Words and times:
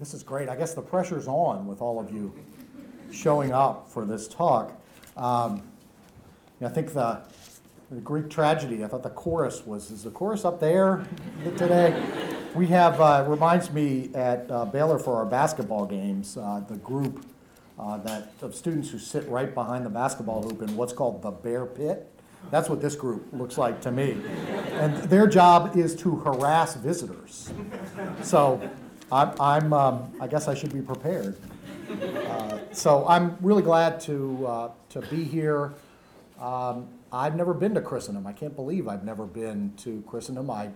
This 0.00 0.14
is 0.14 0.22
great. 0.22 0.48
I 0.48 0.56
guess 0.56 0.72
the 0.72 0.80
pressure's 0.80 1.28
on 1.28 1.66
with 1.66 1.82
all 1.82 2.00
of 2.00 2.10
you 2.10 2.32
showing 3.12 3.52
up 3.52 3.86
for 3.86 4.06
this 4.06 4.26
talk. 4.26 4.72
Um, 5.14 5.62
I 6.62 6.70
think 6.70 6.94
the, 6.94 7.20
the 7.90 8.00
Greek 8.00 8.30
tragedy, 8.30 8.82
I 8.82 8.88
thought 8.88 9.02
the 9.02 9.10
chorus 9.10 9.66
was, 9.66 9.90
is 9.90 10.04
the 10.04 10.10
chorus 10.10 10.46
up 10.46 10.58
there 10.58 11.04
today? 11.58 12.02
We 12.54 12.66
have, 12.68 12.98
uh, 12.98 13.26
reminds 13.28 13.70
me 13.72 14.10
at 14.14 14.50
uh, 14.50 14.64
Baylor 14.64 14.98
for 14.98 15.16
our 15.16 15.26
basketball 15.26 15.84
games, 15.84 16.38
uh, 16.38 16.62
the 16.66 16.76
group 16.78 17.26
uh, 17.78 17.98
that, 17.98 18.32
of 18.40 18.54
students 18.54 18.88
who 18.88 18.98
sit 18.98 19.28
right 19.28 19.54
behind 19.54 19.84
the 19.84 19.90
basketball 19.90 20.42
hoop 20.42 20.62
in 20.62 20.76
what's 20.78 20.94
called 20.94 21.20
the 21.20 21.30
bear 21.30 21.66
pit. 21.66 22.10
That's 22.50 22.70
what 22.70 22.80
this 22.80 22.96
group 22.96 23.26
looks 23.34 23.58
like 23.58 23.82
to 23.82 23.92
me. 23.92 24.16
And 24.72 24.96
their 25.10 25.26
job 25.26 25.76
is 25.76 25.94
to 25.96 26.16
harass 26.16 26.74
visitors. 26.74 27.52
So 28.22 28.70
I'm, 29.12 29.32
I'm 29.40 29.72
um, 29.72 30.12
I 30.20 30.26
guess 30.26 30.46
I 30.46 30.54
should 30.54 30.72
be 30.72 30.80
prepared. 30.80 31.36
Uh, 31.90 32.58
so 32.72 33.04
I'm 33.08 33.36
really 33.40 33.62
glad 33.62 34.00
to, 34.02 34.46
uh, 34.46 34.70
to 34.90 35.00
be 35.02 35.24
here. 35.24 35.72
Um, 36.40 36.88
I've 37.12 37.34
never 37.34 37.52
been 37.52 37.74
to 37.74 37.80
Christendom. 37.80 38.26
I 38.26 38.32
can't 38.32 38.54
believe 38.54 38.86
I've 38.86 39.04
never 39.04 39.26
been 39.26 39.72
to 39.78 40.02
Christendom. 40.06 40.48
I, 40.50 40.70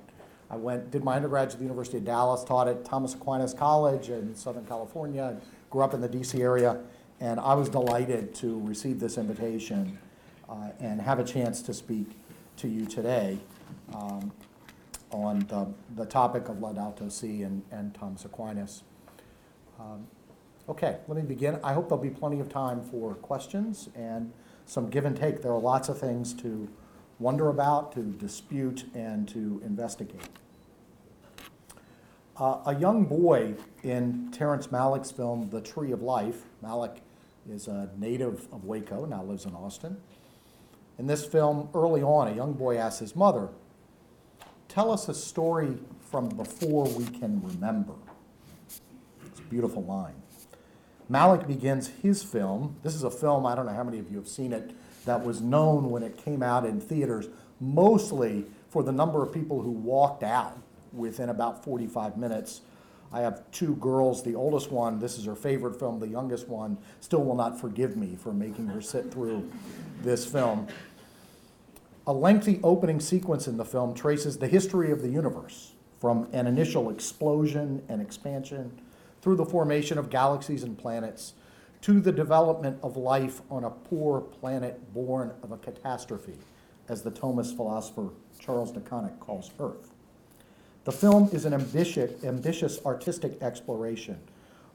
I 0.51 0.57
went, 0.57 0.91
did 0.91 1.05
my 1.05 1.15
undergraduate 1.15 1.55
at 1.55 1.59
the 1.59 1.65
University 1.65 1.99
of 1.99 2.05
Dallas, 2.05 2.43
taught 2.43 2.67
at 2.67 2.85
Thomas 2.85 3.15
Aquinas 3.15 3.55
College 3.55 4.09
in 4.09 4.35
Southern 4.35 4.67
California, 4.67 5.37
grew 5.71 5.83
up 5.83 5.95
in 5.95 6.01
the 6.01 6.09
DC 6.09 6.41
area, 6.41 6.81
and 7.21 7.39
I 7.39 7.55
was 7.55 7.69
delighted 7.69 8.35
to 8.37 8.61
receive 8.61 8.99
this 8.99 9.17
invitation 9.17 9.97
uh, 10.49 10.71
and 10.81 11.01
have 11.01 11.21
a 11.21 11.25
chance 11.25 11.63
to 11.63 11.73
speak 11.73 12.09
to 12.57 12.69
you 12.69 12.85
today 12.87 13.39
um, 13.95 14.33
on 15.15 15.41
the, 15.49 15.67
the 15.97 16.07
topic 16.07 16.49
of 16.49 16.57
Laudato 16.57 17.11
Si 17.11 17.43
and, 17.43 17.63
and 17.71 17.95
Thomas 17.95 18.25
Aquinas. 18.25 18.83
Um, 19.79 20.07
Okay, 20.67 20.97
let 21.09 21.17
me 21.17 21.23
begin. 21.23 21.61
I 21.63 21.75
hope 21.75 21.91
there'll 21.91 22.03
be 22.03 22.09
plenty 22.09 22.41
of 22.41 22.49
time 22.49 22.81
for 22.81 23.15
questions 23.17 23.91
and 23.95 24.33
some 24.65 24.89
give 24.89 25.05
and 25.05 25.15
take. 25.15 25.43
There 25.43 25.53
are 25.53 25.61
lots 25.61 25.91
of 25.91 25.99
things 25.99 26.33
to 26.35 26.69
wonder 27.19 27.51
about, 27.51 27.93
to 27.93 28.01
dispute, 28.01 28.87
and 28.95 29.29
to 29.29 29.61
investigate. 29.63 30.23
Uh, 32.39 32.61
a 32.65 32.75
young 32.75 33.05
boy 33.05 33.57
in 33.83 34.31
Terrence 34.33 34.69
Malick's 34.69 35.11
film 35.11 35.51
The 35.51 35.61
Tree 35.61 35.93
of 35.93 36.01
Life, 36.01 36.45
Malick 36.65 36.97
is 37.49 37.69
a 37.69 37.91
native 37.99 38.49
of 38.51 38.65
Waco, 38.65 39.05
now 39.05 39.23
lives 39.23 39.45
in 39.45 39.55
Austin. 39.55 39.99
In 40.99 41.07
this 41.07 41.27
film, 41.27 41.69
early 41.75 42.03
on, 42.03 42.29
a 42.29 42.35
young 42.35 42.55
boy 42.55 42.79
asks 42.79 43.01
his 43.01 43.15
mother, 43.15 43.51
Tell 44.69 44.91
us 44.91 45.09
a 45.09 45.15
story 45.15 45.79
from 46.11 46.29
before 46.29 46.85
we 46.89 47.05
can 47.07 47.43
remember. 47.43 47.95
It's 49.27 49.39
a 49.39 49.43
beautiful 49.43 49.85
line. 49.85 50.15
Malick 51.11 51.47
begins 51.47 51.89
his 52.03 52.23
film. 52.23 52.77
This 52.83 52.95
is 52.95 53.03
a 53.03 53.11
film, 53.11 53.47
I 53.47 53.55
don't 53.55 53.67
know 53.67 53.75
how 53.75 53.85
many 53.85 53.99
of 53.99 54.11
you 54.11 54.17
have 54.17 54.29
seen 54.29 54.53
it, 54.53 54.73
that 55.05 55.25
was 55.25 55.41
known 55.41 55.91
when 55.91 56.03
it 56.03 56.17
came 56.17 56.43
out 56.43 56.65
in 56.65 56.81
theaters, 56.81 57.29
mostly 57.61 58.47
for 58.71 58.83
the 58.83 58.93
number 58.93 59.23
of 59.23 59.33
people 59.33 59.61
who 59.61 59.71
walked 59.71 60.23
out 60.23 60.59
within 60.93 61.29
about 61.29 61.63
45 61.65 62.17
minutes. 62.17 62.63
I 63.13 63.21
have 63.21 63.49
two 63.53 63.77
girls. 63.77 64.25
The 64.25 64.35
oldest 64.35 64.73
one, 64.73 64.99
this 64.99 65.19
is 65.19 65.27
her 65.27 65.37
favorite 65.37 65.79
film. 65.79 66.01
The 66.01 66.09
youngest 66.09 66.49
one 66.49 66.79
still 67.01 67.23
will 67.23 67.37
not 67.37 67.61
forgive 67.61 67.97
me 67.97 68.17
for 68.17 68.33
making 68.33 68.67
her 68.69 68.81
sit 68.81 69.13
through 69.13 69.51
this 70.03 70.27
film. 70.27 70.67
A 72.07 72.13
lengthy 72.13 72.61
opening 72.63 73.01
sequence 73.01 73.49
in 73.49 73.57
the 73.57 73.65
film 73.65 73.95
traces 73.95 74.37
the 74.37 74.47
history 74.47 74.91
of 74.91 75.01
the 75.01 75.09
universe 75.09 75.73
from 75.99 76.29
an 76.33 76.47
initial 76.47 76.91
explosion 76.91 77.83
and 77.89 78.03
expansion 78.03 78.79
through 79.23 79.37
the 79.37 79.47
formation 79.47 79.97
of 79.97 80.11
galaxies 80.11 80.65
and 80.65 80.77
planets 80.77 81.33
to 81.81 82.01
the 82.01 82.13
development 82.13 82.79
of 82.83 82.99
life 82.99 83.41
on 83.51 83.65
a 83.65 83.71
poor 83.71 84.21
planet 84.21 84.93
born 84.93 85.33
of 85.43 85.51
a 85.51 85.57
catastrophe, 85.57 86.37
as 86.91 87.01
the 87.01 87.11
Thomas 87.11 87.53
philosopher 87.53 88.11
Charles 88.39 88.71
De 88.71 88.81
Koninck 88.81 89.19
calls 89.19 89.51
Earth. 89.59 89.95
The 90.85 90.93
film 90.93 91.31
is 91.33 91.47
an 91.47 91.55
ambitious, 91.55 92.23
ambitious 92.23 92.85
artistic 92.85 93.41
exploration 93.41 94.21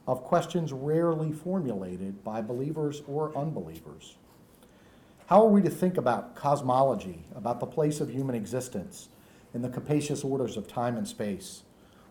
of 0.08 0.24
questions 0.24 0.74
rarely 0.74 1.32
formulated 1.32 2.24
by 2.24 2.42
believers 2.42 3.04
or 3.08 3.38
unbelievers. 3.38 4.16
How 5.30 5.46
are 5.46 5.50
we 5.50 5.62
to 5.62 5.70
think 5.70 5.96
about 5.96 6.34
cosmology, 6.34 7.24
about 7.36 7.60
the 7.60 7.68
place 7.68 8.02
of 8.02 8.10
human 8.10 8.34
existence 8.34 9.10
in 9.54 9.62
the 9.62 9.70
capacious 9.70 10.24
orders 10.24 10.58
of 10.58 10.68
time 10.68 10.98
and 10.98 11.08
space? 11.08 11.62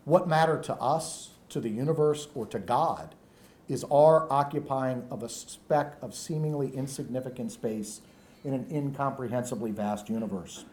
What 0.05 0.29
matter 0.29 0.57
to 0.61 0.75
us 0.75 1.31
to 1.49 1.59
the 1.59 1.67
universe 1.67 2.29
or 2.33 2.45
to 2.45 2.59
God 2.59 3.15
is 3.67 3.83
our 3.91 4.31
occupying 4.31 5.03
of 5.11 5.21
a 5.21 5.27
speck 5.27 5.97
of 6.01 6.15
seemingly 6.15 6.73
insignificant 6.73 7.51
space 7.51 7.99
in 8.45 8.53
an 8.53 8.65
incomprehensibly 8.69 9.71
vast 9.71 10.07
universe. 10.07 10.63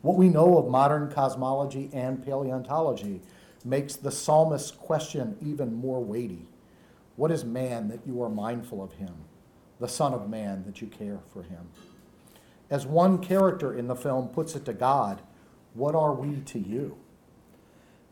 What 0.00 0.16
we 0.16 0.30
know 0.30 0.56
of 0.56 0.70
modern 0.70 1.10
cosmology 1.10 1.90
and 1.92 2.24
paleontology 2.24 3.20
makes 3.66 3.96
the 3.96 4.10
psalmist's 4.10 4.70
question 4.70 5.36
even 5.42 5.74
more 5.74 6.02
weighty. 6.02 6.46
What 7.16 7.30
is 7.30 7.44
man 7.44 7.88
that 7.88 8.00
you 8.06 8.22
are 8.22 8.30
mindful 8.30 8.82
of 8.82 8.94
him? 8.94 9.14
The 9.82 9.88
Son 9.88 10.14
of 10.14 10.30
Man 10.30 10.62
that 10.64 10.80
you 10.80 10.86
care 10.86 11.18
for 11.32 11.42
him? 11.42 11.68
As 12.70 12.86
one 12.86 13.18
character 13.18 13.74
in 13.76 13.88
the 13.88 13.96
film 13.96 14.28
puts 14.28 14.54
it 14.54 14.64
to 14.66 14.72
God, 14.72 15.20
what 15.74 15.96
are 15.96 16.14
we 16.14 16.36
to 16.36 16.60
you? 16.60 16.96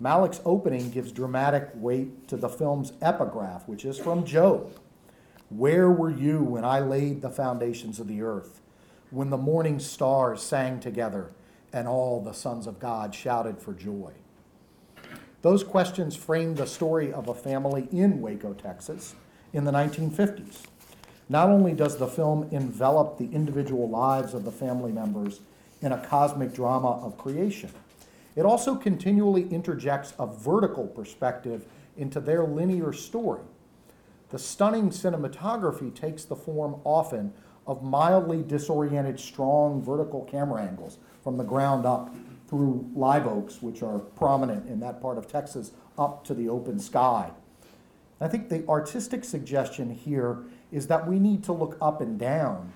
Malick's 0.02 0.40
opening 0.44 0.90
gives 0.90 1.12
dramatic 1.12 1.70
weight 1.74 2.26
to 2.26 2.36
the 2.36 2.48
film's 2.48 2.92
epigraph, 3.00 3.68
which 3.68 3.84
is 3.84 3.96
from 3.96 4.24
Job. 4.24 4.72
Where 5.48 5.88
were 5.88 6.10
you 6.10 6.42
when 6.42 6.64
I 6.64 6.80
laid 6.80 7.22
the 7.22 7.30
foundations 7.30 8.00
of 8.00 8.08
the 8.08 8.20
earth, 8.20 8.60
when 9.10 9.30
the 9.30 9.36
morning 9.36 9.78
stars 9.78 10.42
sang 10.42 10.80
together 10.80 11.30
and 11.72 11.86
all 11.86 12.20
the 12.20 12.34
sons 12.34 12.66
of 12.66 12.80
God 12.80 13.14
shouted 13.14 13.60
for 13.60 13.74
joy? 13.74 14.10
Those 15.42 15.62
questions 15.62 16.16
frame 16.16 16.56
the 16.56 16.66
story 16.66 17.12
of 17.12 17.28
a 17.28 17.34
family 17.34 17.86
in 17.92 18.20
Waco, 18.20 18.54
Texas 18.54 19.14
in 19.52 19.62
the 19.62 19.70
1950s. 19.70 20.64
Not 21.30 21.48
only 21.48 21.74
does 21.74 21.96
the 21.96 22.08
film 22.08 22.48
envelop 22.50 23.16
the 23.16 23.30
individual 23.32 23.88
lives 23.88 24.34
of 24.34 24.44
the 24.44 24.50
family 24.50 24.90
members 24.90 25.40
in 25.80 25.92
a 25.92 26.06
cosmic 26.06 26.52
drama 26.52 27.00
of 27.04 27.16
creation, 27.16 27.70
it 28.34 28.44
also 28.44 28.74
continually 28.74 29.48
interjects 29.48 30.12
a 30.18 30.26
vertical 30.26 30.88
perspective 30.88 31.66
into 31.96 32.18
their 32.18 32.42
linear 32.42 32.92
story. 32.92 33.42
The 34.30 34.40
stunning 34.40 34.90
cinematography 34.90 35.94
takes 35.94 36.24
the 36.24 36.34
form 36.34 36.80
often 36.82 37.32
of 37.64 37.80
mildly 37.80 38.42
disoriented, 38.42 39.20
strong 39.20 39.80
vertical 39.80 40.24
camera 40.24 40.62
angles 40.62 40.98
from 41.22 41.36
the 41.36 41.44
ground 41.44 41.86
up 41.86 42.12
through 42.48 42.90
live 42.92 43.28
oaks, 43.28 43.62
which 43.62 43.84
are 43.84 44.00
prominent 44.00 44.68
in 44.68 44.80
that 44.80 45.00
part 45.00 45.16
of 45.16 45.28
Texas, 45.28 45.70
up 45.96 46.24
to 46.24 46.34
the 46.34 46.48
open 46.48 46.80
sky. 46.80 47.30
I 48.20 48.26
think 48.26 48.48
the 48.48 48.66
artistic 48.68 49.24
suggestion 49.24 49.90
here 49.90 50.40
is 50.72 50.86
that 50.86 51.06
we 51.06 51.18
need 51.18 51.42
to 51.44 51.52
look 51.52 51.76
up 51.80 52.00
and 52.00 52.18
down 52.18 52.72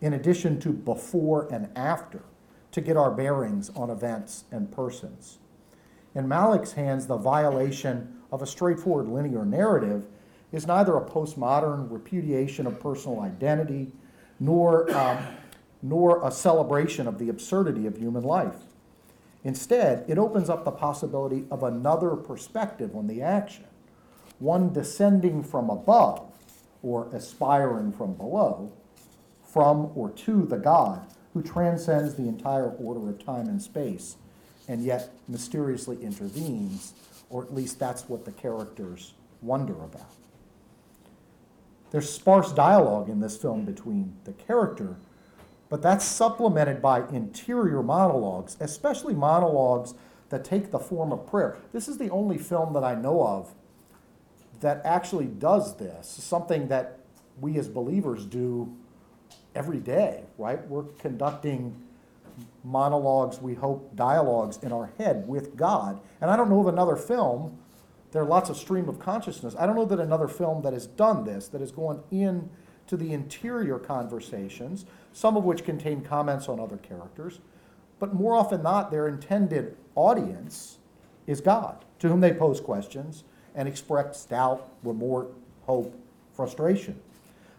in 0.00 0.12
addition 0.12 0.60
to 0.60 0.70
before 0.72 1.48
and 1.52 1.68
after 1.76 2.22
to 2.72 2.80
get 2.80 2.96
our 2.96 3.10
bearings 3.10 3.70
on 3.70 3.90
events 3.90 4.44
and 4.50 4.70
persons. 4.70 5.38
In 6.14 6.26
Malick's 6.26 6.72
hands, 6.72 7.06
the 7.06 7.16
violation 7.16 8.20
of 8.32 8.42
a 8.42 8.46
straightforward 8.46 9.08
linear 9.08 9.44
narrative 9.44 10.06
is 10.52 10.66
neither 10.66 10.96
a 10.96 11.04
postmodern 11.04 11.90
repudiation 11.90 12.66
of 12.66 12.80
personal 12.80 13.20
identity 13.20 13.92
nor, 14.38 14.90
um, 14.96 15.18
nor 15.82 16.26
a 16.26 16.30
celebration 16.30 17.06
of 17.06 17.18
the 17.18 17.28
absurdity 17.28 17.86
of 17.86 17.96
human 17.96 18.24
life. 18.24 18.56
Instead, 19.44 20.04
it 20.08 20.18
opens 20.18 20.50
up 20.50 20.64
the 20.64 20.70
possibility 20.70 21.44
of 21.50 21.62
another 21.62 22.10
perspective 22.16 22.94
on 22.94 23.06
the 23.06 23.22
action, 23.22 23.64
one 24.38 24.72
descending 24.72 25.42
from 25.42 25.70
above 25.70 26.29
or 26.82 27.08
aspiring 27.14 27.92
from 27.92 28.14
below, 28.14 28.72
from 29.42 29.90
or 29.94 30.10
to 30.10 30.44
the 30.46 30.56
God 30.56 31.06
who 31.34 31.42
transcends 31.42 32.14
the 32.14 32.28
entire 32.28 32.70
order 32.70 33.08
of 33.08 33.24
time 33.24 33.48
and 33.48 33.60
space 33.60 34.16
and 34.68 34.84
yet 34.84 35.10
mysteriously 35.26 36.00
intervenes, 36.02 36.94
or 37.28 37.42
at 37.42 37.52
least 37.52 37.78
that's 37.78 38.08
what 38.08 38.24
the 38.24 38.32
characters 38.32 39.14
wonder 39.42 39.74
about. 39.74 40.14
There's 41.90 42.08
sparse 42.08 42.52
dialogue 42.52 43.08
in 43.08 43.18
this 43.18 43.36
film 43.36 43.64
between 43.64 44.14
the 44.24 44.32
character, 44.32 44.96
but 45.68 45.82
that's 45.82 46.04
supplemented 46.04 46.80
by 46.80 47.08
interior 47.08 47.82
monologues, 47.82 48.56
especially 48.60 49.14
monologues 49.14 49.94
that 50.28 50.44
take 50.44 50.70
the 50.70 50.78
form 50.78 51.12
of 51.12 51.26
prayer. 51.26 51.56
This 51.72 51.88
is 51.88 51.98
the 51.98 52.10
only 52.10 52.38
film 52.38 52.72
that 52.74 52.84
I 52.84 52.94
know 52.94 53.26
of 53.26 53.52
that 54.60 54.82
actually 54.84 55.26
does 55.26 55.76
this, 55.76 56.06
something 56.08 56.68
that 56.68 56.98
we 57.40 57.58
as 57.58 57.68
believers 57.68 58.26
do 58.26 58.74
every 59.54 59.78
day, 59.78 60.24
right? 60.38 60.66
We're 60.68 60.84
conducting 60.98 61.74
monologues, 62.64 63.40
we 63.40 63.54
hope 63.54 63.96
dialogues 63.96 64.58
in 64.62 64.72
our 64.72 64.90
head 64.98 65.26
with 65.26 65.56
God. 65.56 66.00
And 66.20 66.30
I 66.30 66.36
don't 66.36 66.50
know 66.50 66.60
of 66.60 66.66
another 66.68 66.96
film 66.96 67.58
There 68.12 68.22
are 68.22 68.26
lots 68.26 68.50
of 68.50 68.56
stream 68.56 68.88
of 68.88 68.98
consciousness. 68.98 69.54
I 69.58 69.66
don't 69.66 69.76
know 69.76 69.84
that 69.84 70.00
another 70.00 70.28
film 70.28 70.62
that 70.62 70.72
has 70.72 70.86
done 70.86 71.24
this, 71.24 71.48
that 71.48 71.60
has 71.60 71.70
gone 71.70 72.02
in 72.10 72.50
to 72.88 72.96
the 72.96 73.12
interior 73.12 73.78
conversations, 73.78 74.84
some 75.12 75.36
of 75.36 75.44
which 75.44 75.64
contain 75.64 76.02
comments 76.02 76.48
on 76.48 76.58
other 76.58 76.76
characters, 76.76 77.40
but 78.00 78.14
more 78.14 78.34
often 78.34 78.62
not, 78.62 78.90
their 78.90 79.06
intended 79.06 79.76
audience 79.94 80.78
is 81.26 81.40
God, 81.40 81.84
to 82.00 82.08
whom 82.08 82.20
they 82.20 82.32
pose 82.32 82.60
questions 82.60 83.24
and 83.54 83.68
express 83.68 84.24
doubt, 84.24 84.68
remorse, 84.82 85.28
hope, 85.62 85.94
frustration. 86.34 87.00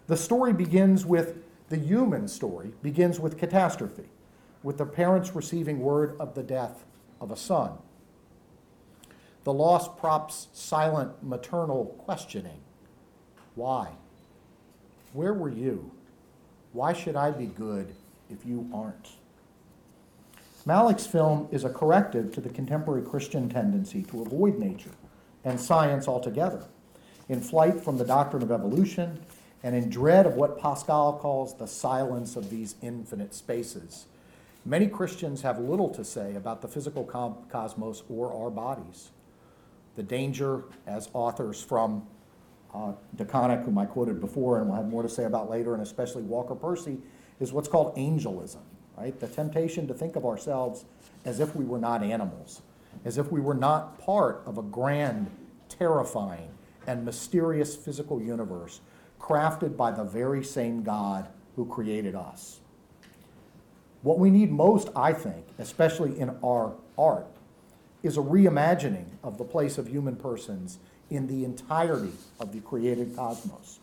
The 0.06 0.16
story 0.16 0.52
begins 0.52 1.06
with 1.06 1.36
the 1.68 1.76
human 1.76 2.28
story, 2.28 2.72
begins 2.82 3.18
with 3.18 3.38
catastrophe, 3.38 4.08
with 4.62 4.78
the 4.78 4.86
parents 4.86 5.34
receiving 5.34 5.80
word 5.80 6.16
of 6.18 6.34
the 6.34 6.42
death 6.42 6.84
of 7.20 7.30
a 7.30 7.36
son. 7.36 7.72
The 9.44 9.52
loss 9.52 9.88
prompts 9.88 10.48
silent 10.52 11.22
maternal 11.22 11.86
questioning. 12.04 12.60
Why? 13.54 13.88
Where 15.12 15.34
were 15.34 15.50
you? 15.50 15.90
Why 16.72 16.92
should 16.92 17.16
I 17.16 17.30
be 17.30 17.46
good 17.46 17.94
if 18.30 18.46
you 18.46 18.70
aren't? 18.72 19.10
Malick's 20.66 21.06
film 21.06 21.48
is 21.50 21.64
a 21.64 21.70
corrective 21.70 22.32
to 22.34 22.40
the 22.40 22.48
contemporary 22.48 23.02
Christian 23.02 23.48
tendency 23.48 24.02
to 24.04 24.22
avoid 24.22 24.58
nature 24.58 24.90
and 25.44 25.60
science 25.60 26.08
altogether, 26.08 26.64
in 27.28 27.40
flight 27.40 27.80
from 27.80 27.98
the 27.98 28.04
doctrine 28.04 28.42
of 28.42 28.50
evolution 28.50 29.18
and 29.62 29.76
in 29.76 29.88
dread 29.88 30.26
of 30.26 30.34
what 30.34 30.58
Pascal 30.58 31.18
calls 31.18 31.56
the 31.56 31.66
silence 31.66 32.36
of 32.36 32.50
these 32.50 32.74
infinite 32.82 33.34
spaces. 33.34 34.06
Many 34.64 34.86
Christians 34.86 35.42
have 35.42 35.58
little 35.58 35.88
to 35.90 36.04
say 36.04 36.34
about 36.36 36.62
the 36.62 36.68
physical 36.68 37.04
cosmos 37.04 38.02
or 38.08 38.32
our 38.32 38.50
bodies. 38.50 39.10
The 39.96 40.02
danger, 40.02 40.64
as 40.86 41.08
authors 41.12 41.62
from 41.62 42.06
uh, 42.74 42.92
whom 43.18 43.78
I 43.78 43.86
quoted 43.86 44.20
before 44.20 44.58
and 44.58 44.68
we'll 44.68 44.76
have 44.76 44.88
more 44.88 45.02
to 45.02 45.08
say 45.08 45.24
about 45.24 45.50
later, 45.50 45.74
and 45.74 45.82
especially 45.82 46.22
Walker 46.22 46.54
Percy, 46.54 46.98
is 47.40 47.52
what's 47.52 47.68
called 47.68 47.92
angelism, 47.96 48.62
right? 48.96 49.18
The 49.18 49.28
temptation 49.28 49.86
to 49.88 49.94
think 49.94 50.16
of 50.16 50.24
ourselves 50.24 50.84
as 51.24 51.40
if 51.40 51.54
we 51.54 51.64
were 51.64 51.78
not 51.78 52.02
animals, 52.02 52.62
as 53.04 53.18
if 53.18 53.30
we 53.30 53.40
were 53.40 53.54
not 53.54 53.98
part 53.98 54.42
of 54.46 54.58
a 54.58 54.62
grand, 54.62 55.30
terrifying, 55.68 56.50
and 56.86 57.04
mysterious 57.04 57.76
physical 57.76 58.20
universe 58.20 58.80
crafted 59.20 59.76
by 59.76 59.90
the 59.90 60.04
very 60.04 60.42
same 60.42 60.82
God 60.82 61.28
who 61.56 61.66
created 61.66 62.14
us. 62.14 62.60
What 64.02 64.18
we 64.18 64.30
need 64.30 64.50
most, 64.50 64.88
I 64.96 65.12
think, 65.12 65.46
especially 65.58 66.18
in 66.18 66.30
our 66.42 66.74
art, 66.98 67.28
is 68.02 68.16
a 68.16 68.20
reimagining 68.20 69.06
of 69.22 69.38
the 69.38 69.44
place 69.44 69.78
of 69.78 69.86
human 69.86 70.16
persons 70.16 70.78
in 71.08 71.28
the 71.28 71.44
entirety 71.44 72.12
of 72.40 72.52
the 72.52 72.60
created 72.60 73.14
cosmos. 73.14 73.78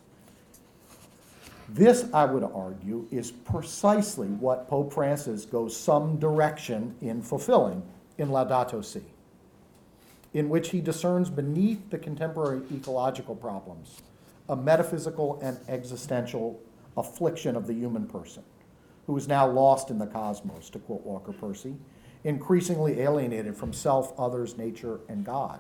This, 1.70 2.10
I 2.14 2.26
would 2.26 2.44
argue, 2.44 3.08
is 3.12 3.32
precisely 3.32 4.28
what 4.28 4.68
Pope 4.68 4.92
Francis 4.92 5.46
goes 5.46 5.78
some 5.78 6.18
direction 6.18 6.96
in 7.00 7.22
fulfilling 7.22 7.84
in 8.20 8.30
Laudato 8.30 8.84
Si, 8.84 9.02
in 10.34 10.50
which 10.50 10.70
he 10.70 10.82
discerns 10.82 11.30
beneath 11.30 11.90
the 11.90 11.98
contemporary 11.98 12.62
ecological 12.72 13.36
problems 13.36 14.02
a 14.50 14.56
metaphysical 14.56 15.40
and 15.44 15.60
existential 15.68 16.60
affliction 16.98 17.56
of 17.56 17.68
the 17.68 17.74
human 17.74 18.08
person, 18.08 18.42
who 19.06 19.16
is 19.16 19.28
now 19.28 19.48
lost 19.48 19.92
in 19.92 20.00
the 20.00 20.08
cosmos, 20.08 20.72
to 20.72 20.80
quote 20.80 21.06
Walker 21.06 21.32
Percy, 21.32 21.76
increasingly 22.24 23.00
alienated 23.00 23.56
from 23.56 23.72
self, 23.72 24.12
others, 24.20 24.58
nature, 24.58 25.00
and 25.08 25.24
God. 25.24 25.60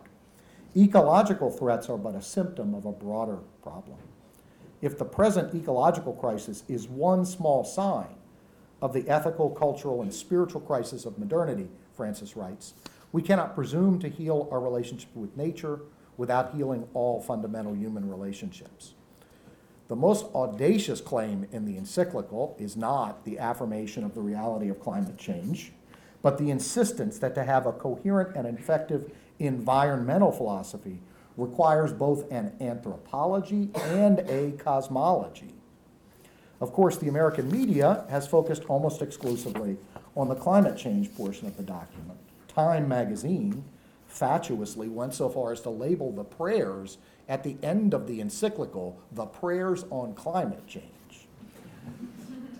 Ecological 0.75 1.51
threats 1.51 1.88
are 1.88 1.97
but 1.97 2.15
a 2.15 2.21
symptom 2.21 2.73
of 2.73 2.85
a 2.85 2.91
broader 2.91 3.38
problem. 3.61 3.97
If 4.81 4.97
the 4.97 5.06
present 5.06 5.53
ecological 5.53 6.13
crisis 6.13 6.63
is 6.67 6.88
one 6.88 7.25
small 7.25 7.63
sign 7.63 8.15
of 8.81 8.94
the 8.94 9.07
ethical, 9.07 9.50
cultural, 9.50 10.01
and 10.01 10.13
spiritual 10.13 10.61
crisis 10.61 11.06
of 11.06 11.19
modernity, 11.19 11.69
Francis 12.00 12.38
writes, 12.38 12.75
we 13.12 13.22
cannot 13.22 13.56
presume 13.56 14.00
to 14.00 14.07
heal 14.07 14.48
our 14.54 14.62
relationship 14.62 15.13
with 15.13 15.36
nature 15.36 15.81
without 16.16 16.56
healing 16.56 16.88
all 16.94 17.19
fundamental 17.22 17.75
human 17.75 18.10
relationships. 18.10 18.94
The 19.90 19.98
most 19.98 20.28
audacious 20.34 21.01
claim 21.01 21.46
in 21.51 21.66
the 21.66 21.75
encyclical 21.75 22.56
is 22.57 22.78
not 22.78 23.25
the 23.25 23.38
affirmation 23.38 24.06
of 24.06 24.16
the 24.16 24.22
reality 24.22 24.69
of 24.69 24.80
climate 24.80 25.18
change, 25.18 25.74
but 26.22 26.38
the 26.38 26.51
insistence 26.51 27.19
that 27.19 27.36
to 27.36 27.44
have 27.44 27.66
a 27.66 27.74
coherent 27.74 28.34
and 28.38 28.48
effective 28.48 29.12
environmental 29.40 30.31
philosophy 30.31 31.02
requires 31.36 31.92
both 31.92 32.31
an 32.31 32.54
anthropology 32.62 33.72
and 33.75 34.19
a 34.19 34.54
cosmology. 34.54 35.54
Of 36.62 36.72
course, 36.72 36.95
the 36.95 37.10
American 37.10 37.52
media 37.52 38.06
has 38.10 38.25
focused 38.25 38.63
almost 38.69 39.02
exclusively 39.02 39.78
on 40.15 40.27
the 40.27 40.35
climate 40.35 40.77
change 40.77 41.13
portion 41.15 41.47
of 41.47 41.57
the 41.57 41.63
document. 41.63 42.19
Time 42.47 42.88
magazine 42.88 43.63
fatuously 44.07 44.89
went 44.89 45.13
so 45.13 45.29
far 45.29 45.51
as 45.51 45.61
to 45.61 45.69
label 45.69 46.11
the 46.11 46.23
prayers 46.23 46.97
at 47.27 47.44
the 47.44 47.57
end 47.61 47.94
of 47.94 48.07
the 48.07 48.19
encyclical 48.19 48.97
the 49.11 49.25
prayers 49.25 49.85
on 49.91 50.13
climate 50.13 50.65
change. 50.67 50.85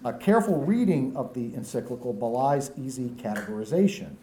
A 0.06 0.14
careful 0.14 0.64
reading 0.64 1.16
of 1.18 1.34
the 1.34 1.54
encyclical 1.56 2.14
belies 2.14 2.72
easy 2.78 3.10
categorization. 3.10 4.16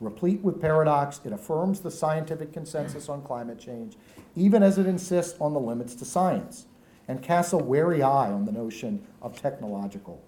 Replete 0.00 0.40
with 0.40 0.60
paradox, 0.60 1.20
it 1.24 1.32
affirms 1.32 1.80
the 1.80 1.90
scientific 1.90 2.52
consensus 2.52 3.08
on 3.08 3.22
climate 3.22 3.58
change, 3.58 3.96
even 4.34 4.62
as 4.62 4.78
it 4.78 4.86
insists 4.86 5.38
on 5.40 5.52
the 5.52 5.60
limits 5.60 5.94
to 5.96 6.04
science, 6.04 6.66
and 7.06 7.22
casts 7.22 7.52
a 7.52 7.58
wary 7.58 8.02
eye 8.02 8.32
on 8.32 8.46
the 8.46 8.52
notion 8.52 9.04
of 9.20 9.40
technological 9.40 10.20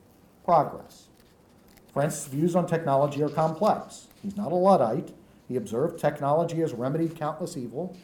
progress. 0.44 1.03
Francis' 1.94 2.26
views 2.26 2.56
on 2.56 2.66
technology 2.66 3.22
are 3.22 3.28
complex. 3.28 4.08
He's 4.20 4.36
not 4.36 4.50
a 4.50 4.56
Luddite. 4.56 5.14
He 5.48 5.56
observed 5.56 6.00
technology 6.00 6.56
has 6.56 6.74
remedied 6.74 7.14
countless 7.14 7.56
evil, 7.56 7.96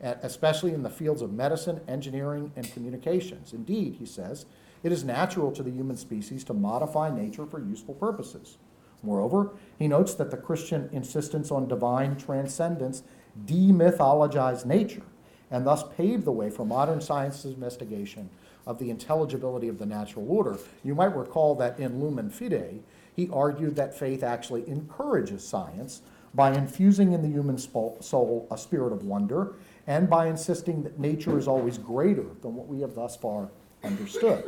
especially 0.00 0.72
in 0.72 0.84
the 0.84 0.90
fields 0.90 1.22
of 1.22 1.32
medicine, 1.32 1.80
engineering, 1.88 2.52
and 2.54 2.72
communications. 2.72 3.52
Indeed, 3.52 3.96
he 3.98 4.06
says, 4.06 4.46
it 4.84 4.92
is 4.92 5.02
natural 5.02 5.50
to 5.52 5.64
the 5.64 5.70
human 5.70 5.96
species 5.96 6.44
to 6.44 6.54
modify 6.54 7.10
nature 7.10 7.46
for 7.46 7.58
useful 7.58 7.94
purposes. 7.94 8.58
Moreover, 9.02 9.50
he 9.78 9.88
notes 9.88 10.14
that 10.14 10.30
the 10.30 10.36
Christian 10.36 10.88
insistence 10.92 11.50
on 11.50 11.66
divine 11.66 12.16
transcendence 12.16 13.02
demythologized 13.44 14.66
nature 14.66 15.02
and 15.50 15.66
thus 15.66 15.82
paved 15.96 16.24
the 16.24 16.32
way 16.32 16.50
for 16.50 16.64
modern 16.64 17.00
science's 17.00 17.54
investigation 17.54 18.30
of 18.66 18.78
the 18.78 18.90
intelligibility 18.90 19.68
of 19.68 19.78
the 19.78 19.86
natural 19.86 20.30
order. 20.30 20.58
You 20.84 20.94
might 20.94 21.16
recall 21.16 21.54
that 21.56 21.78
in 21.78 22.00
Lumen 22.00 22.30
Fidei, 22.30 22.80
he 23.16 23.30
argued 23.32 23.74
that 23.76 23.98
faith 23.98 24.22
actually 24.22 24.68
encourages 24.68 25.42
science 25.42 26.02
by 26.34 26.52
infusing 26.52 27.14
in 27.14 27.22
the 27.22 27.28
human 27.28 27.56
soul 27.56 28.46
a 28.50 28.58
spirit 28.58 28.92
of 28.92 29.04
wonder 29.04 29.54
and 29.86 30.10
by 30.10 30.26
insisting 30.26 30.82
that 30.82 31.00
nature 31.00 31.38
is 31.38 31.48
always 31.48 31.78
greater 31.78 32.26
than 32.42 32.54
what 32.54 32.68
we 32.68 32.82
have 32.82 32.94
thus 32.94 33.16
far 33.16 33.48
understood. 33.82 34.44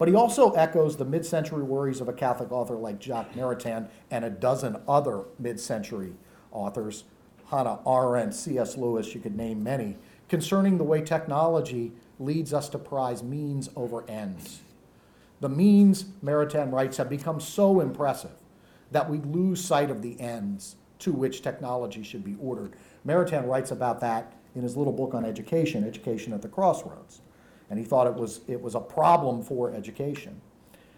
But 0.00 0.08
he 0.08 0.16
also 0.16 0.50
echoes 0.54 0.96
the 0.96 1.04
mid 1.04 1.24
century 1.24 1.62
worries 1.62 2.00
of 2.00 2.08
a 2.08 2.12
Catholic 2.12 2.50
author 2.50 2.74
like 2.74 3.00
Jacques 3.00 3.34
Maritain 3.34 3.88
and 4.10 4.24
a 4.24 4.30
dozen 4.30 4.76
other 4.88 5.22
mid 5.38 5.60
century 5.60 6.14
authors, 6.50 7.04
Hannah 7.50 7.78
Arendt, 7.86 8.34
C.S. 8.34 8.76
Lewis, 8.76 9.14
you 9.14 9.20
could 9.20 9.36
name 9.36 9.62
many, 9.62 9.96
concerning 10.28 10.76
the 10.76 10.84
way 10.84 11.02
technology 11.02 11.92
leads 12.18 12.52
us 12.52 12.68
to 12.70 12.78
prize 12.78 13.22
means 13.22 13.68
over 13.76 14.08
ends. 14.10 14.62
The 15.42 15.50
means, 15.50 16.04
Maritain 16.24 16.72
writes, 16.72 16.96
have 16.96 17.10
become 17.10 17.40
so 17.40 17.80
impressive 17.80 18.30
that 18.90 19.10
we 19.10 19.18
lose 19.18 19.62
sight 19.62 19.90
of 19.90 20.00
the 20.00 20.18
ends 20.18 20.76
to 21.00 21.12
which 21.12 21.42
technology 21.42 22.02
should 22.02 22.24
be 22.24 22.36
ordered. 22.40 22.76
Maritain 23.06 23.46
writes 23.46 23.70
about 23.70 24.00
that 24.00 24.32
in 24.54 24.62
his 24.62 24.76
little 24.76 24.92
book 24.94 25.12
on 25.12 25.26
education, 25.26 25.84
Education 25.84 26.32
at 26.32 26.40
the 26.40 26.48
Crossroads 26.48 27.20
and 27.72 27.78
he 27.78 27.86
thought 27.86 28.06
it 28.06 28.14
was, 28.14 28.42
it 28.48 28.60
was 28.60 28.74
a 28.74 28.80
problem 28.80 29.42
for 29.42 29.74
education. 29.74 30.42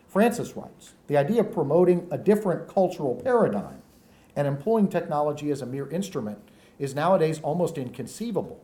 Francis 0.09 0.57
writes 0.57 0.95
The 1.07 1.17
idea 1.17 1.43
of 1.43 1.53
promoting 1.53 2.09
a 2.11 2.19
different 2.19 2.67
cultural 2.67 3.15
paradigm 3.15 3.81
and 4.35 4.49
employing 4.49 4.89
technology 4.89 5.53
as 5.53 5.63
a 5.63 5.67
mere 5.67 5.89
instrument 5.91 6.39
is 6.81 6.93
nowadays 6.93 7.39
almost 7.45 7.79
inconceivable. 7.79 8.61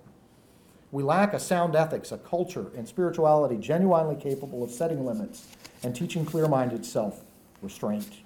We 0.93 1.03
lack 1.03 1.35
a 1.35 1.39
sound 1.39 1.77
ethics, 1.77 2.11
a 2.11 2.19
culture, 2.19 2.67
and 2.77 2.89
spirituality 2.89 3.57
genuinely 3.57 4.17
capable 4.17 4.65
of 4.65 4.71
setting 4.71 5.07
limits 5.07 5.47
and 5.83 5.95
teaching 5.95 6.25
clear 6.25 6.49
minded 6.49 6.85
self 6.85 7.23
restraint. 7.63 8.19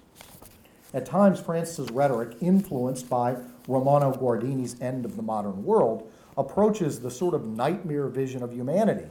At 0.93 1.05
times, 1.05 1.39
Francis's 1.39 1.91
rhetoric, 1.91 2.37
influenced 2.41 3.09
by 3.09 3.35
Romano 3.67 4.13
Guardini's 4.13 4.79
End 4.81 5.05
of 5.05 5.15
the 5.15 5.21
Modern 5.21 5.63
World, 5.63 6.09
approaches 6.37 6.99
the 6.99 7.11
sort 7.11 7.35
of 7.35 7.45
nightmare 7.45 8.07
vision 8.07 8.41
of 8.41 8.53
humanity 8.53 9.09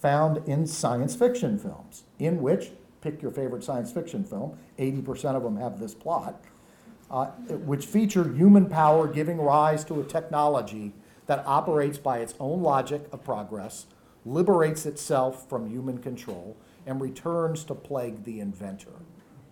found 0.00 0.46
in 0.48 0.66
science 0.66 1.16
fiction 1.16 1.58
films, 1.58 2.04
in 2.18 2.40
which, 2.42 2.70
pick 3.00 3.22
your 3.22 3.30
favorite 3.30 3.64
science 3.64 3.90
fiction 3.90 4.22
film, 4.22 4.56
80% 4.78 5.34
of 5.34 5.42
them 5.42 5.56
have 5.56 5.80
this 5.80 5.94
plot, 5.94 6.44
uh, 7.10 7.26
which 7.64 7.86
feature 7.86 8.24
human 8.24 8.66
power 8.66 9.08
giving 9.08 9.38
rise 9.40 9.84
to 9.84 10.00
a 10.00 10.04
technology 10.04 10.92
that 11.26 11.44
operates 11.46 11.98
by 11.98 12.18
its 12.18 12.34
own 12.38 12.62
logic 12.62 13.06
of 13.12 13.24
progress, 13.24 13.86
liberates 14.24 14.86
itself 14.86 15.48
from 15.48 15.70
human 15.70 15.98
control, 15.98 16.56
and 16.86 17.00
returns 17.00 17.64
to 17.64 17.74
plague 17.74 18.24
the 18.24 18.40
inventor, 18.40 18.92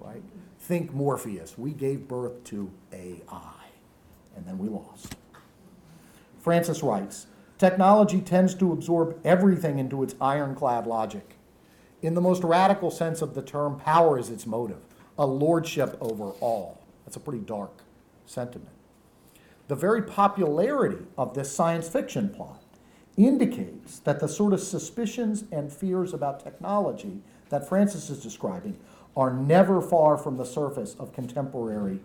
right? 0.00 0.22
Think 0.58 0.92
Morpheus. 0.92 1.56
We 1.56 1.72
gave 1.72 2.08
birth 2.08 2.44
to 2.44 2.70
AI, 2.92 3.66
and 4.36 4.46
then 4.46 4.58
we 4.58 4.68
lost. 4.68 5.16
Francis 6.40 6.82
writes 6.82 7.26
Technology 7.58 8.20
tends 8.20 8.54
to 8.56 8.72
absorb 8.72 9.18
everything 9.24 9.78
into 9.78 10.02
its 10.02 10.14
ironclad 10.20 10.86
logic. 10.86 11.36
In 12.02 12.14
the 12.14 12.20
most 12.20 12.42
radical 12.42 12.90
sense 12.90 13.22
of 13.22 13.34
the 13.34 13.42
term, 13.42 13.78
power 13.78 14.18
is 14.18 14.28
its 14.30 14.46
motive, 14.46 14.80
a 15.16 15.24
lordship 15.24 15.96
over 16.00 16.30
all. 16.40 16.82
That's 17.04 17.16
a 17.16 17.20
pretty 17.20 17.44
dark 17.44 17.70
sentiment. 18.26 18.71
The 19.68 19.76
very 19.76 20.02
popularity 20.02 21.04
of 21.16 21.34
this 21.34 21.54
science 21.54 21.88
fiction 21.88 22.28
plot 22.28 22.62
indicates 23.16 23.98
that 24.00 24.20
the 24.20 24.28
sort 24.28 24.52
of 24.52 24.60
suspicions 24.60 25.44
and 25.52 25.72
fears 25.72 26.12
about 26.14 26.42
technology 26.42 27.20
that 27.50 27.68
Francis 27.68 28.10
is 28.10 28.22
describing 28.22 28.76
are 29.16 29.32
never 29.32 29.80
far 29.80 30.16
from 30.16 30.36
the 30.36 30.44
surface 30.44 30.96
of 30.98 31.12
contemporary 31.12 32.00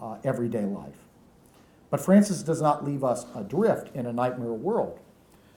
uh, 0.00 0.16
everyday 0.24 0.64
life. 0.64 1.06
But 1.90 2.00
Francis 2.00 2.42
does 2.42 2.60
not 2.60 2.84
leave 2.84 3.04
us 3.04 3.26
adrift 3.34 3.94
in 3.94 4.06
a 4.06 4.12
nightmare 4.12 4.52
world. 4.52 4.98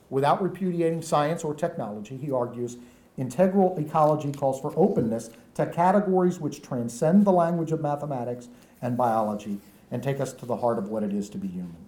Without 0.10 0.42
repudiating 0.42 1.02
science 1.02 1.44
or 1.44 1.54
technology, 1.54 2.18
he 2.18 2.32
argues, 2.32 2.78
integral 3.18 3.78
ecology 3.78 4.32
calls 4.32 4.62
for 4.62 4.74
openness 4.76 5.30
to 5.56 5.66
categories 5.66 6.40
which 6.40 6.62
transcend 6.62 7.26
the 7.26 7.32
language 7.32 7.72
of 7.72 7.82
mathematics 7.82 8.48
and 8.82 8.96
biology 8.96 9.60
and 9.92 10.02
take 10.02 10.20
us 10.20 10.34
to 10.34 10.46
the 10.46 10.58
heart 10.58 10.80
of 10.80 10.88
what 10.88 11.04
it 11.04 11.14
is 11.14 11.30
to 11.30 11.38
be 11.38 11.48
human. 11.48 11.86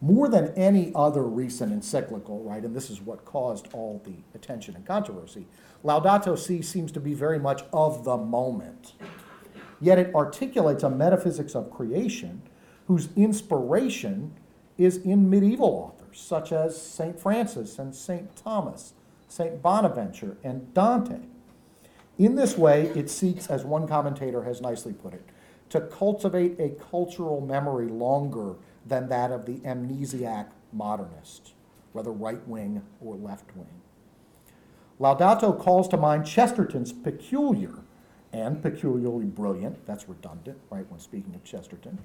More 0.00 0.28
than 0.28 0.52
any 0.56 0.92
other 0.94 1.22
recent 1.22 1.72
encyclical, 1.72 2.42
right, 2.42 2.64
and 2.64 2.74
this 2.74 2.90
is 2.90 3.00
what 3.00 3.24
caused 3.24 3.68
all 3.72 4.02
the 4.04 4.16
attention 4.34 4.74
and 4.74 4.84
controversy, 4.84 5.46
Laudato 5.84 6.36
Si 6.36 6.60
seems 6.60 6.92
to 6.92 7.00
be 7.00 7.14
very 7.14 7.38
much 7.38 7.62
of 7.72 8.04
the 8.04 8.16
moment. 8.16 8.94
Yet 9.80 9.98
it 9.98 10.14
articulates 10.14 10.82
a 10.82 10.90
metaphysics 10.90 11.54
of 11.54 11.70
creation 11.70 12.42
whose 12.86 13.08
inspiration 13.16 14.34
is 14.76 14.96
in 14.98 15.30
medieval 15.30 15.68
authors, 15.68 16.20
such 16.20 16.52
as 16.52 16.80
St. 16.80 17.18
Francis 17.18 17.78
and 17.78 17.94
St. 17.94 18.34
Thomas, 18.36 18.94
St. 19.28 19.62
Bonaventure, 19.62 20.36
and 20.42 20.72
Dante. 20.74 21.20
In 22.18 22.34
this 22.34 22.58
way, 22.58 22.88
it 22.94 23.08
seeks, 23.08 23.46
as 23.46 23.64
one 23.64 23.88
commentator 23.88 24.42
has 24.42 24.60
nicely 24.60 24.92
put 24.92 25.14
it, 25.14 25.24
to 25.72 25.80
cultivate 25.80 26.60
a 26.60 26.68
cultural 26.68 27.40
memory 27.40 27.86
longer 27.86 28.56
than 28.84 29.08
that 29.08 29.32
of 29.32 29.46
the 29.46 29.54
amnesiac 29.60 30.48
modernist, 30.70 31.54
whether 31.94 32.12
right 32.12 32.46
wing 32.46 32.82
or 33.00 33.16
left 33.16 33.56
wing. 33.56 33.80
Laudato 35.00 35.58
calls 35.58 35.88
to 35.88 35.96
mind 35.96 36.26
Chesterton's 36.26 36.92
peculiar 36.92 37.72
and 38.34 38.60
peculiarly 38.60 39.24
brilliant, 39.24 39.86
that's 39.86 40.06
redundant, 40.10 40.58
right, 40.70 40.84
when 40.90 41.00
speaking 41.00 41.34
of 41.34 41.42
Chesterton, 41.42 41.98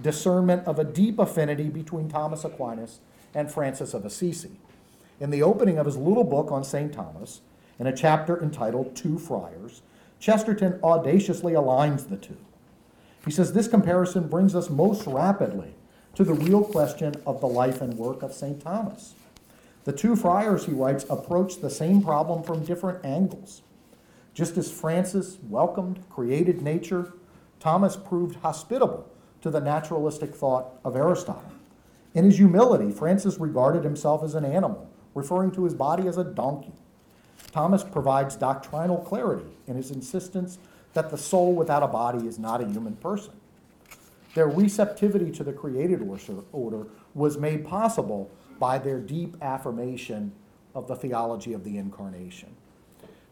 discernment 0.00 0.66
of 0.66 0.78
a 0.78 0.84
deep 0.84 1.18
affinity 1.18 1.68
between 1.68 2.08
Thomas 2.08 2.42
Aquinas 2.42 3.00
and 3.34 3.52
Francis 3.52 3.92
of 3.92 4.06
Assisi. 4.06 4.52
In 5.20 5.28
the 5.28 5.42
opening 5.42 5.76
of 5.76 5.84
his 5.84 5.98
little 5.98 6.24
book 6.24 6.50
on 6.50 6.64
St. 6.64 6.90
Thomas, 6.90 7.42
in 7.78 7.86
a 7.86 7.94
chapter 7.94 8.42
entitled 8.42 8.96
Two 8.96 9.18
Friars, 9.18 9.82
Chesterton 10.18 10.80
audaciously 10.82 11.52
aligns 11.52 12.08
the 12.08 12.16
two. 12.16 12.38
He 13.24 13.30
says 13.30 13.52
this 13.52 13.68
comparison 13.68 14.28
brings 14.28 14.54
us 14.54 14.70
most 14.70 15.06
rapidly 15.06 15.74
to 16.14 16.24
the 16.24 16.34
real 16.34 16.64
question 16.64 17.14
of 17.26 17.40
the 17.40 17.46
life 17.46 17.80
and 17.80 17.94
work 17.94 18.22
of 18.22 18.32
St. 18.32 18.60
Thomas. 18.60 19.14
The 19.84 19.92
two 19.92 20.16
friars, 20.16 20.66
he 20.66 20.72
writes, 20.72 21.06
approached 21.08 21.60
the 21.60 21.70
same 21.70 22.02
problem 22.02 22.42
from 22.42 22.64
different 22.64 23.04
angles. 23.04 23.62
Just 24.34 24.56
as 24.56 24.70
Francis 24.70 25.38
welcomed, 25.48 26.02
created 26.08 26.62
nature, 26.62 27.12
Thomas 27.58 27.96
proved 27.96 28.36
hospitable 28.36 29.08
to 29.42 29.50
the 29.50 29.60
naturalistic 29.60 30.34
thought 30.34 30.78
of 30.84 30.96
Aristotle. 30.96 31.52
In 32.14 32.24
his 32.24 32.38
humility, 32.38 32.90
Francis 32.90 33.38
regarded 33.38 33.84
himself 33.84 34.22
as 34.22 34.34
an 34.34 34.44
animal, 34.44 34.90
referring 35.14 35.50
to 35.52 35.64
his 35.64 35.74
body 35.74 36.08
as 36.08 36.16
a 36.16 36.24
donkey. 36.24 36.72
Thomas 37.52 37.82
provides 37.82 38.36
doctrinal 38.36 38.98
clarity 38.98 39.50
in 39.66 39.76
his 39.76 39.90
insistence 39.90 40.58
that 40.92 41.10
the 41.10 41.18
soul 41.18 41.54
without 41.54 41.82
a 41.82 41.88
body 41.88 42.26
is 42.26 42.38
not 42.38 42.60
a 42.60 42.66
human 42.66 42.96
person. 42.96 43.32
Their 44.34 44.48
receptivity 44.48 45.30
to 45.32 45.44
the 45.44 45.52
created 45.52 46.02
order 46.52 46.86
was 47.14 47.36
made 47.36 47.66
possible 47.66 48.30
by 48.58 48.78
their 48.78 49.00
deep 49.00 49.36
affirmation 49.42 50.32
of 50.74 50.86
the 50.86 50.94
theology 50.94 51.52
of 51.52 51.64
the 51.64 51.78
incarnation. 51.78 52.54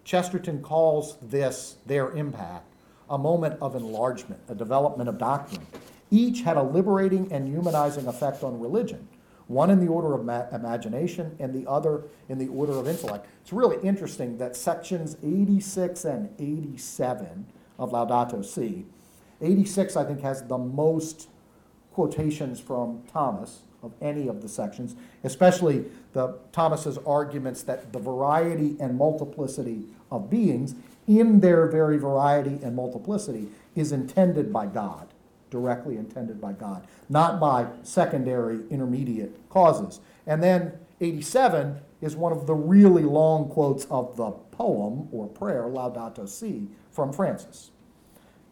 Chesterton 0.05 0.63
calls 0.63 1.17
this, 1.21 1.77
their 1.87 2.11
impact, 2.13 2.65
a 3.11 3.19
moment 3.19 3.59
of 3.61 3.75
enlargement, 3.77 4.41
a 4.49 4.55
development 4.55 5.09
of 5.09 5.19
doctrine. 5.19 5.67
Each 6.11 6.41
had 6.41 6.57
a 6.57 6.63
liberating 6.63 7.31
and 7.33 7.47
humanizing 7.47 8.07
effect 8.07 8.43
on 8.43 8.59
religion, 8.59 9.07
one 9.49 9.71
in 9.71 9.81
the 9.85 9.89
order 9.89 10.15
of 10.15 10.25
ma- 10.25 10.47
imagination 10.53 11.35
and 11.39 11.53
the 11.55 11.69
other 11.69 12.05
in 12.29 12.39
the 12.39 12.49
order 12.49 12.73
of 12.73 12.87
intellect. 12.87 13.27
It's 13.43 13.53
really 13.53 13.79
interesting 13.83 14.39
that 14.39 14.55
sections 14.55 15.17
86 15.23 16.05
and 16.05 16.29
87 16.39 17.47
of 17.79 17.91
Laudato 17.91 18.45
Si, 18.45 18.85
86 19.41 19.97
I 19.97 20.05
think 20.05 20.21
has 20.21 20.43
the 20.45 20.59
most 20.59 21.29
quotations 21.93 22.61
from 22.61 23.03
Thomas 23.13 23.61
of 23.83 23.93
any 24.01 24.29
of 24.29 24.43
the 24.43 24.49
sections, 24.49 24.97
especially 25.25 25.85
the 26.13 26.37
Thomas's 26.53 26.99
arguments 27.07 27.63
that 27.63 27.93
the 27.93 27.99
variety 27.99 28.77
and 28.81 28.97
multiplicity 28.97 29.85
of 30.11 30.29
beings 30.29 30.75
in 31.07 31.41
their 31.41 31.67
very 31.67 31.97
variety 31.97 32.59
and 32.63 32.77
multiplicity 32.77 33.49
is 33.75 33.93
intended 33.93 34.53
by 34.53 34.67
God, 34.67 35.09
directly 35.51 35.97
intended 35.97 36.41
by 36.41 36.53
God, 36.53 36.87
not 37.09 37.41
by 37.41 37.67
secondary 37.83 38.61
intermediate 38.71 39.49
causes. 39.49 40.01
And 40.27 40.43
then 40.43 40.73
87 41.01 41.81
is 42.01 42.17
one 42.17 42.33
of 42.33 42.47
the 42.47 42.55
really 42.55 43.03
long 43.03 43.49
quotes 43.49 43.85
of 43.87 44.17
the 44.17 44.31
poem 44.31 45.09
or 45.13 45.27
prayer 45.27 45.63
Laudato 45.63 46.29
Si 46.29 46.69
from 46.91 47.13
Francis, 47.13 47.71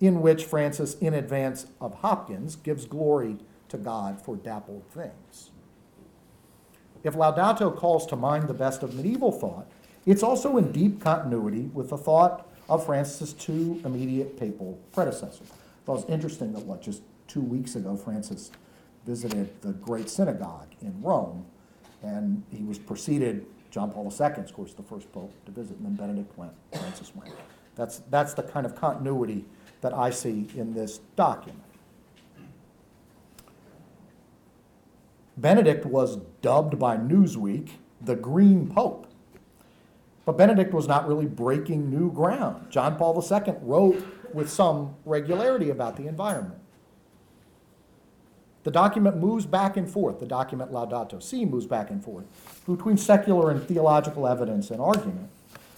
in 0.01 0.21
which 0.23 0.45
Francis, 0.45 0.95
in 0.95 1.15
advance 1.15 1.67
of 1.81 1.95
Hopkins, 1.97 2.57
gives 2.57 2.85
glory 2.85 3.37
to 3.69 3.77
God 3.77 4.21
for 4.21 4.37
dappled 4.37 4.85
things. 4.91 5.51
If 7.03 7.15
Laudato 7.15 7.75
calls 7.77 8.07
to 8.07 8.17
mind 8.17 8.49
the 8.49 8.55
best 8.55 8.83
of 8.83 8.95
medieval 8.95 9.33
thought, 9.33 9.67
it's 10.07 10.23
also 10.23 10.57
in 10.57 10.73
deep 10.73 11.01
continuity 11.01 11.71
with 11.73 11.91
the 11.91 11.99
thought 11.99 12.49
of 12.69 12.85
Francis' 12.87 13.33
two 13.33 13.81
immediate 13.85 14.39
papal 14.39 14.79
predecessors. 14.93 15.49
It 15.87 15.91
was 15.91 16.05
interesting 16.07 16.53
that, 16.53 16.65
what, 16.65 16.83
just 16.83 17.03
two 17.29 17.41
weeks 17.41 17.77
ago, 17.77 17.97
Francis 17.97 18.51
visited 19.05 19.61
the 19.63 19.73
Great 19.73 20.11
Synagogue 20.11 20.75
in 20.81 21.01
Rome, 21.01 21.47
and 22.03 22.43
he 22.51 22.65
was 22.65 22.79
preceded, 22.79 23.47
John 23.71 23.91
Paul 23.91 24.13
II, 24.13 24.27
of 24.27 24.53
course, 24.53 24.75
the 24.75 24.83
first 24.83 25.11
pope 25.13 25.33
to 25.45 25.53
visit, 25.53 25.77
and 25.77 25.87
then 25.87 25.95
Benedict 25.95 26.37
went, 26.37 26.53
Francis 26.73 27.15
went. 27.15 27.33
That's, 27.77 27.99
that's 28.11 28.35
the 28.35 28.43
kind 28.43 28.67
of 28.67 28.75
continuity 28.75 29.45
that 29.81 29.95
I 29.95 30.11
see 30.11 30.49
in 30.57 30.75
this 30.75 30.99
document. 31.15 31.63
Benedict 35.37 35.85
was 35.85 36.17
dubbed 36.41 36.79
by 36.79 36.97
Newsweek 36.97 37.71
the 38.01 38.17
Green 38.17 38.69
Pope. 38.69 39.07
But 40.25 40.37
Benedict 40.37 40.75
was 40.75 40.89
not 40.89 41.07
really 41.07 41.27
breaking 41.27 41.89
new 41.89 42.11
ground. 42.11 42.71
John 42.71 42.97
Paul 42.97 43.23
II 43.23 43.55
wrote 43.63 44.16
with 44.37 44.51
some 44.51 44.95
regularity 45.07 45.71
about 45.71 45.97
the 45.97 46.07
environment. 46.07 46.61
The 48.65 48.71
document 48.71 49.17
moves 49.17 49.47
back 49.47 49.77
and 49.77 49.91
forth. 49.91 50.21
The 50.21 50.27
document 50.27 50.71
Laudato 50.71 51.23
Si 51.23 51.47
moves 51.47 51.67
back 51.67 51.91
and 51.91 52.05
forth 52.05 52.27
between 52.69 52.99
secular 52.99 53.51
and 53.51 53.67
theological 53.67 54.27
evidence 54.27 54.71
and 54.71 54.81
argument. 54.81 55.31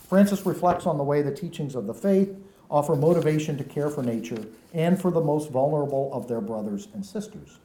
Francis 0.09 0.45
reflects 0.45 0.87
on 0.87 0.99
the 0.99 1.05
way 1.05 1.23
the 1.23 1.35
teachings 1.35 1.75
of 1.75 1.87
the 1.87 1.95
faith 1.95 2.35
offer 2.69 2.97
motivation 2.97 3.57
to 3.59 3.65
care 3.65 3.91
for 3.91 4.03
nature 4.03 4.45
and 4.75 5.01
for 5.01 5.11
the 5.11 5.21
most 5.21 5.51
vulnerable 5.51 6.11
of 6.13 6.27
their 6.27 6.41
brothers 6.41 6.89
and 6.95 7.07
sisters. 7.07 7.59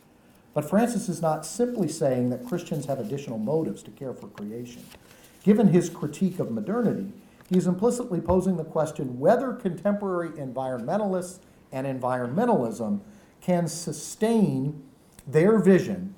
But 0.54 0.70
Francis 0.70 1.10
is 1.10 1.22
not 1.22 1.46
simply 1.46 1.88
saying 1.88 2.30
that 2.30 2.46
Christians 2.46 2.86
have 2.86 3.00
additional 3.00 3.40
motives 3.40 3.82
to 3.84 3.92
care 3.92 4.14
for 4.14 4.28
creation. 4.28 4.84
Given 5.44 5.70
his 5.70 5.90
critique 5.90 6.38
of 6.38 6.52
modernity, 6.52 7.12
he 7.54 7.60
is 7.60 7.68
implicitly 7.68 8.20
posing 8.20 8.58
the 8.58 8.64
question 8.64 9.20
whether 9.20 9.54
contemporary 9.54 10.30
environmentalists 10.30 11.40
and 11.72 11.86
environmentalism 11.86 13.00
can 13.42 13.68
sustain 13.68 14.84
their 15.28 15.60
vision, 15.60 16.16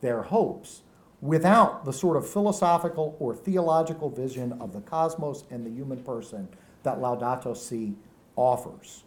their 0.00 0.22
hopes, 0.22 0.82
without 1.20 1.84
the 1.84 1.92
sort 1.92 2.16
of 2.16 2.28
philosophical 2.28 3.16
or 3.18 3.34
theological 3.34 4.08
vision 4.08 4.52
of 4.60 4.72
the 4.72 4.80
cosmos 4.82 5.42
and 5.50 5.66
the 5.66 5.70
human 5.70 6.04
person 6.04 6.48
that 6.84 6.98
Laudato 6.98 7.56
Si 7.56 7.96
offers. 8.36 9.02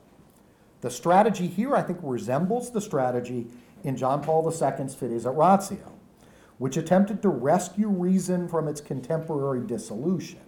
The 0.81 0.91
strategy 0.91 1.47
here, 1.47 1.75
I 1.75 1.81
think, 1.81 1.99
resembles 2.03 2.71
the 2.71 2.81
strategy 2.81 3.47
in 3.85 3.95
John 3.95 4.21
Paul 4.21 4.45
II's 4.45 4.95
Fides 4.95 5.25
et 5.25 5.33
Ratio, 5.33 5.93
which 6.57 6.75
attempted 6.75 7.21
to 7.21 7.29
rescue 7.29 7.87
reason 7.87 8.49
from 8.49 8.67
its 8.67 8.81
contemporary 8.81 9.65
dissolution. 9.65 10.41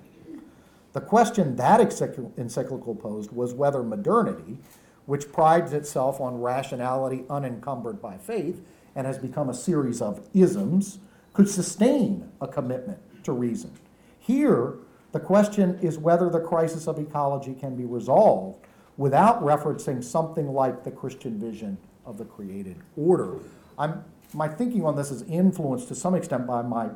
The 0.95 1.01
question 1.01 1.57
that 1.57 1.81
encyclical 1.81 2.95
posed 2.95 3.33
was 3.33 3.53
whether 3.53 3.83
modernity, 3.83 4.59
which 5.07 5.29
prides 5.29 5.73
itself 5.73 6.21
on 6.21 6.39
rationality 6.39 7.25
unencumbered 7.29 8.01
by 8.01 8.17
faith 8.17 8.61
and 8.95 9.05
has 9.05 9.17
become 9.17 9.49
a 9.49 9.53
series 9.53 10.01
of 10.01 10.25
isms, 10.33 10.99
could 11.33 11.49
sustain 11.49 12.31
a 12.39 12.47
commitment 12.47 12.97
to 13.25 13.33
reason. 13.33 13.73
Here, 14.19 14.75
the 15.11 15.19
question 15.19 15.77
is 15.81 15.97
whether 15.97 16.29
the 16.29 16.39
crisis 16.39 16.87
of 16.87 16.97
ecology 16.97 17.55
can 17.55 17.75
be 17.75 17.83
resolved 17.83 18.65
without 18.95 19.43
referencing 19.43 20.01
something 20.01 20.47
like 20.53 20.85
the 20.85 20.91
Christian 20.91 21.37
vision 21.37 21.77
of 22.05 22.17
the 22.17 22.23
created 22.23 22.77
order. 22.95 23.39
I'm, 23.77 24.01
my 24.33 24.47
thinking 24.47 24.85
on 24.85 24.95
this 24.95 25.11
is 25.11 25.23
influenced 25.23 25.89
to 25.89 25.95
some 25.95 26.15
extent 26.15 26.47
by 26.47 26.61
my, 26.61 26.87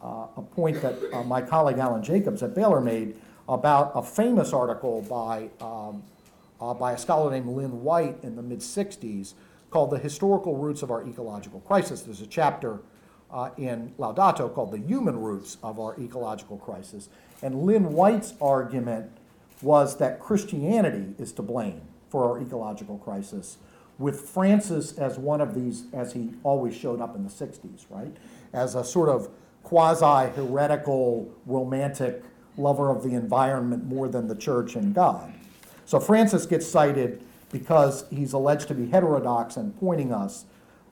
uh, 0.00 0.28
a 0.34 0.42
point 0.42 0.80
that 0.80 0.94
uh, 1.12 1.22
my 1.24 1.42
colleague 1.42 1.76
Alan 1.76 2.02
Jacobs 2.02 2.42
at 2.42 2.54
Baylor 2.54 2.80
made 2.80 3.16
about 3.48 3.92
a 3.94 4.02
famous 4.02 4.52
article 4.52 5.02
by, 5.02 5.50
um, 5.60 6.02
uh, 6.60 6.74
by 6.74 6.92
a 6.92 6.98
scholar 6.98 7.30
named 7.30 7.48
Lynn 7.48 7.82
White 7.82 8.16
in 8.22 8.36
the 8.36 8.42
mid 8.42 8.60
60s 8.60 9.34
called 9.70 9.90
The 9.90 9.98
Historical 9.98 10.56
Roots 10.56 10.82
of 10.82 10.90
Our 10.90 11.06
Ecological 11.06 11.60
Crisis. 11.60 12.02
There's 12.02 12.20
a 12.20 12.26
chapter 12.26 12.80
uh, 13.30 13.50
in 13.56 13.92
Laudato 13.98 14.52
called 14.52 14.70
The 14.70 14.78
Human 14.78 15.20
Roots 15.20 15.58
of 15.62 15.80
Our 15.80 15.98
Ecological 16.00 16.58
Crisis. 16.58 17.08
And 17.42 17.64
Lynn 17.64 17.92
White's 17.92 18.34
argument 18.40 19.10
was 19.60 19.96
that 19.98 20.20
Christianity 20.20 21.14
is 21.18 21.32
to 21.32 21.42
blame 21.42 21.82
for 22.08 22.30
our 22.30 22.40
ecological 22.40 22.98
crisis, 22.98 23.58
with 23.98 24.20
Francis 24.20 24.96
as 24.98 25.18
one 25.18 25.40
of 25.40 25.54
these, 25.54 25.86
as 25.92 26.12
he 26.12 26.30
always 26.44 26.76
showed 26.76 27.00
up 27.00 27.16
in 27.16 27.24
the 27.24 27.30
60s, 27.30 27.86
right? 27.90 28.16
As 28.52 28.74
a 28.74 28.84
sort 28.84 29.08
of 29.08 29.28
quasi 29.64 30.30
heretical, 30.30 31.32
romantic 31.46 32.22
lover 32.56 32.90
of 32.90 33.02
the 33.02 33.14
environment 33.14 33.84
more 33.84 34.08
than 34.08 34.28
the 34.28 34.34
church 34.34 34.76
and 34.76 34.94
God. 34.94 35.32
So 35.86 36.00
Francis 36.00 36.46
gets 36.46 36.66
cited 36.66 37.22
because 37.52 38.04
he's 38.10 38.32
alleged 38.32 38.68
to 38.68 38.74
be 38.74 38.86
heterodox 38.86 39.56
and 39.56 39.78
pointing 39.78 40.12
us 40.12 40.44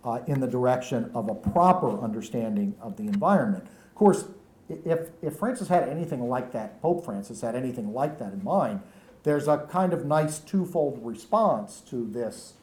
uh, 0.05 0.21
in 0.27 0.41
the 0.41 0.47
direction 0.47 1.11
of 1.15 1.29
a 1.29 1.35
proper 1.35 2.01
understanding 2.01 2.75
of 2.81 2.97
the 2.97 3.05
environment. 3.05 3.65
Of 3.65 3.95
course, 3.95 4.27
if, 4.69 5.11
if 5.23 5.37
Francis 5.37 5.69
had 5.69 5.89
anything 5.89 6.29
like 6.29 6.53
that, 6.53 6.81
Pope 6.81 7.05
Francis 7.05 7.41
had 7.41 7.55
anything 7.55 7.93
like 7.93 8.19
that 8.19 8.33
in 8.33 8.43
mind, 8.43 8.81
there's 9.23 9.49
a 9.49 9.59
kind 9.71 9.93
of 9.93 10.05
nice 10.05 10.39
twofold 10.39 10.99
response 11.03 11.81
to 11.91 12.07
this 12.11 12.55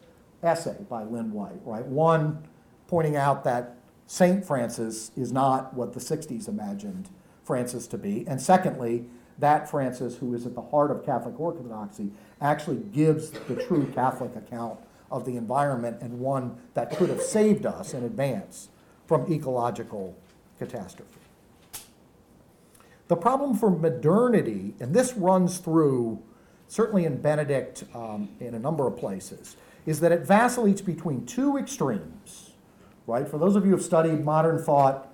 essay 0.44 0.78
by 0.90 1.04
Lynn 1.04 1.32
White, 1.32 1.60
right? 1.64 1.86
One, 1.86 2.48
pointing 2.88 3.16
out 3.16 3.44
that 3.46 3.78
St. 4.08 4.46
Francis 4.46 5.12
is 5.16 5.32
not 5.32 5.74
what 5.74 5.94
the 5.94 6.00
60s 6.00 6.48
imagined 6.48 7.10
Francis 7.50 7.88
to 7.88 7.98
be. 7.98 8.28
And 8.28 8.40
secondly, 8.40 9.06
that 9.40 9.68
Francis, 9.68 10.18
who 10.18 10.36
is 10.36 10.46
at 10.46 10.54
the 10.54 10.62
heart 10.62 10.92
of 10.92 11.04
Catholic 11.04 11.40
orthodoxy, 11.40 12.12
actually 12.40 12.78
gives 12.94 13.32
the 13.32 13.56
true 13.56 13.88
Catholic 13.88 14.36
account 14.36 14.80
of 15.10 15.26
the 15.26 15.36
environment 15.36 15.98
and 16.00 16.20
one 16.20 16.58
that 16.76 16.96
could 16.96 17.10
have 17.10 17.24
saved 17.24 17.66
us 17.66 17.96
in 17.96 18.04
advance 18.04 18.70
from 19.08 19.34
ecological 19.34 20.16
catastrophe. 20.60 21.10
The 23.08 23.16
problem 23.16 23.56
for 23.56 23.72
modernity, 23.72 24.76
and 24.80 24.94
this 24.94 25.16
runs 25.16 25.58
through, 25.58 26.22
certainly 26.68 27.06
in 27.06 27.20
Benedict 27.20 27.84
um, 27.96 28.30
in 28.40 28.54
a 28.54 28.60
number 28.60 28.86
of 28.86 28.96
places, 28.96 29.56
is 29.88 30.00
that 30.02 30.12
it 30.12 30.22
vacillates 30.22 30.82
between 30.82 31.26
two 31.26 31.58
extremes, 31.58 32.52
right? 33.08 33.28
For 33.28 33.40
those 33.40 33.56
of 33.56 33.64
you 33.64 33.72
who 33.72 33.78
have 33.78 33.84
studied 33.84 34.24
modern 34.24 34.60
thought, 34.60 35.09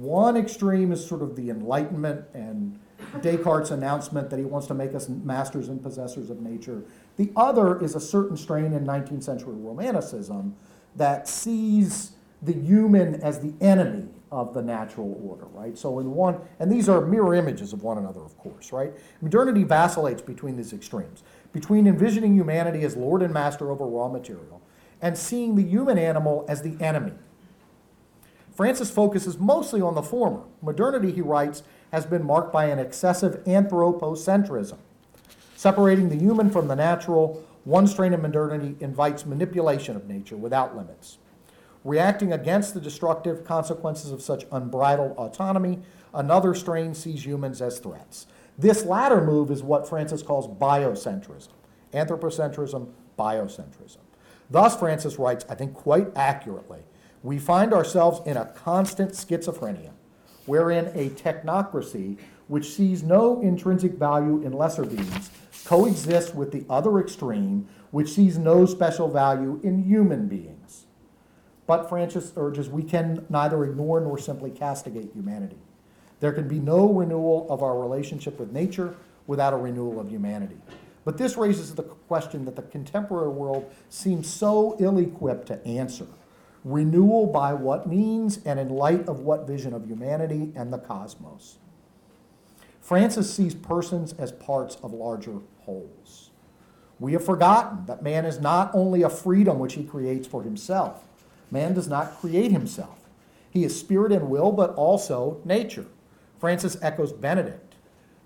one 0.00 0.36
extreme 0.36 0.92
is 0.92 1.04
sort 1.04 1.22
of 1.22 1.36
the 1.36 1.50
Enlightenment 1.50 2.24
and 2.34 2.78
Descartes' 3.20 3.70
announcement 3.70 4.30
that 4.30 4.38
he 4.38 4.44
wants 4.44 4.66
to 4.68 4.74
make 4.74 4.94
us 4.94 5.08
masters 5.08 5.68
and 5.68 5.82
possessors 5.82 6.30
of 6.30 6.40
nature. 6.40 6.82
The 7.16 7.32
other 7.36 7.82
is 7.82 7.94
a 7.94 8.00
certain 8.00 8.36
strain 8.36 8.72
in 8.72 8.86
19th 8.86 9.24
century 9.24 9.54
Romanticism 9.54 10.54
that 10.96 11.28
sees 11.28 12.12
the 12.42 12.52
human 12.52 13.16
as 13.16 13.40
the 13.40 13.54
enemy 13.64 14.08
of 14.30 14.54
the 14.54 14.62
natural 14.62 15.18
order, 15.24 15.46
right? 15.46 15.78
So 15.78 15.98
in 15.98 16.10
one, 16.12 16.40
and 16.58 16.70
these 16.70 16.88
are 16.88 17.00
mirror 17.00 17.34
images 17.34 17.72
of 17.72 17.82
one 17.82 17.96
another, 17.96 18.20
of 18.20 18.36
course, 18.38 18.72
right? 18.72 18.92
Modernity 19.22 19.62
vacillates 19.62 20.20
between 20.20 20.56
these 20.56 20.72
extremes, 20.72 21.22
between 21.52 21.86
envisioning 21.86 22.34
humanity 22.34 22.82
as 22.82 22.96
lord 22.96 23.22
and 23.22 23.32
master 23.32 23.70
over 23.70 23.86
raw 23.86 24.08
material 24.08 24.60
and 25.00 25.16
seeing 25.16 25.54
the 25.54 25.62
human 25.62 25.98
animal 25.98 26.44
as 26.48 26.62
the 26.62 26.76
enemy. 26.82 27.12
Francis 28.56 28.90
focuses 28.90 29.38
mostly 29.38 29.82
on 29.82 29.94
the 29.94 30.02
former. 30.02 30.42
Modernity, 30.62 31.12
he 31.12 31.20
writes, 31.20 31.62
has 31.92 32.06
been 32.06 32.24
marked 32.24 32.52
by 32.54 32.64
an 32.64 32.78
excessive 32.78 33.44
anthropocentrism. 33.44 34.78
Separating 35.54 36.08
the 36.08 36.16
human 36.16 36.48
from 36.50 36.66
the 36.66 36.74
natural, 36.74 37.44
one 37.64 37.86
strain 37.86 38.14
of 38.14 38.22
modernity 38.22 38.74
invites 38.80 39.26
manipulation 39.26 39.94
of 39.94 40.08
nature 40.08 40.38
without 40.38 40.74
limits. 40.74 41.18
Reacting 41.84 42.32
against 42.32 42.72
the 42.72 42.80
destructive 42.80 43.44
consequences 43.44 44.10
of 44.10 44.22
such 44.22 44.46
unbridled 44.50 45.12
autonomy, 45.18 45.80
another 46.14 46.54
strain 46.54 46.94
sees 46.94 47.26
humans 47.26 47.60
as 47.60 47.78
threats. 47.78 48.26
This 48.56 48.86
latter 48.86 49.22
move 49.22 49.50
is 49.50 49.62
what 49.62 49.88
Francis 49.88 50.22
calls 50.22 50.48
biocentrism 50.48 51.48
anthropocentrism, 51.92 52.88
biocentrism. 53.18 53.98
Thus, 54.50 54.76
Francis 54.76 55.18
writes, 55.18 55.46
I 55.48 55.54
think 55.54 55.72
quite 55.72 56.08
accurately, 56.14 56.80
we 57.26 57.38
find 57.38 57.74
ourselves 57.74 58.20
in 58.26 58.36
a 58.36 58.46
constant 58.46 59.12
schizophrenia, 59.12 59.90
wherein 60.46 60.86
a 60.94 61.10
technocracy 61.10 62.18
which 62.46 62.72
sees 62.72 63.02
no 63.02 63.40
intrinsic 63.40 63.94
value 63.94 64.40
in 64.42 64.52
lesser 64.52 64.84
beings 64.84 65.30
coexists 65.64 66.32
with 66.32 66.52
the 66.52 66.64
other 66.70 67.00
extreme, 67.00 67.66
which 67.90 68.08
sees 68.08 68.38
no 68.38 68.64
special 68.64 69.08
value 69.08 69.60
in 69.64 69.82
human 69.82 70.28
beings. 70.28 70.86
But 71.66 71.88
Francis 71.88 72.32
urges 72.36 72.68
we 72.68 72.84
can 72.84 73.26
neither 73.28 73.64
ignore 73.64 74.00
nor 74.00 74.16
simply 74.16 74.52
castigate 74.52 75.10
humanity. 75.12 75.58
There 76.20 76.32
can 76.32 76.46
be 76.46 76.60
no 76.60 76.92
renewal 76.92 77.48
of 77.50 77.64
our 77.64 77.76
relationship 77.76 78.38
with 78.38 78.52
nature 78.52 78.94
without 79.26 79.52
a 79.52 79.56
renewal 79.56 79.98
of 79.98 80.08
humanity. 80.08 80.56
But 81.04 81.18
this 81.18 81.36
raises 81.36 81.74
the 81.74 81.82
question 81.82 82.44
that 82.44 82.54
the 82.54 82.62
contemporary 82.62 83.30
world 83.30 83.68
seems 83.88 84.32
so 84.32 84.76
ill 84.78 84.98
equipped 84.98 85.48
to 85.48 85.64
answer 85.66 86.06
renewal 86.66 87.28
by 87.28 87.54
what 87.54 87.86
means 87.86 88.40
and 88.44 88.58
in 88.58 88.68
light 88.68 89.08
of 89.08 89.20
what 89.20 89.46
vision 89.46 89.72
of 89.72 89.86
humanity 89.86 90.50
and 90.56 90.72
the 90.72 90.78
cosmos. 90.78 91.58
Francis 92.80 93.32
sees 93.32 93.54
persons 93.54 94.12
as 94.14 94.32
parts 94.32 94.76
of 94.82 94.92
larger 94.92 95.38
wholes. 95.60 96.30
We 96.98 97.12
have 97.12 97.24
forgotten 97.24 97.86
that 97.86 98.02
man 98.02 98.24
is 98.24 98.40
not 98.40 98.72
only 98.74 99.02
a 99.02 99.08
freedom 99.08 99.60
which 99.60 99.74
he 99.74 99.84
creates 99.84 100.26
for 100.26 100.42
himself, 100.42 101.04
Man 101.52 101.74
does 101.74 101.86
not 101.86 102.18
create 102.18 102.50
himself. 102.50 102.98
He 103.48 103.62
is 103.62 103.78
spirit 103.78 104.10
and 104.10 104.28
will, 104.28 104.50
but 104.50 104.74
also 104.74 105.40
nature. 105.44 105.86
Francis 106.40 106.76
echoes 106.82 107.12
Benedict. 107.12 107.76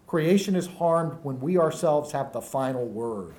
Creation 0.07 0.57
is 0.57 0.66
harmed 0.66 1.18
when 1.22 1.38
we 1.40 1.59
ourselves 1.59 2.12
have 2.12 2.33
the 2.33 2.40
final 2.40 2.87
word, 2.87 3.35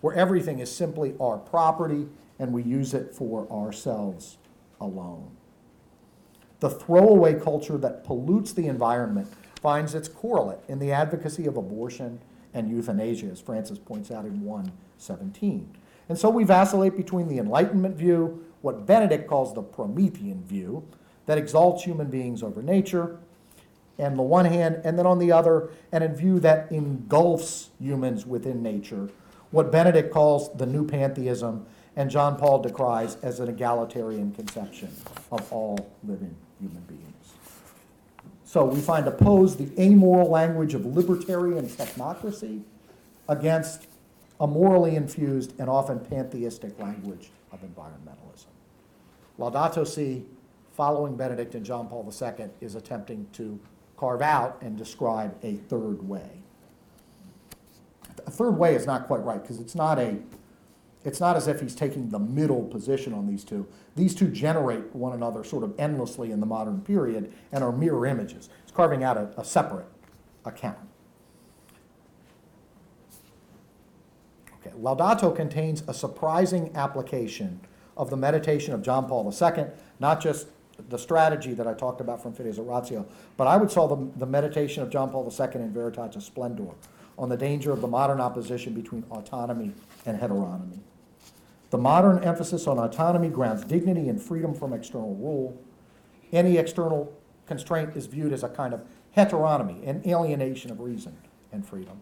where 0.00 0.14
everything 0.14 0.60
is 0.60 0.74
simply 0.74 1.14
our 1.20 1.38
property 1.38 2.06
and 2.38 2.52
we 2.52 2.62
use 2.62 2.94
it 2.94 3.12
for 3.12 3.50
ourselves 3.50 4.38
alone. 4.80 5.30
The 6.60 6.70
throwaway 6.70 7.34
culture 7.34 7.76
that 7.78 8.04
pollutes 8.04 8.52
the 8.52 8.68
environment 8.68 9.32
finds 9.60 9.94
its 9.94 10.08
correlate 10.08 10.60
in 10.68 10.78
the 10.78 10.92
advocacy 10.92 11.46
of 11.46 11.56
abortion 11.56 12.20
and 12.54 12.70
euthanasia, 12.70 13.26
as 13.26 13.40
Francis 13.40 13.78
points 13.78 14.10
out 14.10 14.24
in 14.24 14.40
117. 14.42 15.76
And 16.08 16.18
so 16.18 16.30
we 16.30 16.44
vacillate 16.44 16.96
between 16.96 17.28
the 17.28 17.38
Enlightenment 17.38 17.96
view, 17.96 18.44
what 18.60 18.86
Benedict 18.86 19.28
calls 19.28 19.54
the 19.54 19.62
Promethean 19.62 20.44
view, 20.44 20.86
that 21.26 21.38
exalts 21.38 21.84
human 21.84 22.08
beings 22.08 22.42
over 22.42 22.62
nature, 22.62 23.18
and 23.98 24.18
the 24.18 24.22
one 24.22 24.44
hand, 24.44 24.80
and 24.84 24.98
then 24.98 25.06
on 25.06 25.18
the 25.18 25.32
other, 25.32 25.70
and 25.92 26.04
a 26.04 26.08
view 26.08 26.38
that 26.40 26.70
engulfs 26.70 27.70
humans 27.80 28.26
within 28.26 28.62
nature, 28.62 29.08
what 29.50 29.70
Benedict 29.70 30.12
calls 30.12 30.52
the 30.54 30.66
new 30.66 30.86
pantheism, 30.86 31.64
and 31.96 32.10
John 32.10 32.36
Paul 32.36 32.60
decries 32.60 33.16
as 33.22 33.40
an 33.40 33.48
egalitarian 33.48 34.32
conception 34.32 34.94
of 35.30 35.52
all 35.52 35.90
living 36.02 36.34
human 36.60 36.82
beings. 36.82 37.32
So 38.44 38.64
we 38.64 38.80
find 38.80 39.06
opposed 39.06 39.58
the 39.58 39.82
amoral 39.82 40.30
language 40.30 40.74
of 40.74 40.84
libertarian 40.86 41.66
technocracy 41.68 42.62
against 43.28 43.86
a 44.40 44.46
morally 44.46 44.96
infused 44.96 45.58
and 45.58 45.68
often 45.68 46.00
pantheistic 46.00 46.78
language 46.78 47.30
of 47.52 47.60
environmentalism. 47.62 48.46
Laudato 49.38 49.86
Si, 49.86 50.24
following 50.72 51.16
Benedict 51.16 51.54
and 51.54 51.64
John 51.64 51.88
Paul 51.88 52.12
II, 52.12 52.46
is 52.60 52.74
attempting 52.74 53.26
to 53.32 53.58
carve 53.96 54.22
out 54.22 54.58
and 54.60 54.76
describe 54.76 55.36
a 55.42 55.54
third 55.54 56.08
way. 56.08 56.28
A 58.26 58.30
third 58.30 58.52
way 58.52 58.74
is 58.74 58.86
not 58.86 59.06
quite 59.06 59.22
right 59.22 59.40
because 59.40 59.60
it's 59.60 59.74
not 59.74 59.98
a 59.98 60.18
it's 61.04 61.20
not 61.20 61.36
as 61.36 61.46
if 61.48 61.60
he's 61.60 61.74
taking 61.74 62.08
the 62.08 62.18
middle 62.18 62.62
position 62.64 63.12
on 63.12 63.26
these 63.26 63.44
two. 63.44 63.66
These 63.94 64.14
two 64.14 64.28
generate 64.28 64.94
one 64.94 65.12
another 65.12 65.44
sort 65.44 65.62
of 65.62 65.74
endlessly 65.78 66.30
in 66.30 66.40
the 66.40 66.46
modern 66.46 66.80
period 66.80 67.32
and 67.52 67.62
are 67.62 67.72
mirror 67.72 68.06
images. 68.06 68.48
It's 68.62 68.72
carving 68.72 69.04
out 69.04 69.16
a, 69.16 69.28
a 69.36 69.44
separate 69.44 69.86
account. 70.44 70.78
Okay, 74.60 74.74
Laudato 74.76 75.34
contains 75.34 75.82
a 75.86 75.94
surprising 75.94 76.70
application 76.74 77.60
of 77.96 78.08
the 78.08 78.16
meditation 78.16 78.72
of 78.72 78.82
John 78.82 79.06
Paul 79.06 79.30
II, 79.30 79.66
not 80.00 80.20
just 80.20 80.48
the 80.88 80.98
strategy 80.98 81.54
that 81.54 81.66
I 81.66 81.74
talked 81.74 82.00
about 82.00 82.22
from 82.22 82.32
Fides 82.32 82.58
Ratio, 82.58 83.06
but 83.36 83.46
I 83.46 83.56
would 83.56 83.70
call 83.70 83.88
the, 83.88 84.18
the 84.18 84.26
meditation 84.26 84.82
of 84.82 84.90
John 84.90 85.10
Paul 85.10 85.24
II 85.24 85.60
in 85.60 85.72
Veritatis 85.72 86.22
Splendor 86.22 86.70
on 87.16 87.28
the 87.28 87.36
danger 87.36 87.70
of 87.70 87.80
the 87.80 87.86
modern 87.86 88.20
opposition 88.20 88.74
between 88.74 89.04
autonomy 89.10 89.72
and 90.06 90.18
heteronomy. 90.20 90.80
The 91.74 91.80
modern 91.80 92.22
emphasis 92.22 92.68
on 92.68 92.78
autonomy 92.78 93.28
grounds 93.28 93.64
dignity 93.64 94.08
and 94.08 94.22
freedom 94.22 94.54
from 94.54 94.72
external 94.72 95.16
rule. 95.16 95.60
Any 96.32 96.56
external 96.56 97.12
constraint 97.46 97.96
is 97.96 98.06
viewed 98.06 98.32
as 98.32 98.44
a 98.44 98.48
kind 98.48 98.72
of 98.72 98.84
heteronomy, 99.16 99.84
an 99.84 100.00
alienation 100.06 100.70
of 100.70 100.78
reason 100.78 101.16
and 101.50 101.66
freedom. 101.66 102.00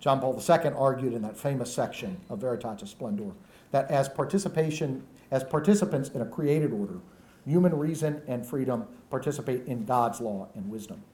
John 0.00 0.18
Paul 0.18 0.34
II 0.36 0.72
argued 0.76 1.12
in 1.12 1.22
that 1.22 1.36
famous 1.36 1.72
section 1.72 2.20
of 2.28 2.40
Veritatis 2.40 2.88
Splendor 2.88 3.30
that 3.70 3.88
as 3.88 4.08
participation, 4.08 5.04
as 5.30 5.44
participants 5.44 6.08
in 6.08 6.20
a 6.20 6.26
created 6.26 6.72
order, 6.72 6.98
human 7.46 7.78
reason 7.78 8.20
and 8.26 8.44
freedom 8.44 8.84
participate 9.10 9.64
in 9.66 9.84
God's 9.84 10.20
law 10.20 10.48
and 10.56 10.68
wisdom. 10.68 11.04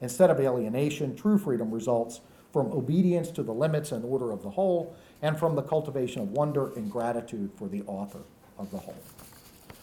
Instead 0.00 0.30
of 0.30 0.40
alienation, 0.40 1.14
true 1.14 1.36
freedom 1.36 1.70
results 1.70 2.22
from 2.50 2.72
obedience 2.72 3.30
to 3.32 3.42
the 3.42 3.52
limits 3.52 3.92
and 3.92 4.02
order 4.06 4.32
of 4.32 4.42
the 4.42 4.48
whole, 4.48 4.96
and 5.22 5.38
from 5.38 5.54
the 5.54 5.62
cultivation 5.62 6.22
of 6.22 6.32
wonder 6.32 6.72
and 6.74 6.90
gratitude 6.90 7.50
for 7.56 7.68
the 7.68 7.82
author 7.86 8.20
of 8.58 8.70
the 8.70 8.78
whole. 8.78 9.02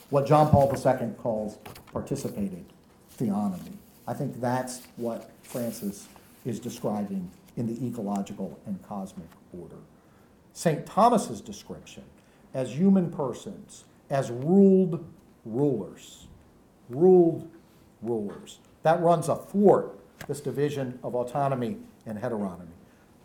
What 0.09 0.27
John 0.27 0.49
Paul 0.49 0.71
II 0.73 1.09
calls 1.17 1.57
participated 1.91 2.65
theonomy. 3.17 3.73
I 4.07 4.13
think 4.13 4.39
that's 4.39 4.81
what 4.97 5.31
Francis 5.43 6.07
is 6.45 6.59
describing 6.59 7.29
in 7.55 7.67
the 7.67 7.87
ecological 7.87 8.59
and 8.65 8.81
cosmic 8.83 9.27
order. 9.59 9.77
St. 10.53 10.85
Thomas's 10.85 11.41
description 11.41 12.03
as 12.53 12.75
human 12.75 13.09
persons, 13.09 13.85
as 14.09 14.29
ruled 14.29 15.03
rulers, 15.45 16.27
ruled 16.89 17.49
rulers. 18.01 18.59
That 18.83 19.01
runs 19.01 19.29
athwart 19.29 19.99
this 20.27 20.41
division 20.41 20.99
of 21.03 21.15
autonomy 21.15 21.77
and 22.05 22.19
heteronomy. 22.19 22.72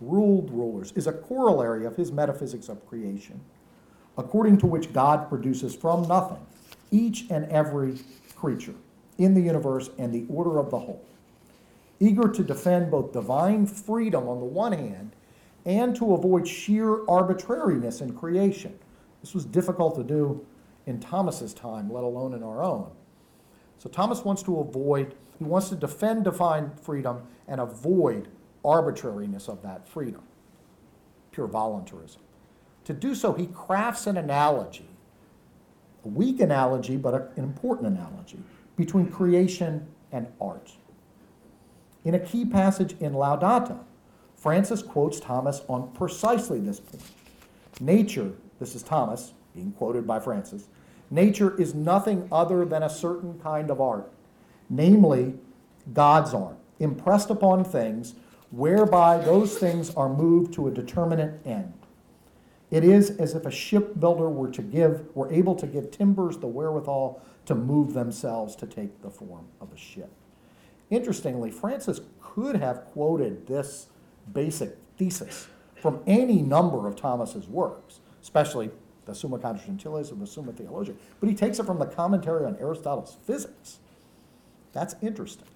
Ruled 0.01 0.51
rulers 0.51 0.93
is 0.93 1.07
a 1.07 1.13
corollary 1.13 1.85
of 1.85 1.97
his 1.97 2.13
metaphysics 2.13 2.69
of 2.69 2.87
creation, 2.87 3.41
according 4.17 4.59
to 4.59 4.67
which 4.67 4.93
God 4.93 5.29
produces 5.29 5.75
from 5.75 6.07
nothing 6.07 6.45
each 6.91 7.27
and 7.31 7.45
every 7.47 7.99
creature 8.35 8.75
in 9.19 9.35
the 9.35 9.41
universe 9.41 9.91
and 9.99 10.13
the 10.13 10.25
order 10.29 10.59
of 10.59 10.71
the 10.71 10.79
whole 10.79 11.05
eager 12.01 12.29
to 12.29 12.43
defend 12.43 12.91
both 12.91 13.13
divine 13.13 13.67
freedom 13.67 14.29
on 14.29 14.39
the 14.39 14.47
one 14.47 14.73
hand 14.73 15.13
and 15.65 15.95
to 15.97 16.15
avoid 16.15 16.47
sheer 16.47 17.05
arbitrariness 17.09 18.01
in 18.01 18.17
creation. 18.17 18.79
This 19.21 19.35
was 19.35 19.45
difficult 19.45 19.97
to 19.97 20.05
do 20.05 20.47
in 20.87 21.01
Thomas's 21.01 21.53
time, 21.53 21.93
let 21.93 22.05
alone 22.05 22.35
in 22.35 22.43
our 22.43 22.63
own. 22.63 22.91
So 23.79 23.89
Thomas 23.89 24.25
wants 24.25 24.43
to 24.45 24.61
avoid, 24.61 25.15
he 25.39 25.45
wants 25.45 25.69
to 25.69 25.77
defend 25.77 26.25
divine 26.25 26.71
freedom 26.83 27.23
and 27.47 27.61
avoid 27.61 28.29
arbitrariness 28.65 29.49
of 29.49 29.63
that 29.63 29.87
freedom, 29.89 30.23
pure 31.33 31.47
voluntarism. 31.47 32.23
To 32.85 32.95
do 32.95 33.15
so, 33.15 33.33
he 33.33 33.47
crafts 33.47 34.07
an 34.07 34.17
analogy, 34.17 34.89
a 36.05 36.09
weak 36.09 36.41
analogy, 36.41 36.97
but 36.97 37.15
an 37.15 37.45
important 37.45 37.89
analogy, 37.89 38.39
between 38.77 39.11
creation 39.11 39.87
and 40.13 40.27
art. 40.41 40.73
In 42.05 42.15
a 42.15 42.19
key 42.19 42.45
passage 42.45 42.95
in 43.01 43.13
Laudato, 43.13 43.81
Francis 44.37 44.83
quotes 44.83 45.21
Thomas 45.21 45.63
on 45.69 45.91
precisely 45.93 46.61
this 46.61 46.81
point. 46.81 47.03
Nature, 47.81 48.33
this 48.59 48.75
is 48.75 48.83
Thomas 48.83 49.33
being 49.55 49.73
quoted 49.73 50.07
by 50.07 50.21
Francis, 50.21 50.69
nature 51.11 51.61
is 51.61 51.75
nothing 51.75 52.29
other 52.31 52.65
than 52.65 52.83
a 52.83 52.89
certain 52.89 53.39
kind 53.41 53.71
of 53.71 53.81
art, 53.81 54.11
namely 54.71 55.35
God's 55.93 56.33
art, 56.33 56.57
impressed 56.79 57.31
upon 57.31 57.65
things 57.65 58.15
whereby 58.51 59.19
those 59.19 59.59
things 59.59 59.95
are 59.95 60.09
moved 60.09 60.55
to 60.55 60.69
a 60.69 60.71
determinate 60.71 61.45
end. 61.47 61.73
It 62.71 62.85
is 62.85 63.11
as 63.11 63.35
if 63.35 63.47
a 63.47 63.51
shipbuilder 63.51 64.29
were 64.29 64.51
to 64.51 64.63
give, 64.63 65.05
were 65.15 65.33
able 65.33 65.55
to 65.57 65.67
give 65.67 65.91
timbers 65.91 66.39
the 66.39 66.47
wherewithal 66.47 67.23
to 67.47 67.55
move 67.55 67.95
themselves 67.95 68.55
to 68.57 68.67
take 68.67 69.01
the 69.03 69.11
form 69.11 69.47
of 69.61 69.73
a 69.73 69.77
ship. 69.77 70.11
Interestingly, 70.91 71.51
Francis 71.51 72.01
could 72.21 72.57
have 72.57 72.85
quoted 72.87 73.47
this 73.47 73.87
basic 74.33 74.77
thesis 74.99 75.49
from 75.81 76.01
any 76.07 76.43
number 76.43 76.87
of 76.87 76.97
Thomas's 76.97 77.49
works, 77.49 78.01
especially 78.23 78.71
the 79.07 79.15
Summa 79.15 79.39
Contra 79.39 79.67
Gentiles 79.67 80.11
and 80.11 80.21
the 80.21 80.27
Summa 80.27 80.53
Theologiae, 80.53 80.95
but 81.21 81.29
he 81.29 81.35
takes 81.35 81.59
it 81.59 81.65
from 81.65 81.79
the 81.79 81.87
commentary 81.87 82.45
on 82.45 82.57
Aristotle's 82.57 83.17
physics. 83.27 83.79
That's 84.73 84.95
interesting. 85.01 85.47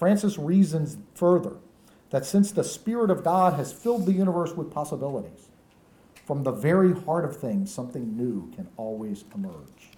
Francis 0.00 0.38
reasons 0.38 0.96
further 1.14 1.58
that 2.08 2.24
since 2.24 2.50
the 2.52 2.64
Spirit 2.64 3.10
of 3.10 3.22
God 3.22 3.52
has 3.52 3.70
filled 3.70 4.06
the 4.06 4.14
universe 4.14 4.54
with 4.54 4.70
possibilities, 4.70 5.50
from 6.24 6.42
the 6.42 6.52
very 6.52 6.98
heart 7.02 7.26
of 7.26 7.36
things, 7.36 7.70
something 7.70 8.16
new 8.16 8.50
can 8.56 8.66
always 8.78 9.26
emerge. 9.34 9.90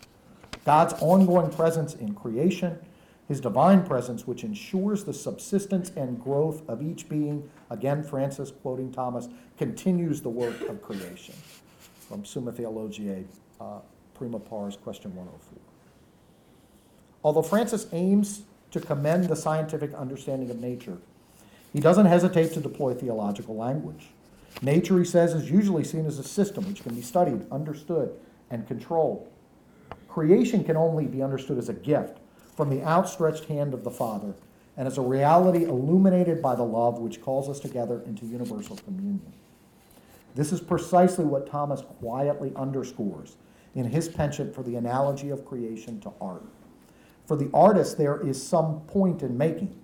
God's 0.64 0.94
ongoing 0.94 1.50
presence 1.50 1.94
in 1.94 2.16
creation 2.16 2.80
his 3.28 3.40
divine 3.40 3.84
presence, 3.84 4.26
which 4.26 4.42
ensures 4.42 5.04
the 5.04 5.14
subsistence 5.14 5.90
and 5.94 6.20
growth 6.20 6.68
of 6.68 6.82
each 6.82 7.08
being, 7.08 7.48
again, 7.70 8.02
Francis 8.02 8.50
quoting 8.50 8.90
Thomas, 8.90 9.28
continues 9.56 10.20
the 10.20 10.28
work 10.28 10.60
of 10.62 10.82
creation. 10.82 11.36
From 12.08 12.24
Summa 12.24 12.50
Theologiae, 12.50 13.24
uh, 13.60 13.78
Prima 14.14 14.40
Pars, 14.40 14.76
question 14.76 15.14
104. 15.14 15.58
Although 17.22 17.42
Francis 17.42 17.86
aims 17.92 18.42
to 18.72 18.80
commend 18.80 19.24
the 19.24 19.36
scientific 19.36 19.94
understanding 19.94 20.50
of 20.50 20.60
nature, 20.60 20.98
he 21.72 21.80
doesn't 21.80 22.06
hesitate 22.06 22.52
to 22.52 22.60
deploy 22.60 22.94
theological 22.94 23.56
language. 23.56 24.08
Nature, 24.60 24.98
he 24.98 25.04
says, 25.04 25.32
is 25.32 25.50
usually 25.50 25.84
seen 25.84 26.04
as 26.04 26.18
a 26.18 26.24
system 26.24 26.66
which 26.68 26.82
can 26.82 26.94
be 26.94 27.00
studied, 27.00 27.46
understood, 27.50 28.12
and 28.50 28.66
controlled. 28.66 29.28
Creation 30.08 30.62
can 30.62 30.76
only 30.76 31.06
be 31.06 31.22
understood 31.22 31.56
as 31.56 31.70
a 31.70 31.74
gift 31.74 32.18
from 32.54 32.68
the 32.68 32.82
outstretched 32.82 33.46
hand 33.46 33.72
of 33.72 33.84
the 33.84 33.90
Father 33.90 34.34
and 34.76 34.86
as 34.86 34.98
a 34.98 35.02
reality 35.02 35.64
illuminated 35.64 36.42
by 36.42 36.54
the 36.54 36.62
love 36.62 36.98
which 36.98 37.20
calls 37.22 37.48
us 37.48 37.60
together 37.60 38.02
into 38.06 38.26
universal 38.26 38.76
communion. 38.76 39.32
This 40.34 40.52
is 40.52 40.60
precisely 40.60 41.24
what 41.24 41.46
Thomas 41.46 41.82
quietly 41.82 42.52
underscores 42.56 43.36
in 43.74 43.86
his 43.86 44.08
penchant 44.08 44.54
for 44.54 44.62
the 44.62 44.76
analogy 44.76 45.30
of 45.30 45.44
creation 45.46 46.00
to 46.00 46.12
art. 46.20 46.44
For 47.32 47.38
the 47.38 47.50
artist, 47.54 47.96
there 47.96 48.20
is 48.20 48.46
some 48.46 48.80
point 48.80 49.22
in 49.22 49.38
making, 49.38 49.74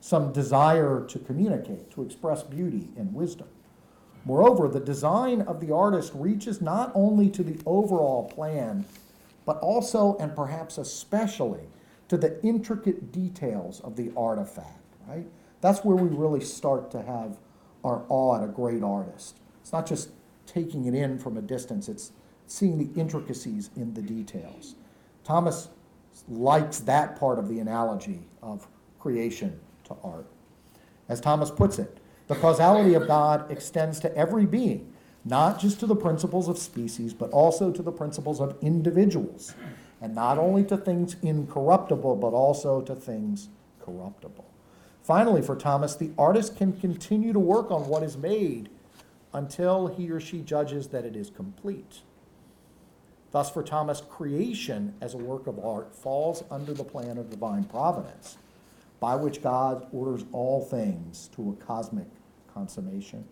some 0.00 0.32
desire 0.32 1.06
to 1.06 1.20
communicate, 1.20 1.88
to 1.92 2.02
express 2.02 2.42
beauty 2.42 2.88
and 2.96 3.14
wisdom. 3.14 3.46
Moreover, 4.24 4.66
the 4.66 4.80
design 4.80 5.42
of 5.42 5.60
the 5.60 5.72
artist 5.72 6.10
reaches 6.16 6.60
not 6.60 6.90
only 6.96 7.30
to 7.30 7.44
the 7.44 7.62
overall 7.64 8.24
plan, 8.24 8.86
but 9.44 9.58
also 9.58 10.16
and 10.18 10.34
perhaps 10.34 10.78
especially 10.78 11.68
to 12.08 12.16
the 12.16 12.44
intricate 12.44 13.12
details 13.12 13.78
of 13.82 13.94
the 13.94 14.10
artifact, 14.16 14.82
right? 15.06 15.28
That's 15.60 15.84
where 15.84 15.94
we 15.94 16.08
really 16.08 16.40
start 16.40 16.90
to 16.90 17.02
have 17.02 17.38
our 17.84 18.04
awe 18.08 18.38
at 18.38 18.42
a 18.42 18.48
great 18.48 18.82
artist. 18.82 19.38
It's 19.60 19.72
not 19.72 19.86
just 19.86 20.10
taking 20.44 20.86
it 20.86 20.94
in 20.94 21.20
from 21.20 21.36
a 21.36 21.40
distance, 21.40 21.88
it's 21.88 22.10
seeing 22.48 22.78
the 22.78 23.00
intricacies 23.00 23.70
in 23.76 23.94
the 23.94 24.02
details. 24.02 24.74
Thomas 25.22 25.68
likes 26.28 26.80
that 26.80 27.18
part 27.18 27.38
of 27.38 27.48
the 27.48 27.58
analogy 27.58 28.20
of 28.42 28.66
creation 28.98 29.58
to 29.84 29.96
art. 30.02 30.26
As 31.08 31.20
Thomas 31.20 31.50
puts 31.50 31.78
it, 31.78 31.98
the 32.26 32.34
causality 32.34 32.94
of 32.94 33.06
God 33.06 33.50
extends 33.50 34.00
to 34.00 34.16
every 34.16 34.46
being, 34.46 34.92
not 35.24 35.60
just 35.60 35.78
to 35.80 35.86
the 35.86 35.94
principles 35.94 36.48
of 36.48 36.58
species, 36.58 37.14
but 37.14 37.30
also 37.30 37.70
to 37.70 37.82
the 37.82 37.92
principles 37.92 38.40
of 38.40 38.56
individuals 38.60 39.54
and 40.00 40.14
not 40.14 40.38
only 40.38 40.64
to 40.64 40.76
things 40.76 41.16
incorruptible, 41.22 42.16
but 42.16 42.28
also 42.28 42.80
to 42.82 42.94
things 42.94 43.48
corruptible. 43.80 44.44
Finally, 45.02 45.40
for 45.40 45.54
Thomas, 45.54 45.94
the 45.94 46.10
artist 46.18 46.56
can 46.56 46.72
continue 46.72 47.32
to 47.32 47.38
work 47.38 47.70
on 47.70 47.88
what 47.88 48.02
is 48.02 48.16
made 48.16 48.68
until 49.32 49.86
he 49.86 50.10
or 50.10 50.18
she 50.18 50.40
judges 50.40 50.88
that 50.88 51.04
it 51.04 51.14
is 51.14 51.30
complete. 51.30 52.00
Thus, 53.32 53.50
for 53.50 53.62
Thomas, 53.62 54.00
creation 54.00 54.94
as 55.00 55.14
a 55.14 55.18
work 55.18 55.46
of 55.46 55.58
art 55.58 55.94
falls 55.94 56.44
under 56.50 56.72
the 56.72 56.84
plan 56.84 57.18
of 57.18 57.30
divine 57.30 57.64
providence, 57.64 58.38
by 59.00 59.16
which 59.16 59.42
God 59.42 59.86
orders 59.92 60.24
all 60.32 60.62
things 60.64 61.28
to 61.36 61.50
a 61.50 61.64
cosmic 61.64 62.06
consummation. 62.54 63.24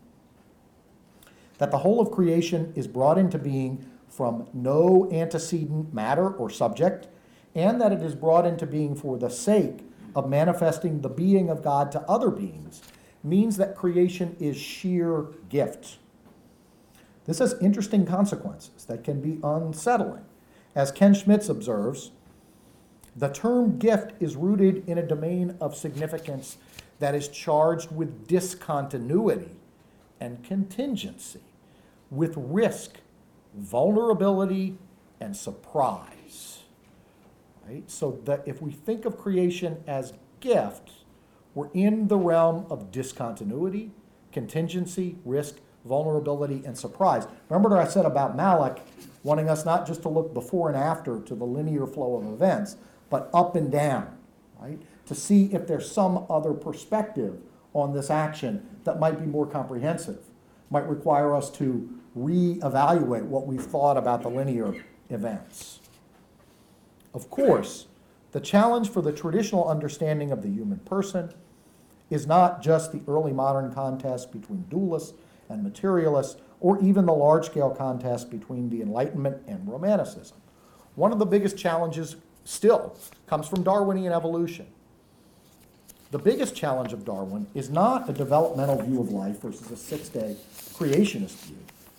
that 1.59 1.70
the 1.70 1.78
whole 1.78 2.00
of 2.00 2.11
creation 2.11 2.72
is 2.76 2.87
brought 2.87 3.18
into 3.18 3.38
being 3.38 3.85
from 4.09 4.46
no 4.52 5.09
antecedent 5.12 5.92
matter 5.92 6.30
or 6.30 6.50
subject, 6.50 7.09
and 7.54 7.80
that 7.80 7.92
it 7.92 8.02
is 8.02 8.14
brought 8.14 8.46
into 8.46 8.66
being 8.66 8.94
for 8.94 9.16
the 9.18 9.30
sake 9.30 9.78
of 10.14 10.28
manifesting 10.28 11.00
the 11.00 11.09
being 11.09 11.48
of 11.48 11.62
God 11.62 11.90
to 11.92 12.00
other 12.02 12.30
beings, 12.30 12.83
means 13.22 13.57
that 13.57 13.76
creation 13.76 14.37
is 14.38 14.57
sheer 14.57 15.26
gift. 15.48 15.98
This 17.24 17.38
has 17.38 17.54
interesting 17.60 18.04
consequences 18.04 18.84
that 18.84 19.02
can 19.02 19.20
be 19.20 19.40
unsettling. 19.42 20.24
As 20.74 20.90
Ken 20.90 21.14
Schmitz 21.14 21.48
observes, 21.48 22.10
the 23.16 23.28
term 23.28 23.78
gift 23.78 24.12
is 24.20 24.37
rooted 24.37 24.88
in 24.88 24.98
a 24.98 25.06
domain 25.06 25.56
of 25.60 25.76
significance 25.76 26.58
that 26.98 27.14
is 27.14 27.28
charged 27.28 27.92
with 27.92 28.26
discontinuity 28.26 29.56
and 30.20 30.42
contingency, 30.42 31.40
with 32.10 32.34
risk, 32.37 32.96
vulnerability, 33.54 34.76
and 35.20 35.37
surprise. 35.37 36.60
Right? 37.66 37.88
So 37.90 38.20
that 38.24 38.42
if 38.46 38.60
we 38.60 38.72
think 38.72 39.04
of 39.04 39.16
creation 39.16 39.82
as 39.87 40.12
gift, 40.40 40.90
we're 41.54 41.70
in 41.72 42.08
the 42.08 42.18
realm 42.18 42.66
of 42.68 42.90
discontinuity, 42.90 43.92
contingency, 44.32 45.16
risk, 45.24 45.56
vulnerability, 45.85 46.62
and 46.64 46.77
surprise. 46.77 47.27
Remember 47.49 47.68
what 47.68 47.79
I 47.79 47.88
said 47.88 48.05
about 48.05 48.37
Malick 48.37 48.81
wanting 49.23 49.49
us 49.49 49.64
not 49.64 49.87
just 49.87 50.03
to 50.03 50.09
look 50.09 50.35
before 50.35 50.68
and 50.68 50.77
after 50.77 51.20
to 51.20 51.35
the 51.35 51.44
linear 51.44 51.87
flow 51.87 52.16
of 52.16 52.27
events, 52.33 52.77
but 53.11 53.31
up 53.33 53.57
and 53.57 53.70
down, 53.70 54.16
right? 54.61 54.81
To 55.07 55.14
see 55.14 55.47
if 55.53 55.66
there's 55.66 55.90
some 55.90 56.27
other 56.31 56.53
perspective 56.53 57.38
on 57.73 57.92
this 57.92 58.11
action 58.11 58.66
that 58.85 58.99
might 58.99 59.18
be 59.18 59.27
more 59.27 59.47
comprehensive, 59.47 60.18
might 60.70 60.88
require 60.88 61.35
us 61.35 61.51
to 61.51 61.88
reevaluate 62.16 63.25
what 63.25 63.47
we've 63.47 63.64
thought 63.64 63.97
about 63.97 64.23
the 64.23 64.29
linear 64.29 64.75
events. 65.11 65.81
Of 67.12 67.31
course, 67.31 67.87
the 68.33 68.40
challenge 68.40 68.90
for 68.90 69.03
the 69.03 69.12
traditional 69.12 69.68
understanding 69.68 70.33
of 70.33 70.42
the 70.42 70.49
human 70.49 70.79
person 70.81 71.33
is 72.11 72.27
not 72.27 72.62
just 72.62 72.92
the 72.92 73.01
early 73.09 73.33
modern 73.33 73.73
contest 73.73 74.33
between 74.33 74.64
dualists 74.70 75.14
and 75.48 75.62
materialists, 75.62 76.40
or 76.61 76.80
even 76.83 77.07
the 77.07 77.12
large 77.12 77.46
scale 77.46 77.70
contest 77.70 78.30
between 78.30 78.70
the 78.70 78.80
Enlightenment 78.83 79.42
and 79.46 79.68
Romanticism. 79.68 80.37
One 80.94 81.12
of 81.12 81.18
the 81.18 81.26
biggest 81.26 81.57
challenges 81.59 82.16
still 82.44 82.96
comes 83.26 83.48
from 83.48 83.62
Darwinian 83.62 84.12
evolution. 84.12 84.66
The 86.11 86.18
biggest 86.18 86.54
challenge 86.54 86.92
of 86.92 87.04
Darwin 87.04 87.46
is 87.54 87.70
not 87.70 88.09
a 88.09 88.12
developmental 88.12 88.80
view 88.83 89.00
of 89.00 89.11
life 89.11 89.40
versus 89.40 89.68
a 89.70 89.76
six 89.76 90.09
day 90.09 90.37
creationist 90.74 91.37
view. 91.46 91.57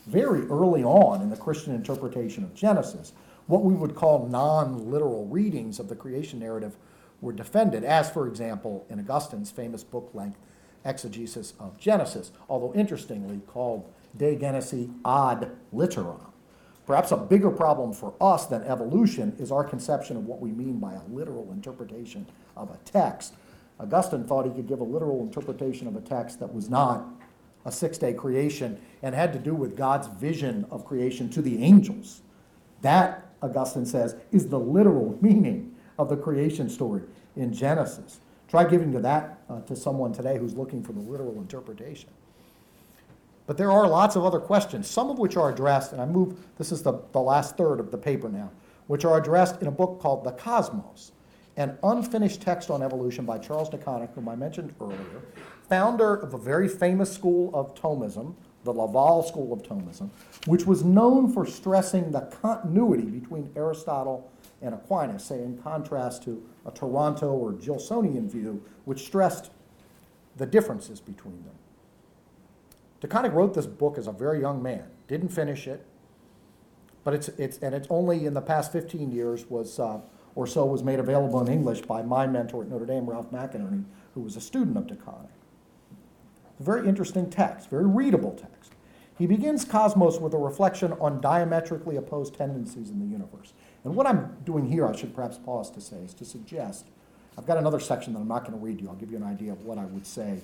Very 0.08 0.47
early 0.47 0.84
on 0.84 1.21
in 1.21 1.29
the 1.29 1.36
Christian 1.36 1.75
interpretation 1.75 2.43
of 2.43 2.55
Genesis, 2.55 3.12
what 3.47 3.63
we 3.63 3.73
would 3.73 3.95
call 3.95 4.27
non 4.27 4.89
literal 4.89 5.27
readings 5.27 5.79
of 5.79 5.89
the 5.89 5.95
creation 5.95 6.39
narrative 6.39 6.77
were 7.21 7.34
defended, 7.34 7.84
as, 7.84 8.10
for 8.10 8.27
example, 8.27 8.86
in 8.89 8.99
Augustine's 8.99 9.51
famous 9.51 9.84
book 9.84 10.10
length 10.13 10.38
exegesis 10.86 11.54
of 11.60 11.78
Genesis, 11.78 12.32
although 12.48 12.74
interestingly 12.74 13.41
called 13.48 13.91
De 14.15 14.36
Genesi 14.36 14.93
ad 15.06 15.52
litteram. 15.74 16.32
Perhaps 16.86 17.12
a 17.12 17.17
bigger 17.17 17.50
problem 17.50 17.91
for 17.93 18.13
us 18.21 18.45
than 18.45 18.63
evolution 18.63 19.36
is 19.39 19.52
our 19.52 19.63
conception 19.63 20.15
of 20.15 20.26
what 20.26 20.39
we 20.39 20.52
mean 20.52 20.78
by 20.78 20.93
a 20.93 21.02
literal 21.10 21.52
interpretation 21.52 22.28
of 22.56 22.69
a 22.69 22.78
text. 22.86 23.34
Augustine 23.80 24.24
thought 24.24 24.45
he 24.45 24.52
could 24.52 24.67
give 24.67 24.80
a 24.80 24.84
literal 24.84 25.21
interpretation 25.21 25.88
of 25.88 25.95
a 25.95 26.02
text 26.02 26.39
that 26.39 26.54
was 26.54 26.69
not 26.69 27.06
a 27.65 27.71
six 27.71 27.98
day 27.98 28.13
creation 28.13 28.80
and 29.02 29.15
had 29.15 29.34
to 29.34 29.39
do 29.39 29.56
with 29.56 29.76
God's 29.76 30.08
vision 30.08 30.65
of 30.69 30.86
creation 30.86 31.30
to 31.32 31.41
the 31.41 31.63
angels. 31.63 32.21
That, 32.82 33.32
Augustine 33.41 33.86
says, 33.86 34.15
is 34.32 34.48
the 34.48 34.60
literal 34.60 35.17
meaning 35.21 35.76
of 35.98 36.10
the 36.10 36.17
creation 36.17 36.69
story 36.69 37.02
in 37.36 37.52
Genesis. 37.52 38.19
Try 38.55 38.63
giving 38.63 38.93
to 38.93 39.01
that 39.01 39.41
uh, 39.49 39.59
to 39.63 39.75
someone 39.75 40.13
today 40.13 40.37
who's 40.37 40.53
looking 40.53 40.81
for 40.81 40.93
the 40.93 41.01
literal 41.01 41.41
interpretation. 41.41 42.09
But 43.47 43.57
there 43.57 43.69
are 43.69 43.85
lots 43.85 44.15
of 44.15 44.23
other 44.23 44.39
questions, 44.39 44.89
some 44.89 45.09
of 45.09 45.19
which 45.19 45.35
are 45.35 45.51
addressed, 45.51 45.91
and 45.91 46.01
I 46.01 46.05
move, 46.05 46.37
this 46.57 46.71
is 46.71 46.81
the, 46.81 47.01
the 47.11 47.19
last 47.19 47.57
third 47.57 47.81
of 47.81 47.91
the 47.91 47.97
paper 47.97 48.29
now, 48.29 48.49
which 48.87 49.03
are 49.03 49.19
addressed 49.19 49.61
in 49.61 49.67
a 49.67 49.71
book 49.71 49.99
called 49.99 50.23
The 50.23 50.31
Cosmos, 50.31 51.11
an 51.57 51.77
unfinished 51.83 52.39
text 52.39 52.69
on 52.69 52.81
evolution 52.81 53.25
by 53.25 53.39
Charles 53.39 53.67
De 53.67 53.77
Koninck, 53.77 54.13
whom 54.13 54.29
I 54.29 54.37
mentioned 54.37 54.73
earlier, 54.79 55.21
founder 55.67 56.15
of 56.15 56.33
a 56.33 56.37
very 56.37 56.69
famous 56.69 57.11
school 57.11 57.53
of 57.53 57.75
Thomism, 57.75 58.35
the 58.63 58.71
Laval 58.71 59.21
School 59.23 59.51
of 59.51 59.63
Thomism, 59.63 60.09
which 60.45 60.65
was 60.65 60.81
known 60.81 61.29
for 61.29 61.45
stressing 61.45 62.09
the 62.09 62.21
continuity 62.41 63.03
between 63.03 63.51
Aristotle 63.57 64.31
and 64.61 64.73
Aquinas, 64.73 65.23
say 65.23 65.41
in 65.41 65.57
contrast 65.57 66.23
to 66.23 66.43
a 66.65 66.71
Toronto 66.71 67.31
or 67.31 67.53
Gilsonian 67.53 68.29
view, 68.29 68.63
which 68.85 69.05
stressed 69.05 69.51
the 70.37 70.45
differences 70.45 70.99
between 70.99 71.43
them. 71.43 71.55
De 73.01 73.07
Koninck 73.07 73.33
wrote 73.33 73.53
this 73.53 73.67
book 73.67 73.97
as 73.97 74.07
a 74.07 74.11
very 74.11 74.39
young 74.39 74.61
man, 74.63 74.85
didn't 75.07 75.29
finish 75.29 75.67
it, 75.67 75.85
but 77.03 77.13
it's, 77.13 77.29
it's 77.29 77.57
and 77.59 77.75
it's 77.75 77.87
only 77.89 78.25
in 78.25 78.33
the 78.33 78.41
past 78.41 78.71
15 78.71 79.11
years 79.11 79.49
was 79.49 79.79
uh, 79.79 79.99
or 80.33 80.45
so 80.45 80.65
was 80.65 80.83
made 80.83 80.99
available 80.99 81.39
in 81.41 81.47
English 81.47 81.81
by 81.81 82.01
my 82.01 82.27
mentor 82.27 82.63
at 82.63 82.69
Notre 82.69 82.85
Dame, 82.85 83.09
Ralph 83.09 83.31
McInerny, 83.31 83.85
who 84.13 84.21
was 84.21 84.35
a 84.35 84.41
student 84.41 84.75
of 84.77 84.87
De 84.87 84.95
Koninck. 84.95 85.29
It's 86.51 86.59
a 86.59 86.63
very 86.63 86.87
interesting 86.87 87.29
text, 87.29 87.69
very 87.69 87.85
readable 87.85 88.31
text. 88.31 88.73
He 89.17 89.27
begins 89.27 89.63
Cosmos 89.63 90.19
with 90.19 90.33
a 90.33 90.37
reflection 90.37 90.91
on 90.93 91.21
diametrically 91.21 91.95
opposed 91.95 92.33
tendencies 92.33 92.89
in 92.89 92.99
the 92.99 93.05
universe. 93.05 93.53
And 93.86 93.95
what 93.95 94.08
I'm 94.08 94.36
doing 94.43 94.69
here, 94.69 94.86
I 94.86 94.95
should 94.95 95.15
perhaps 95.15 95.38
pause 95.38 95.69
to 95.71 95.80
say, 95.80 95.98
is 95.98 96.13
to 96.15 96.26
suggest 96.26 96.86
I've 97.38 97.45
got 97.45 97.58
another 97.58 97.80
section 97.80 98.13
that 98.13 98.19
I'm 98.19 98.28
not 98.28 98.45
going 98.45 98.58
to 98.58 98.63
read 98.63 98.82
you. 98.82 98.89
I'll 98.89 98.95
give 98.95 99.12
you 99.12 99.17
an 99.17 99.24
idea 99.24 99.52
of 99.52 99.63
what 99.65 99.78
I 99.78 99.86
would 99.86 100.06
say 100.06 100.41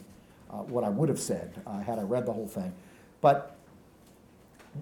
uh, 0.52 0.58
what 0.58 0.84
I 0.84 0.90
would 0.90 1.10
have 1.10 1.20
said 1.20 1.62
uh, 1.66 1.80
had 1.80 1.98
I 1.98 2.04
read 2.04 2.26
the 2.26 2.34
whole 2.34 2.48
thing. 2.48 2.74
But 3.22 3.56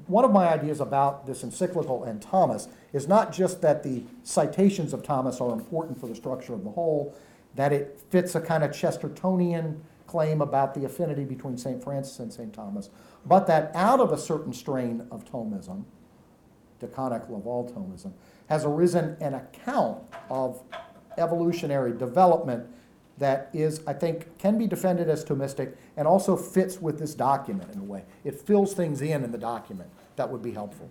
one 0.08 0.26
of 0.26 0.32
my 0.32 0.48
ideas 0.48 0.80
about 0.80 1.26
this 1.26 1.44
encyclical 1.44 2.04
and 2.04 2.22
Thomas 2.22 2.68
is 2.94 3.08
not 3.08 3.32
just 3.32 3.62
that 3.62 3.84
the 3.84 4.04
citations 4.24 4.94
of 4.94 5.04
Thomas 5.04 5.40
are 5.40 5.52
important 5.52 6.00
for 6.00 6.08
the 6.08 6.16
structure 6.16 6.54
of 6.54 6.64
the 6.64 6.72
whole, 6.72 7.16
that 7.56 7.72
it 7.72 8.00
fits 8.10 8.36
a 8.36 8.42
kind 8.42 8.64
of 8.64 8.72
Chestertonian 8.72 9.80
claim 10.08 10.42
about 10.42 10.74
the 10.74 10.86
affinity 10.86 11.24
between 11.24 11.58
St. 11.58 11.84
Francis 11.84 12.20
and 12.20 12.34
St. 12.34 12.54
Thomas, 12.54 12.90
but 13.26 13.46
that 13.48 13.72
out 13.76 14.00
of 14.00 14.12
a 14.12 14.18
certain 14.18 14.54
strain 14.54 15.06
of 15.12 15.24
Thomism, 15.26 15.84
De 16.80 16.88
Koninck 16.88 17.30
Laval 17.30 17.72
Thomism, 17.72 18.14
has 18.50 18.66
arisen 18.66 19.16
an 19.22 19.36
account 19.36 20.04
of 20.30 20.62
evolutionary 21.18 21.98
development 21.98 22.68
that 23.20 23.50
is, 23.54 23.82
I 23.86 23.94
think, 23.94 24.38
can 24.38 24.58
be 24.58 24.66
defended 24.66 25.10
as 25.10 25.24
Thomistic 25.24 25.76
and 25.96 26.08
also 26.08 26.36
fits 26.36 26.82
with 26.82 27.00
this 27.00 27.14
document 27.14 27.72
in 27.74 27.80
a 27.80 27.84
way. 27.84 28.04
It 28.24 28.40
fills 28.40 28.74
things 28.74 29.02
in 29.02 29.24
in 29.24 29.32
the 29.32 29.38
document 29.38 29.90
that 30.16 30.32
would 30.32 30.42
be 30.42 30.52
helpful. 30.52 30.90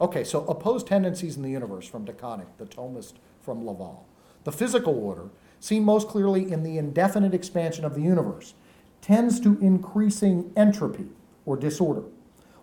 Okay, 0.00 0.24
so 0.24 0.44
opposed 0.46 0.86
tendencies 0.86 1.36
in 1.36 1.42
the 1.42 1.50
universe 1.50 1.86
from 1.86 2.04
De 2.04 2.12
Koninck, 2.12 2.48
the 2.58 2.66
Thomist 2.66 3.14
from 3.40 3.64
Laval. 3.64 4.06
The 4.42 4.52
physical 4.52 4.98
order, 4.98 5.30
seen 5.60 5.84
most 5.84 6.08
clearly 6.08 6.50
in 6.52 6.62
the 6.62 6.76
indefinite 6.76 7.32
expansion 7.32 7.84
of 7.84 7.94
the 7.94 8.02
universe, 8.02 8.54
tends 9.00 9.38
to 9.40 9.56
increasing 9.60 10.52
entropy 10.56 11.06
or 11.46 11.56
disorder, 11.56 12.02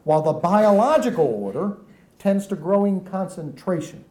while 0.04 0.22
the 0.22 0.34
biological 0.34 1.26
order 1.26 1.78
tends 2.22 2.46
to 2.46 2.56
growing 2.56 3.04
concentration. 3.04 4.06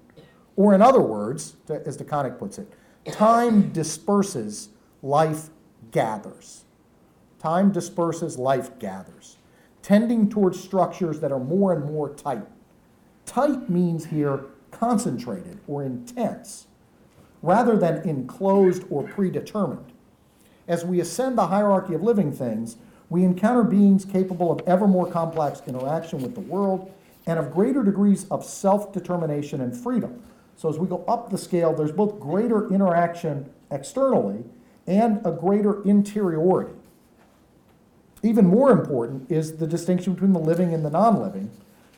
Or, 0.56 0.74
in 0.74 0.82
other 0.82 1.00
words, 1.00 1.54
as 1.68 1.96
De 1.96 2.02
Koninck 2.02 2.40
puts 2.40 2.58
it, 2.58 2.66
Time 3.12 3.70
disperses, 3.70 4.70
life 5.00 5.50
gathers. 5.92 6.64
Time 7.38 7.70
disperses, 7.70 8.36
life 8.36 8.76
gathers, 8.80 9.36
tending 9.80 10.28
towards 10.28 10.60
structures 10.60 11.20
that 11.20 11.30
are 11.30 11.38
more 11.38 11.72
and 11.72 11.84
more 11.84 12.12
tight. 12.12 12.46
Tight 13.26 13.70
means 13.70 14.06
here 14.06 14.40
concentrated 14.72 15.60
or 15.68 15.84
intense, 15.84 16.66
rather 17.42 17.76
than 17.76 18.02
enclosed 18.06 18.82
or 18.90 19.04
predetermined. 19.04 19.92
As 20.66 20.84
we 20.84 20.98
ascend 20.98 21.38
the 21.38 21.46
hierarchy 21.46 21.94
of 21.94 22.02
living 22.02 22.32
things, 22.32 22.76
we 23.08 23.22
encounter 23.22 23.62
beings 23.62 24.04
capable 24.04 24.50
of 24.50 24.66
ever 24.66 24.88
more 24.88 25.08
complex 25.08 25.62
interaction 25.68 26.20
with 26.20 26.34
the 26.34 26.40
world 26.40 26.92
and 27.26 27.38
of 27.38 27.52
greater 27.52 27.82
degrees 27.82 28.26
of 28.30 28.44
self 28.44 28.92
determination 28.92 29.60
and 29.60 29.76
freedom. 29.76 30.22
So 30.56 30.68
as 30.68 30.78
we 30.78 30.86
go 30.86 31.04
up 31.08 31.30
the 31.30 31.38
scale, 31.38 31.74
there's 31.74 31.92
both 31.92 32.20
greater 32.20 32.68
interaction 32.72 33.50
externally 33.70 34.44
and 34.86 35.24
a 35.24 35.30
greater 35.30 35.82
interiority. 35.84 36.74
Even 38.22 38.46
more 38.46 38.70
important 38.70 39.30
is 39.30 39.56
the 39.56 39.66
distinction 39.66 40.12
between 40.12 40.32
the 40.32 40.40
living 40.40 40.74
and 40.74 40.84
the 40.84 40.90
non 40.90 41.20
living. 41.20 41.50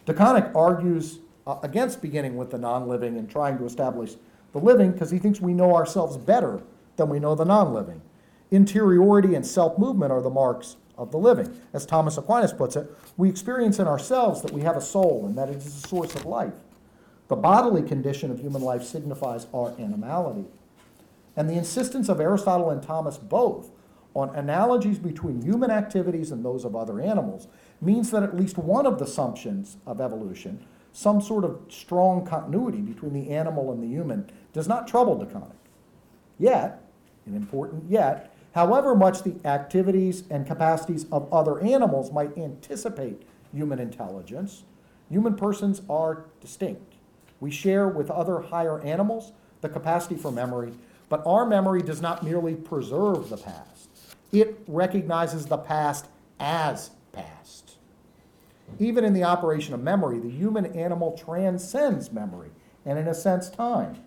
De 0.06 0.14
Koninck 0.14 0.54
argues 0.54 1.18
uh, 1.46 1.56
against 1.62 2.00
beginning 2.00 2.37
with 2.37 2.50
the 2.50 2.58
non 2.58 2.87
living 2.88 3.16
and 3.16 3.28
trying 3.28 3.58
to 3.58 3.64
establish 3.64 4.14
the 4.52 4.58
living 4.58 4.92
because 4.92 5.11
he 5.11 5.18
thinks 5.18 5.40
we 5.40 5.54
know 5.54 5.74
ourselves 5.74 6.16
better 6.16 6.62
than 6.96 7.08
we 7.08 7.18
know 7.18 7.35
the 7.35 7.44
non 7.44 7.72
living. 7.72 8.00
Interiority 8.50 9.35
and 9.35 9.44
self 9.44 9.78
movement 9.78 10.12
are 10.12 10.22
the 10.22 10.30
marks 10.30 10.76
of 10.96 11.11
the 11.11 11.18
living. 11.18 11.61
As 11.72 11.87
Thomas 11.87 12.18
Aquinas 12.18 12.52
puts 12.52 12.76
it, 12.76 12.90
we 13.16 13.28
experience 13.28 13.78
in 13.78 13.87
ourselves 13.87 14.42
that 14.42 14.52
we 14.52 14.62
have 14.62 14.76
a 14.76 14.81
soul 14.81 15.24
and 15.26 15.37
that 15.37 15.48
it 15.48 15.57
is 15.57 15.85
a 15.85 15.88
source 15.88 16.14
of 16.14 16.26
life. 16.26 16.55
The 17.28 17.37
bodily 17.37 17.83
condition 17.83 18.31
of 18.31 18.40
human 18.40 18.62
life 18.62 18.83
signifies 18.83 19.46
our 19.55 19.70
animality. 19.78 20.46
And 21.37 21.48
the 21.48 21.55
insistence 21.55 22.09
of 22.09 22.20
Aristotle 22.20 22.70
and 22.70 22.83
Thomas 22.83 23.16
both 23.16 23.70
on 24.14 24.35
analogies 24.35 24.98
between 24.98 25.40
human 25.40 25.70
activities 25.70 26.31
and 26.31 26.44
those 26.44 26.64
of 26.64 26.76
other 26.76 27.00
animals 27.00 27.48
means 27.81 28.11
that 28.11 28.22
at 28.22 28.37
least 28.37 28.59
one 28.59 28.87
of 28.87 28.98
the 28.98 29.05
assumptions 29.05 29.78
of 29.87 30.00
evolution, 30.00 30.64
some 30.92 31.22
sort 31.22 31.44
of 31.44 31.59
strong 31.68 32.26
continuity 32.26 32.81
between 32.81 33.14
the 33.14 33.31
animal 33.31 33.72
and 33.72 33.83
the 33.83 33.87
human, 33.87 34.31
does 34.52 34.68
not 34.68 34.87
trouble 34.87 35.16
De 35.18 35.24
Koninck. 35.24 35.52
Yet, 36.38 36.83
an 37.24 37.35
important 37.35 37.85
yet, 37.88 38.32
however 38.54 38.94
much 38.94 39.22
the 39.22 39.34
activities 39.44 40.24
and 40.30 40.46
capacities 40.46 41.06
of 41.10 41.32
other 41.32 41.60
animals 41.60 42.12
might 42.12 42.36
anticipate 42.36 43.22
human 43.52 43.78
intelligence, 43.78 44.64
human 45.10 45.36
persons 45.36 45.82
are 45.88 46.24
distinct. 46.40 46.94
We 47.40 47.50
share 47.50 47.88
with 47.88 48.10
other 48.10 48.40
higher 48.40 48.80
animals 48.80 49.32
the 49.60 49.68
capacity 49.68 50.16
for 50.16 50.30
memory, 50.30 50.72
but 51.08 51.22
our 51.26 51.44
memory 51.44 51.82
does 51.82 52.00
not 52.00 52.22
merely 52.22 52.54
preserve 52.54 53.28
the 53.28 53.36
past, 53.36 53.88
it 54.32 54.62
recognizes 54.66 55.46
the 55.46 55.58
past 55.58 56.06
as 56.40 56.90
past. 57.12 57.76
Even 58.78 59.04
in 59.04 59.12
the 59.12 59.24
operation 59.24 59.74
of 59.74 59.82
memory, 59.82 60.18
the 60.18 60.30
human 60.30 60.66
animal 60.66 61.12
transcends 61.16 62.10
memory 62.10 62.50
and, 62.86 62.98
in 62.98 63.06
a 63.06 63.14
sense, 63.14 63.50
time. 63.50 64.02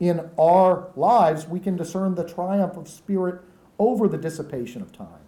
In 0.00 0.28
our 0.38 0.88
lives, 0.96 1.46
we 1.46 1.60
can 1.60 1.76
discern 1.76 2.14
the 2.14 2.24
triumph 2.28 2.76
of 2.76 2.88
spirit 2.88 3.40
over 3.78 4.08
the 4.08 4.18
dissipation 4.18 4.82
of 4.82 4.92
time. 4.92 5.20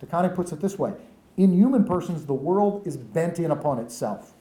De 0.00 0.06
Koninck 0.06 0.34
puts 0.34 0.52
it 0.52 0.60
this 0.60 0.78
way 0.78 0.94
In 1.36 1.52
human 1.52 1.84
persons, 1.84 2.26
the 2.26 2.34
world 2.34 2.86
is 2.86 2.96
bent 2.96 3.38
in 3.38 3.50
upon 3.50 3.78
itself. 3.78 4.34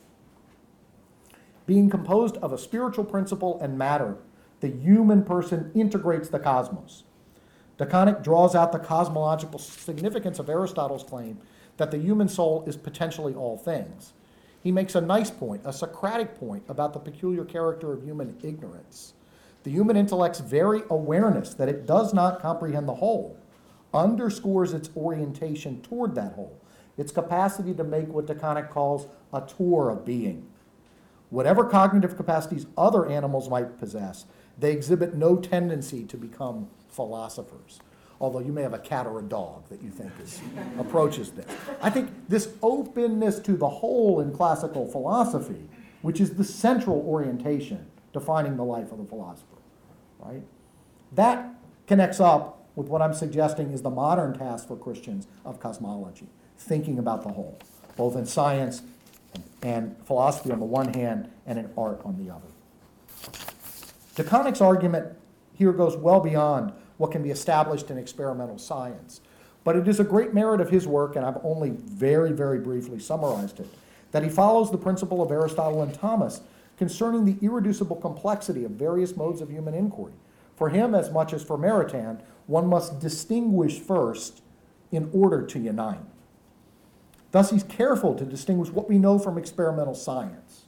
Being 1.65 1.89
composed 1.89 2.37
of 2.37 2.53
a 2.53 2.57
spiritual 2.57 3.05
principle 3.05 3.59
and 3.59 3.77
matter, 3.77 4.17
the 4.59 4.67
human 4.69 5.23
person 5.23 5.71
integrates 5.73 6.29
the 6.29 6.39
cosmos. 6.39 7.03
De 7.77 7.85
Koninck 7.85 8.23
draws 8.23 8.55
out 8.55 8.71
the 8.71 8.79
cosmological 8.79 9.59
significance 9.59 10.39
of 10.39 10.49
Aristotle's 10.49 11.03
claim 11.03 11.39
that 11.77 11.91
the 11.91 11.97
human 11.97 12.29
soul 12.29 12.63
is 12.65 12.77
potentially 12.77 13.33
all 13.33 13.57
things. 13.57 14.13
He 14.63 14.71
makes 14.71 14.95
a 14.95 15.01
nice 15.01 15.29
point, 15.29 15.61
a 15.65 15.73
Socratic 15.73 16.39
point, 16.39 16.63
about 16.69 16.93
the 16.93 16.99
peculiar 16.99 17.43
character 17.43 17.91
of 17.91 18.03
human 18.03 18.37
ignorance. 18.41 19.13
The 19.65 19.71
human 19.71 19.97
intellect's 19.97 20.41
very 20.41 20.83
awareness 20.91 21.55
that 21.55 21.67
it 21.67 21.87
does 21.87 22.13
not 22.13 22.39
comprehend 22.39 22.87
the 22.87 22.93
whole 22.93 23.35
underscores 23.95 24.73
its 24.73 24.91
orientation 24.95 25.81
toward 25.81 26.13
that 26.13 26.33
whole, 26.33 26.61
its 26.97 27.11
capacity 27.11 27.73
to 27.73 27.83
make 27.83 28.07
what 28.09 28.27
De 28.27 28.35
Koninck 28.35 28.69
calls 28.69 29.07
a 29.33 29.41
tour 29.41 29.89
of 29.89 30.05
being. 30.05 30.45
Whatever 31.31 31.65
cognitive 31.65 32.15
capacities 32.15 32.67
other 32.77 33.07
animals 33.07 33.49
might 33.49 33.79
possess, 33.79 34.25
they 34.59 34.71
exhibit 34.71 35.15
no 35.15 35.35
tendency 35.35 36.03
to 36.03 36.15
become 36.15 36.69
philosophers. 36.87 37.79
Although 38.21 38.41
you 38.41 38.53
may 38.53 38.61
have 38.61 38.75
a 38.75 38.79
cat 38.79 39.07
or 39.07 39.17
a 39.17 39.23
dog 39.23 39.67
that 39.69 39.81
you 39.81 39.89
think 39.89 40.11
is, 40.23 40.41
approaches 40.79 41.31
this. 41.31 41.47
I 41.81 41.89
think 41.89 42.11
this 42.29 42.53
openness 42.61 43.39
to 43.39 43.57
the 43.57 43.67
whole 43.67 44.19
in 44.19 44.31
classical 44.31 44.87
philosophy, 44.87 45.67
which 46.03 46.21
is 46.21 46.35
the 46.35 46.43
central 46.43 46.97
orientation 47.01 47.87
defining 48.13 48.55
the 48.55 48.63
life 48.63 48.93
of 48.93 48.97
the 48.99 49.03
philosopher, 49.03 49.54
right? 50.25 50.43
That 51.11 51.53
connects 51.87 52.19
up 52.19 52.67
with 52.75 52.87
what 52.87 53.01
I'm 53.01 53.13
suggesting 53.13 53.71
is 53.71 53.81
the 53.81 53.89
modern 53.89 54.37
task 54.37 54.67
for 54.67 54.75
Christians 54.75 55.27
of 55.45 55.59
cosmology, 55.59 56.27
thinking 56.57 56.99
about 56.99 57.23
the 57.23 57.29
whole, 57.29 57.57
both 57.95 58.15
in 58.15 58.25
science 58.25 58.81
and 59.61 59.95
philosophy 60.05 60.51
on 60.51 60.59
the 60.59 60.65
one 60.65 60.93
hand 60.93 61.29
and 61.45 61.57
in 61.57 61.69
art 61.77 62.01
on 62.03 62.23
the 62.23 62.33
other. 62.33 62.47
De 64.15 64.23
DeConnick's 64.23 64.61
argument 64.61 65.17
here 65.53 65.71
goes 65.71 65.95
well 65.95 66.19
beyond 66.19 66.73
what 66.97 67.11
can 67.11 67.23
be 67.23 67.31
established 67.31 67.89
in 67.89 67.97
experimental 67.97 68.57
science. 68.57 69.21
But 69.63 69.75
it 69.75 69.87
is 69.87 69.99
a 69.99 70.03
great 70.03 70.33
merit 70.33 70.61
of 70.61 70.69
his 70.69 70.85
work, 70.85 71.15
and 71.15 71.25
I've 71.25 71.39
only 71.43 71.71
very, 71.71 72.31
very 72.31 72.59
briefly 72.59 72.99
summarized 72.99 73.59
it, 73.59 73.67
that 74.11 74.23
he 74.23 74.29
follows 74.29 74.71
the 74.71 74.77
principle 74.77 75.21
of 75.21 75.31
Aristotle 75.31 75.81
and 75.81 75.93
Thomas 75.93 76.41
concerning 76.77 77.25
the 77.25 77.37
irreducible 77.45 77.95
complexity 77.95 78.63
of 78.63 78.71
various 78.71 79.15
modes 79.15 79.41
of 79.41 79.49
human 79.49 79.73
inquiry. 79.73 80.13
For 80.55 80.69
him, 80.69 80.95
as 80.95 81.11
much 81.11 81.33
as 81.33 81.43
for 81.43 81.57
Maritain, 81.57 82.19
one 82.47 82.67
must 82.67 82.99
distinguish 82.99 83.79
first 83.79 84.41
in 84.91 85.09
order 85.13 85.45
to 85.45 85.59
unite. 85.59 85.99
Thus, 87.31 87.51
he's 87.51 87.63
careful 87.63 88.15
to 88.15 88.25
distinguish 88.25 88.69
what 88.69 88.87
we 88.87 88.97
know 88.97 89.19
from 89.19 89.37
experimental 89.37 89.95
science, 89.95 90.65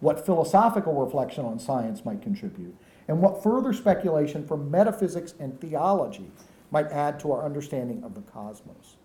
what 0.00 0.24
philosophical 0.26 0.94
reflection 0.94 1.44
on 1.44 1.58
science 1.58 2.04
might 2.04 2.22
contribute, 2.22 2.76
and 3.06 3.20
what 3.20 3.42
further 3.42 3.72
speculation 3.72 4.46
from 4.46 4.70
metaphysics 4.70 5.34
and 5.38 5.60
theology 5.60 6.30
might 6.70 6.90
add 6.90 7.20
to 7.20 7.32
our 7.32 7.44
understanding 7.44 8.02
of 8.02 8.14
the 8.14 8.20
cosmos. 8.22 8.96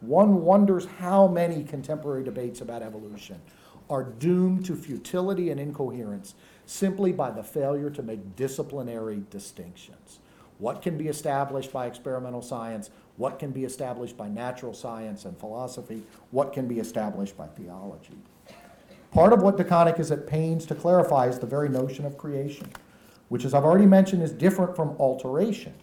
One 0.00 0.42
wonders 0.42 0.86
how 0.98 1.26
many 1.26 1.64
contemporary 1.64 2.24
debates 2.24 2.60
about 2.60 2.82
evolution 2.82 3.40
are 3.90 4.04
doomed 4.04 4.64
to 4.66 4.76
futility 4.76 5.50
and 5.50 5.60
incoherence 5.60 6.34
simply 6.66 7.12
by 7.12 7.30
the 7.30 7.42
failure 7.42 7.90
to 7.90 8.02
make 8.02 8.36
disciplinary 8.36 9.22
distinctions. 9.30 10.18
What 10.58 10.82
can 10.82 10.96
be 10.96 11.08
established 11.08 11.72
by 11.72 11.86
experimental 11.86 12.42
science? 12.42 12.90
What 13.16 13.38
can 13.38 13.50
be 13.50 13.64
established 13.64 14.16
by 14.16 14.28
natural 14.28 14.72
science 14.72 15.24
and 15.24 15.38
philosophy? 15.38 16.02
What 16.30 16.52
can 16.52 16.66
be 16.66 16.78
established 16.78 17.36
by 17.36 17.48
theology? 17.48 18.16
Part 19.10 19.32
of 19.32 19.42
what 19.42 19.56
De 19.56 19.64
Koninck 19.64 20.00
is 20.00 20.10
at 20.10 20.26
pains 20.26 20.64
to 20.66 20.74
clarify 20.74 21.28
is 21.28 21.38
the 21.38 21.46
very 21.46 21.68
notion 21.68 22.04
of 22.04 22.16
creation 22.16 22.68
which, 23.28 23.44
as 23.44 23.54
I've 23.54 23.64
already 23.64 23.86
mentioned, 23.86 24.22
is 24.22 24.32
different 24.32 24.76
from 24.76 24.90
alteration. 24.98 25.74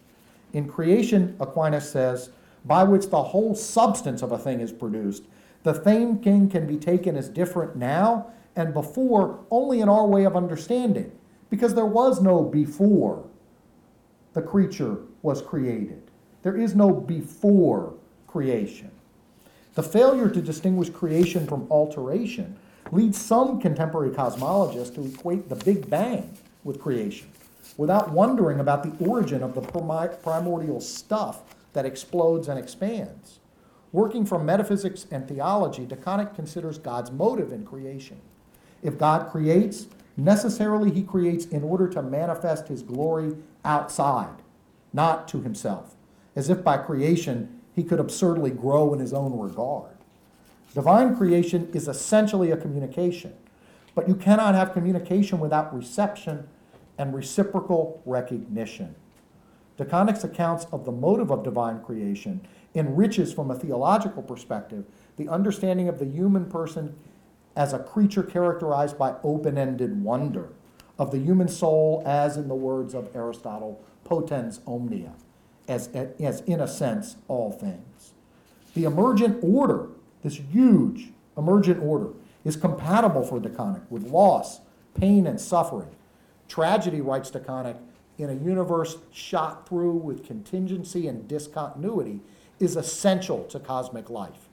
In 0.52 0.68
creation, 0.68 1.36
Aquinas 1.40 1.90
says, 1.90 2.30
by 2.64 2.84
which 2.84 3.08
the 3.10 3.22
whole 3.22 3.54
substance 3.54 4.22
of 4.22 4.32
a 4.32 4.38
thing 4.38 4.60
is 4.60 4.72
produced, 4.72 5.24
the 5.62 5.82
same 5.84 6.18
thing 6.18 6.48
can 6.48 6.66
be 6.66 6.76
taken 6.76 7.16
as 7.16 7.28
different 7.28 7.76
now 7.76 8.32
and 8.56 8.74
before 8.74 9.40
only 9.50 9.80
in 9.80 9.88
our 9.88 10.06
way 10.06 10.24
of 10.24 10.36
understanding, 10.36 11.12
because 11.50 11.74
there 11.74 11.86
was 11.86 12.20
no 12.20 12.42
before 12.42 13.24
the 14.32 14.42
creature 14.42 14.98
was 15.22 15.40
created. 15.42 16.02
There 16.42 16.56
is 16.56 16.74
no 16.74 16.92
before 16.92 17.94
creation. 18.26 18.90
The 19.74 19.82
failure 19.82 20.28
to 20.28 20.42
distinguish 20.42 20.90
creation 20.90 21.46
from 21.46 21.66
alteration 21.70 22.56
leads 22.90 23.18
some 23.18 23.60
contemporary 23.60 24.10
cosmologists 24.10 24.94
to 24.96 25.06
equate 25.06 25.48
the 25.48 25.56
Big 25.56 25.88
Bang 25.88 26.36
with 26.64 26.80
creation 26.80 27.28
without 27.76 28.10
wondering 28.10 28.60
about 28.60 28.82
the 28.82 29.04
origin 29.06 29.42
of 29.42 29.54
the 29.54 29.62
primordial 30.22 30.80
stuff 30.80 31.40
that 31.72 31.86
explodes 31.86 32.48
and 32.48 32.58
expands. 32.58 33.38
Working 33.92 34.24
from 34.24 34.46
metaphysics 34.46 35.06
and 35.10 35.28
theology, 35.28 35.84
De 35.84 35.96
Koninck 35.96 36.34
considers 36.34 36.78
God's 36.78 37.10
motive 37.10 37.52
in 37.52 37.64
creation. 37.64 38.20
If 38.82 38.98
God 38.98 39.30
creates, 39.30 39.86
necessarily 40.16 40.90
he 40.90 41.02
creates 41.02 41.44
in 41.46 41.62
order 41.62 41.86
to 41.88 42.02
manifest 42.02 42.68
his 42.68 42.82
glory 42.82 43.36
outside, 43.64 44.42
not 44.94 45.28
to 45.28 45.42
himself, 45.42 45.94
as 46.34 46.48
if 46.48 46.64
by 46.64 46.78
creation 46.78 47.60
he 47.74 47.84
could 47.84 48.00
absurdly 48.00 48.50
grow 48.50 48.94
in 48.94 48.98
his 48.98 49.12
own 49.12 49.38
regard. 49.38 49.90
Divine 50.74 51.14
creation 51.14 51.68
is 51.74 51.86
essentially 51.86 52.50
a 52.50 52.56
communication, 52.56 53.34
but 53.94 54.08
you 54.08 54.14
cannot 54.14 54.54
have 54.54 54.72
communication 54.72 55.38
without 55.38 55.74
reception 55.74 56.48
and 56.96 57.14
reciprocal 57.14 58.00
recognition. 58.06 58.94
De 59.76 59.84
Koninck's 59.84 60.24
accounts 60.24 60.66
of 60.72 60.84
the 60.84 60.92
motive 60.92 61.30
of 61.30 61.44
divine 61.44 61.80
creation 61.80 62.46
enriches 62.74 63.32
from 63.32 63.50
a 63.50 63.54
theological 63.54 64.22
perspective 64.22 64.84
the 65.16 65.28
understanding 65.28 65.88
of 65.88 65.98
the 65.98 66.06
human 66.06 66.46
person 66.46 66.94
as 67.54 67.72
a 67.72 67.78
creature 67.78 68.22
characterized 68.22 68.98
by 68.98 69.14
open 69.22 69.58
ended 69.58 70.02
wonder, 70.02 70.48
of 70.98 71.10
the 71.10 71.18
human 71.18 71.48
soul 71.48 72.02
as, 72.06 72.36
in 72.36 72.48
the 72.48 72.54
words 72.54 72.94
of 72.94 73.14
Aristotle, 73.14 73.82
potens 74.04 74.60
omnia, 74.66 75.12
as, 75.68 75.88
as 75.88 76.40
in 76.42 76.60
a 76.60 76.68
sense, 76.68 77.16
all 77.28 77.52
things. 77.52 78.12
The 78.74 78.84
emergent 78.84 79.38
order, 79.42 79.88
this 80.22 80.36
huge 80.36 81.10
emergent 81.36 81.82
order, 81.82 82.08
is 82.44 82.56
compatible 82.56 83.22
for 83.22 83.38
De 83.38 83.50
Koninck 83.50 83.84
with 83.90 84.04
loss, 84.04 84.60
pain, 84.94 85.26
and 85.26 85.40
suffering 85.40 85.94
Tragedy, 86.52 87.00
writes 87.00 87.30
De 87.30 87.40
Koninck, 87.40 87.78
in 88.18 88.28
a 88.28 88.34
universe 88.34 88.98
shot 89.10 89.66
through 89.66 89.94
with 89.94 90.26
contingency 90.26 91.08
and 91.08 91.26
discontinuity, 91.26 92.20
is 92.62 92.76
essential 92.76 93.44
to 93.44 93.58
cosmic 93.58 94.08
life. 94.08 94.48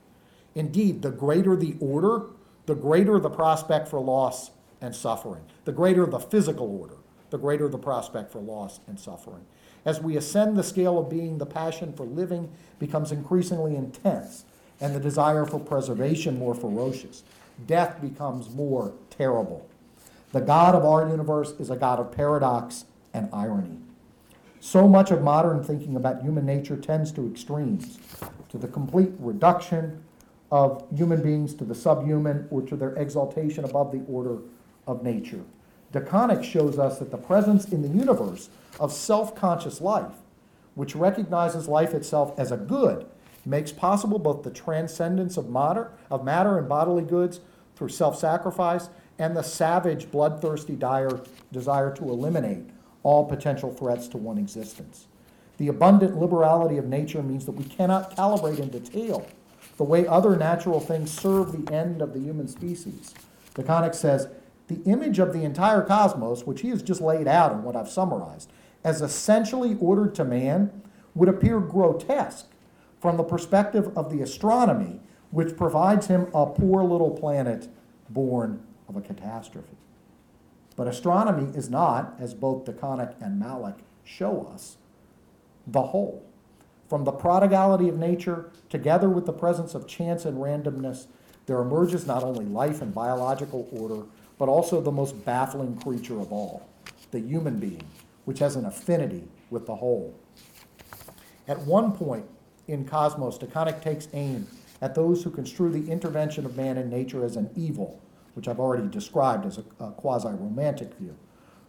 Indeed, 0.54 1.02
the 1.02 1.10
greater 1.10 1.54
the 1.54 1.76
order, 1.80 2.22
the 2.66 2.74
greater 2.74 3.20
the 3.20 3.30
prospect 3.30 3.88
for 3.88 4.00
loss 4.00 4.50
and 4.80 4.94
suffering, 4.94 5.44
the 5.64 5.72
greater 5.72 6.06
the 6.06 6.18
physical 6.18 6.66
order, 6.80 6.96
the 7.30 7.38
greater 7.38 7.68
the 7.68 7.78
prospect 7.78 8.32
for 8.32 8.40
loss 8.40 8.80
and 8.88 8.98
suffering. 8.98 9.44
As 9.84 10.00
we 10.00 10.16
ascend 10.16 10.56
the 10.56 10.62
scale 10.62 10.98
of 10.98 11.08
being, 11.08 11.38
the 11.38 11.46
passion 11.46 11.92
for 11.92 12.04
living 12.04 12.50
becomes 12.78 13.12
increasingly 13.12 13.76
intense, 13.76 14.44
and 14.80 14.94
the 14.94 15.00
desire 15.00 15.46
for 15.46 15.60
preservation 15.60 16.38
more 16.38 16.54
ferocious. 16.54 17.22
Death 17.66 18.00
becomes 18.00 18.50
more 18.50 18.92
terrible. 19.10 19.68
The 20.32 20.40
God 20.40 20.74
of 20.74 20.84
our 20.84 21.08
universe 21.08 21.52
is 21.58 21.70
a 21.70 21.76
God 21.76 22.00
of 22.00 22.12
paradox 22.12 22.84
and 23.14 23.28
irony. 23.32 23.78
So 24.62 24.86
much 24.86 25.10
of 25.10 25.22
modern 25.22 25.64
thinking 25.64 25.96
about 25.96 26.20
human 26.20 26.44
nature 26.44 26.76
tends 26.76 27.10
to 27.12 27.26
extremes, 27.26 27.98
to 28.50 28.58
the 28.58 28.68
complete 28.68 29.10
reduction 29.18 30.02
of 30.52 30.84
human 30.94 31.22
beings 31.22 31.54
to 31.54 31.64
the 31.64 31.74
subhuman 31.74 32.46
or 32.50 32.60
to 32.62 32.76
their 32.76 32.94
exaltation 32.96 33.64
above 33.64 33.90
the 33.90 34.04
order 34.06 34.38
of 34.86 35.02
nature. 35.02 35.40
De 35.92 36.00
Koninck 36.00 36.44
shows 36.44 36.78
us 36.78 36.98
that 36.98 37.10
the 37.10 37.16
presence 37.16 37.72
in 37.72 37.80
the 37.80 37.88
universe 37.88 38.50
of 38.78 38.92
self 38.92 39.34
conscious 39.34 39.80
life, 39.80 40.12
which 40.74 40.94
recognizes 40.94 41.66
life 41.66 41.94
itself 41.94 42.38
as 42.38 42.52
a 42.52 42.58
good, 42.58 43.06
makes 43.46 43.72
possible 43.72 44.18
both 44.18 44.42
the 44.42 44.50
transcendence 44.50 45.38
of 45.38 45.48
matter, 45.48 45.90
of 46.10 46.22
matter 46.22 46.58
and 46.58 46.68
bodily 46.68 47.02
goods 47.02 47.40
through 47.76 47.88
self 47.88 48.18
sacrifice 48.18 48.90
and 49.18 49.34
the 49.34 49.42
savage, 49.42 50.10
bloodthirsty 50.10 50.76
dire, 50.76 51.22
desire 51.50 51.94
to 51.94 52.04
eliminate 52.04 52.68
all 53.02 53.24
potential 53.24 53.72
threats 53.72 54.08
to 54.08 54.16
one 54.16 54.38
existence. 54.38 55.06
The 55.58 55.68
abundant 55.68 56.18
liberality 56.18 56.78
of 56.78 56.86
nature 56.86 57.22
means 57.22 57.46
that 57.46 57.52
we 57.52 57.64
cannot 57.64 58.16
calibrate 58.16 58.58
in 58.58 58.68
detail 58.68 59.26
the 59.76 59.84
way 59.84 60.06
other 60.06 60.36
natural 60.36 60.78
things 60.78 61.10
serve 61.10 61.52
the 61.52 61.72
end 61.72 62.02
of 62.02 62.12
the 62.12 62.20
human 62.20 62.48
species. 62.48 63.14
De 63.54 63.62
Koninck 63.62 63.94
says, 63.94 64.28
the 64.68 64.82
image 64.84 65.18
of 65.18 65.32
the 65.32 65.42
entire 65.42 65.82
cosmos, 65.82 66.44
which 66.44 66.60
he 66.60 66.68
has 66.68 66.82
just 66.82 67.00
laid 67.00 67.26
out 67.26 67.52
in 67.52 67.62
what 67.62 67.74
I've 67.74 67.88
summarized, 67.88 68.52
as 68.84 69.02
essentially 69.02 69.76
ordered 69.80 70.14
to 70.16 70.24
man, 70.24 70.82
would 71.14 71.28
appear 71.28 71.60
grotesque 71.60 72.46
from 73.00 73.16
the 73.16 73.24
perspective 73.24 73.90
of 73.96 74.12
the 74.12 74.22
astronomy, 74.22 75.00
which 75.30 75.56
provides 75.56 76.06
him 76.06 76.28
a 76.34 76.46
poor 76.46 76.84
little 76.84 77.10
planet 77.10 77.68
born 78.10 78.62
of 78.88 78.96
a 78.96 79.00
catastrophe. 79.00 79.76
But 80.80 80.88
astronomy 80.88 81.54
is 81.54 81.68
not, 81.68 82.14
as 82.18 82.32
both 82.32 82.64
De 82.64 82.72
Koninck 82.72 83.12
and 83.20 83.38
Malick 83.38 83.80
show 84.02 84.48
us, 84.50 84.78
the 85.66 85.82
whole. 85.82 86.24
From 86.88 87.04
the 87.04 87.12
prodigality 87.12 87.90
of 87.90 87.98
nature, 87.98 88.50
together 88.70 89.10
with 89.10 89.26
the 89.26 89.32
presence 89.34 89.74
of 89.74 89.86
chance 89.86 90.24
and 90.24 90.38
randomness, 90.38 91.06
there 91.44 91.60
emerges 91.60 92.06
not 92.06 92.22
only 92.24 92.46
life 92.46 92.80
and 92.80 92.94
biological 92.94 93.68
order, 93.70 94.04
but 94.38 94.48
also 94.48 94.80
the 94.80 94.90
most 94.90 95.22
baffling 95.22 95.76
creature 95.76 96.18
of 96.18 96.32
all, 96.32 96.66
the 97.10 97.20
human 97.20 97.58
being, 97.58 97.84
which 98.24 98.38
has 98.38 98.56
an 98.56 98.64
affinity 98.64 99.28
with 99.50 99.66
the 99.66 99.76
whole. 99.76 100.14
At 101.46 101.58
one 101.58 101.92
point 101.92 102.24
in 102.66 102.86
Cosmos, 102.86 103.36
De 103.36 103.46
Koninck 103.46 103.82
takes 103.82 104.08
aim 104.14 104.46
at 104.80 104.94
those 104.94 105.24
who 105.24 105.30
construe 105.30 105.70
the 105.70 105.92
intervention 105.92 106.46
of 106.46 106.56
man 106.56 106.78
in 106.78 106.88
nature 106.88 107.22
as 107.22 107.36
an 107.36 107.50
evil, 107.54 108.00
which 108.40 108.48
I've 108.48 108.58
already 108.58 108.88
described 108.88 109.44
as 109.44 109.58
a, 109.58 109.84
a 109.84 109.90
quasi 109.90 110.30
romantic 110.30 110.94
view. 110.94 111.14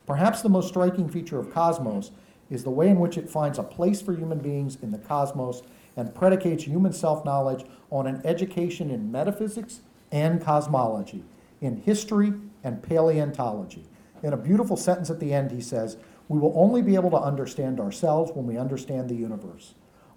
Perhaps 0.08 0.42
the 0.42 0.48
most 0.48 0.70
striking 0.70 1.10
feature 1.10 1.38
of 1.38 1.54
Cosmos 1.54 2.12
is 2.50 2.64
the 2.64 2.70
way 2.70 2.88
in 2.88 2.98
which 2.98 3.18
it 3.18 3.30
finds 3.30 3.60
a 3.60 3.64
place 3.64 4.02
for 4.02 4.14
human 4.14 4.40
beings 4.40 4.78
in 4.82 4.92
the 4.92 4.98
cosmos 4.98 5.64
and 5.98 6.16
predicates 6.16 6.64
human 6.64 6.94
self 6.94 7.26
knowledge 7.26 7.66
on 7.90 8.08
an 8.08 8.22
education 8.24 8.90
in 8.90 9.12
metaphysics 9.12 9.82
and 10.14 10.42
cosmology, 10.42 11.26
in 11.60 11.76
history 11.76 12.32
and 12.64 12.82
paleontology. 12.82 13.84
In 14.24 14.32
a 14.32 14.38
beautiful 14.38 14.78
sentence 14.78 15.10
at 15.10 15.20
the 15.20 15.34
end, 15.34 15.52
he 15.52 15.60
says, 15.60 15.98
We 16.30 16.40
will 16.40 16.54
only 16.56 16.82
be 16.82 16.96
able 16.96 17.12
to 17.12 17.18
understand 17.18 17.82
ourselves 17.82 18.32
when 18.34 18.48
we 18.48 18.58
understand 18.58 19.10
the 19.10 19.16
universe. 19.16 19.74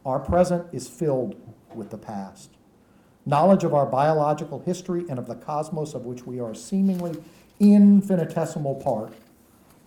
Our 0.07 0.21
present 0.21 0.69
is 0.73 0.87
filled 0.87 1.35
with 1.75 1.91
the 1.91 1.99
past. 1.99 2.51
Knowledge 3.27 3.64
of 3.64 3.72
our 3.72 3.87
biological 3.87 4.61
history 4.61 5.07
and 5.09 5.18
of 5.18 5.27
the 5.27 5.35
cosmos 5.35 5.95
of 5.95 6.05
which 6.05 6.27
we 6.27 6.41
are 6.41 6.55
seemingly 6.55 7.16
infinitesimal 7.59 8.75
part 8.77 9.14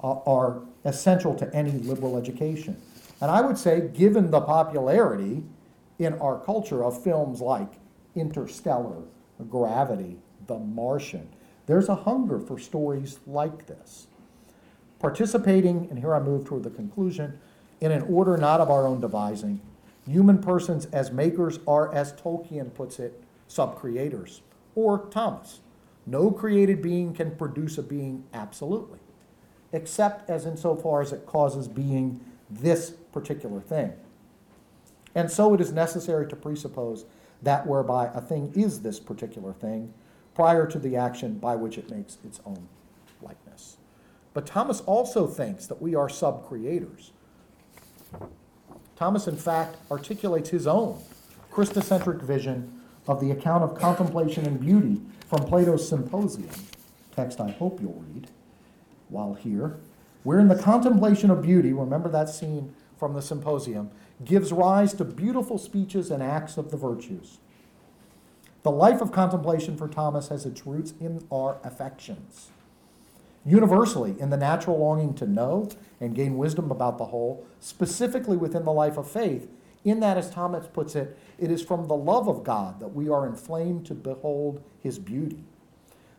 uh, 0.03 0.13
are 0.21 0.61
essential 0.85 1.35
to 1.35 1.53
any 1.55 1.71
liberal 1.71 2.17
education. 2.17 2.81
And 3.21 3.29
I 3.29 3.41
would 3.41 3.57
say, 3.57 3.89
given 3.93 4.31
the 4.31 4.41
popularity 4.41 5.43
in 5.99 6.13
our 6.15 6.39
culture 6.39 6.83
of 6.83 7.03
films 7.03 7.41
like 7.41 7.73
Interstellar, 8.15 9.03
Gravity, 9.49 10.17
The 10.47 10.57
Martian, 10.57 11.29
there's 11.67 11.89
a 11.89 11.95
hunger 11.95 12.39
for 12.39 12.57
stories 12.57 13.19
like 13.27 13.67
this. 13.67 14.07
Participating, 14.99 15.87
and 15.89 15.99
here 15.99 16.15
I 16.15 16.19
move 16.19 16.45
toward 16.45 16.63
the 16.63 16.69
conclusion, 16.71 17.39
in 17.81 17.91
an 17.91 18.01
order 18.03 18.37
not 18.37 18.61
of 18.61 18.71
our 18.71 18.87
own 18.87 18.99
devising, 18.99 19.61
human 20.07 20.39
persons 20.39 20.85
as 20.87 21.11
makers 21.11 21.59
are, 21.67 21.93
as 21.93 22.13
Tolkien 22.13 22.73
puts 22.73 22.97
it, 22.97 23.21
sub-creators, 23.47 24.41
or 24.75 25.07
Thomas. 25.09 25.59
No 26.05 26.31
created 26.31 26.81
being 26.81 27.13
can 27.13 27.35
produce 27.35 27.77
a 27.77 27.83
being 27.83 28.23
absolutely, 28.33 28.99
except 29.73 30.29
as 30.29 30.45
insofar 30.45 31.01
as 31.01 31.11
it 31.11 31.25
causes 31.25 31.67
being 31.67 32.21
this 32.49 32.91
particular 33.11 33.59
thing. 33.59 33.93
And 35.13 35.31
so 35.31 35.53
it 35.53 35.61
is 35.61 35.71
necessary 35.71 36.27
to 36.27 36.35
presuppose 36.35 37.05
that 37.41 37.67
whereby 37.67 38.11
a 38.13 38.21
thing 38.21 38.51
is 38.55 38.81
this 38.81 38.99
particular 38.99 39.53
thing 39.53 39.93
prior 40.33 40.67
to 40.67 40.79
the 40.79 40.95
action 40.95 41.39
by 41.39 41.55
which 41.55 41.77
it 41.77 41.89
makes 41.89 42.17
its 42.23 42.39
own 42.45 42.67
likeness. 43.21 43.77
But 44.33 44.45
Thomas 44.45 44.81
also 44.81 45.25
thinks 45.25 45.65
that 45.65 45.81
we 45.81 45.95
are 45.95 46.07
sub 46.07 46.47
creators. 46.47 47.11
Thomas, 48.95 49.27
in 49.27 49.35
fact, 49.35 49.77
articulates 49.91 50.51
his 50.51 50.67
own 50.67 51.01
Christocentric 51.51 52.21
vision 52.21 52.76
of 53.07 53.19
the 53.21 53.31
account 53.31 53.63
of 53.63 53.75
contemplation 53.75 54.45
and 54.45 54.59
beauty 54.59 55.01
from 55.27 55.43
Plato's 55.43 55.87
Symposium, 55.87 56.49
text 57.15 57.39
I 57.39 57.51
hope 57.51 57.81
you'll 57.81 58.03
read 58.13 58.27
while 59.09 59.33
here, 59.33 59.77
wherein 60.23 60.47
the 60.49 60.55
contemplation 60.55 61.31
of 61.31 61.41
beauty, 61.41 61.71
remember 61.71 62.09
that 62.09 62.29
scene 62.29 62.73
from 62.97 63.13
the 63.13 63.21
Symposium, 63.21 63.89
gives 64.25 64.51
rise 64.51 64.93
to 64.95 65.05
beautiful 65.05 65.57
speeches 65.57 66.11
and 66.11 66.21
acts 66.21 66.57
of 66.57 66.71
the 66.71 66.77
virtues. 66.77 67.37
The 68.63 68.71
life 68.71 68.99
of 69.01 69.11
contemplation 69.11 69.77
for 69.77 69.87
Thomas 69.87 70.27
has 70.27 70.45
its 70.45 70.65
roots 70.65 70.93
in 70.99 71.25
our 71.31 71.57
affections. 71.63 72.49
Universally, 73.45 74.15
in 74.19 74.29
the 74.29 74.35
natural 74.35 74.77
longing 74.77 75.13
to 75.13 75.25
know 75.25 75.69
and 76.01 76.13
gain 76.13 76.37
wisdom 76.37 76.69
about 76.69 76.97
the 76.97 77.05
whole, 77.05 77.45
specifically 77.61 78.35
within 78.35 78.65
the 78.65 78.73
life 78.73 78.97
of 78.97 79.09
faith, 79.09 79.47
in 79.83 79.99
that, 80.01 80.17
as 80.17 80.29
Thomas 80.29 80.67
puts 80.67 80.95
it, 80.95 81.17
it 81.37 81.51
is 81.51 81.61
from 81.61 81.87
the 81.87 81.95
love 81.95 82.27
of 82.27 82.43
God 82.43 82.79
that 82.79 82.93
we 82.93 83.09
are 83.09 83.25
inflamed 83.25 83.85
to 83.87 83.93
behold 83.93 84.61
his 84.81 84.99
beauty. 84.99 85.43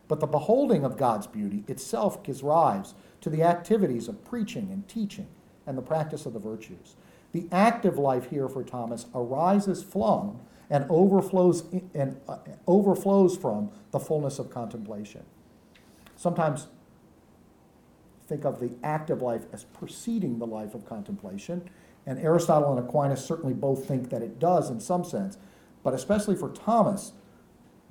But 0.07 0.21
the 0.21 0.27
beholding 0.27 0.85
of 0.85 0.97
God's 0.97 1.27
beauty 1.27 1.65
itself 1.69 2.23
gives 2.23 2.43
rise 2.43 2.95
to 3.21 3.29
the 3.29 3.43
activities 3.43 4.09
of 4.09 4.25
preaching 4.25 4.71
and 4.73 4.89
teaching 4.89 5.29
and 5.67 5.77
the 5.77 5.83
practice 5.83 6.25
of 6.25 6.33
the 6.33 6.39
virtues. 6.39 6.97
The 7.33 7.47
active 7.53 7.99
life 7.99 8.31
here 8.31 8.49
for 8.49 8.65
Thomas 8.65 9.07
arises 9.15 9.83
from 9.83 10.41
and 10.71 10.87
overflows 10.89 11.65
and 11.95 12.19
uh, 12.27 12.39
overflows 12.67 13.37
from 13.37 13.71
the 13.91 13.99
fullness 13.99 14.39
of 14.39 14.51
contemplation. 14.51 15.25
Sometimes 16.17 16.69
think 18.27 18.45
of 18.45 18.61
the 18.61 18.71
active 18.83 19.23
life 19.23 19.43
as 19.53 19.65
preceding 19.65 20.39
the 20.39 20.47
life 20.47 20.75
of 20.75 20.87
contemplation, 20.87 21.69
and 22.09 22.19
Aristotle 22.21 22.71
and 22.71 22.89
Aquinas 22.89 23.23
certainly 23.23 23.53
both 23.53 23.85
think 23.85 24.09
that 24.09 24.23
it 24.23 24.39
does 24.39 24.71
in 24.71 24.81
some 24.81 25.05
sense, 25.05 25.37
but 25.85 25.93
especially 25.93 26.35
for 26.35 26.49
Thomas, 26.49 27.13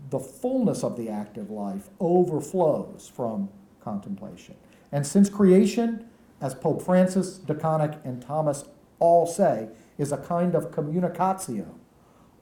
the 0.10 0.18
fullness 0.18 0.84
of 0.84 0.98
the 0.98 1.08
active 1.08 1.52
life 1.52 1.90
overflows 2.00 3.12
from 3.16 3.50
contemplation. 3.80 4.56
And 4.92 5.06
since 5.06 5.30
creation, 5.30 6.10
as 6.42 6.56
Pope 6.56 6.82
Francis, 6.82 7.38
De 7.38 7.54
Koninck, 7.54 8.04
and 8.04 8.20
Thomas 8.20 8.66
all 8.98 9.28
say, 9.28 9.70
is 10.00 10.12
a 10.12 10.18
kind 10.18 10.56
of 10.56 10.72
communicatio, 10.72 11.68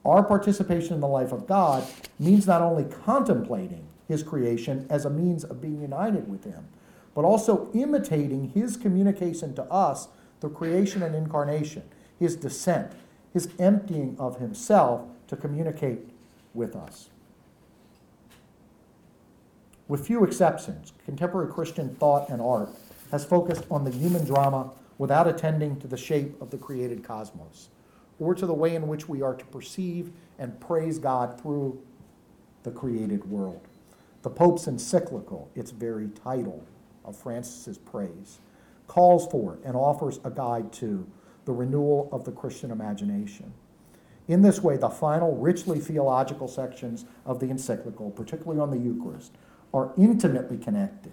our 0.06 0.24
participation 0.24 0.94
in 0.94 1.02
the 1.02 1.08
life 1.10 1.34
of 1.34 1.46
God 1.46 1.86
means 2.18 2.48
not 2.48 2.62
only 2.62 2.86
contemplating 2.86 3.86
his 4.08 4.24
creation 4.24 4.88
as 4.90 5.04
a 5.04 5.10
means 5.10 5.44
of 5.44 5.60
being 5.60 5.82
united 5.82 6.30
with 6.30 6.46
him, 6.46 6.70
but 7.14 7.26
also 7.26 7.70
imitating 7.74 8.52
his 8.52 8.78
communication 8.78 9.54
to 9.56 9.64
us 9.64 10.08
through 10.46 10.54
creation 10.54 11.02
and 11.02 11.16
incarnation, 11.16 11.82
his 12.20 12.36
descent, 12.36 12.92
his 13.34 13.50
emptying 13.58 14.16
of 14.20 14.38
himself 14.38 15.02
to 15.28 15.36
communicate 15.36 16.08
with 16.54 16.76
us. 16.76 17.10
With 19.88 20.06
few 20.06 20.24
exceptions, 20.24 20.94
contemporary 21.04 21.52
Christian 21.52 21.96
thought 21.96 22.30
and 22.30 22.44
art 22.44 22.70
has 23.10 23.26
focused 23.26 23.64
on 23.72 23.86
the 23.86 23.90
human 23.90 24.24
drama 24.24 24.70
without 25.00 25.28
attending 25.28 25.80
to 25.80 25.88
the 25.88 25.98
shape 25.98 26.40
of 26.40 26.52
the 26.52 26.58
created 26.58 27.04
cosmos 27.04 27.70
or 28.20 28.36
to 28.36 28.46
the 28.46 28.54
way 28.54 28.76
in 28.76 28.88
which 28.88 29.10
we 29.10 29.24
are 29.24 29.34
to 29.34 29.46
perceive 29.46 30.12
and 30.38 30.60
praise 30.60 31.00
God 31.00 31.42
through 31.42 31.82
the 32.62 32.72
created 32.72 33.28
world. 33.32 33.68
The 34.22 34.30
Pope's 34.30 34.68
encyclical, 34.68 35.50
its 35.56 35.72
very 35.72 36.10
title 36.10 36.64
of 37.04 37.16
Francis's 37.16 37.80
praise, 37.80 38.38
calls 38.88 39.28
for 39.28 39.60
and 39.64 39.76
offers 39.76 40.20
a 40.24 40.30
guide 40.30 40.72
to 40.74 41.08
the 41.46 41.52
renewal 41.52 42.10
of 42.12 42.26
the 42.26 42.32
Christian 42.32 42.72
imagination. 42.72 43.54
In 44.28 44.42
this 44.42 44.62
way, 44.62 44.78
the 44.78 44.90
final, 44.90 45.36
richly 45.38 45.80
theological 45.80 46.48
sections 46.48 47.06
of 47.26 47.40
the 47.40 47.50
encyclical, 47.50 48.10
particularly 48.12 48.60
on 48.60 48.72
the 48.72 48.78
Eucharist, 48.78 49.32
are 49.74 49.92
intimately 49.98 50.58
connected, 50.58 51.12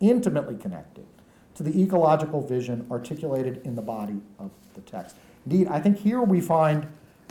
intimately 0.00 0.56
connected 0.56 1.06
to 1.54 1.62
the 1.62 1.82
ecological 1.82 2.40
vision 2.40 2.86
articulated 2.90 3.60
in 3.64 3.74
the 3.74 3.82
body 3.82 4.20
of 4.38 4.50
the 4.74 4.80
text. 4.80 5.16
Indeed, 5.46 5.68
I 5.68 5.80
think 5.80 5.98
here 5.98 6.22
we 6.22 6.40
find 6.40 6.86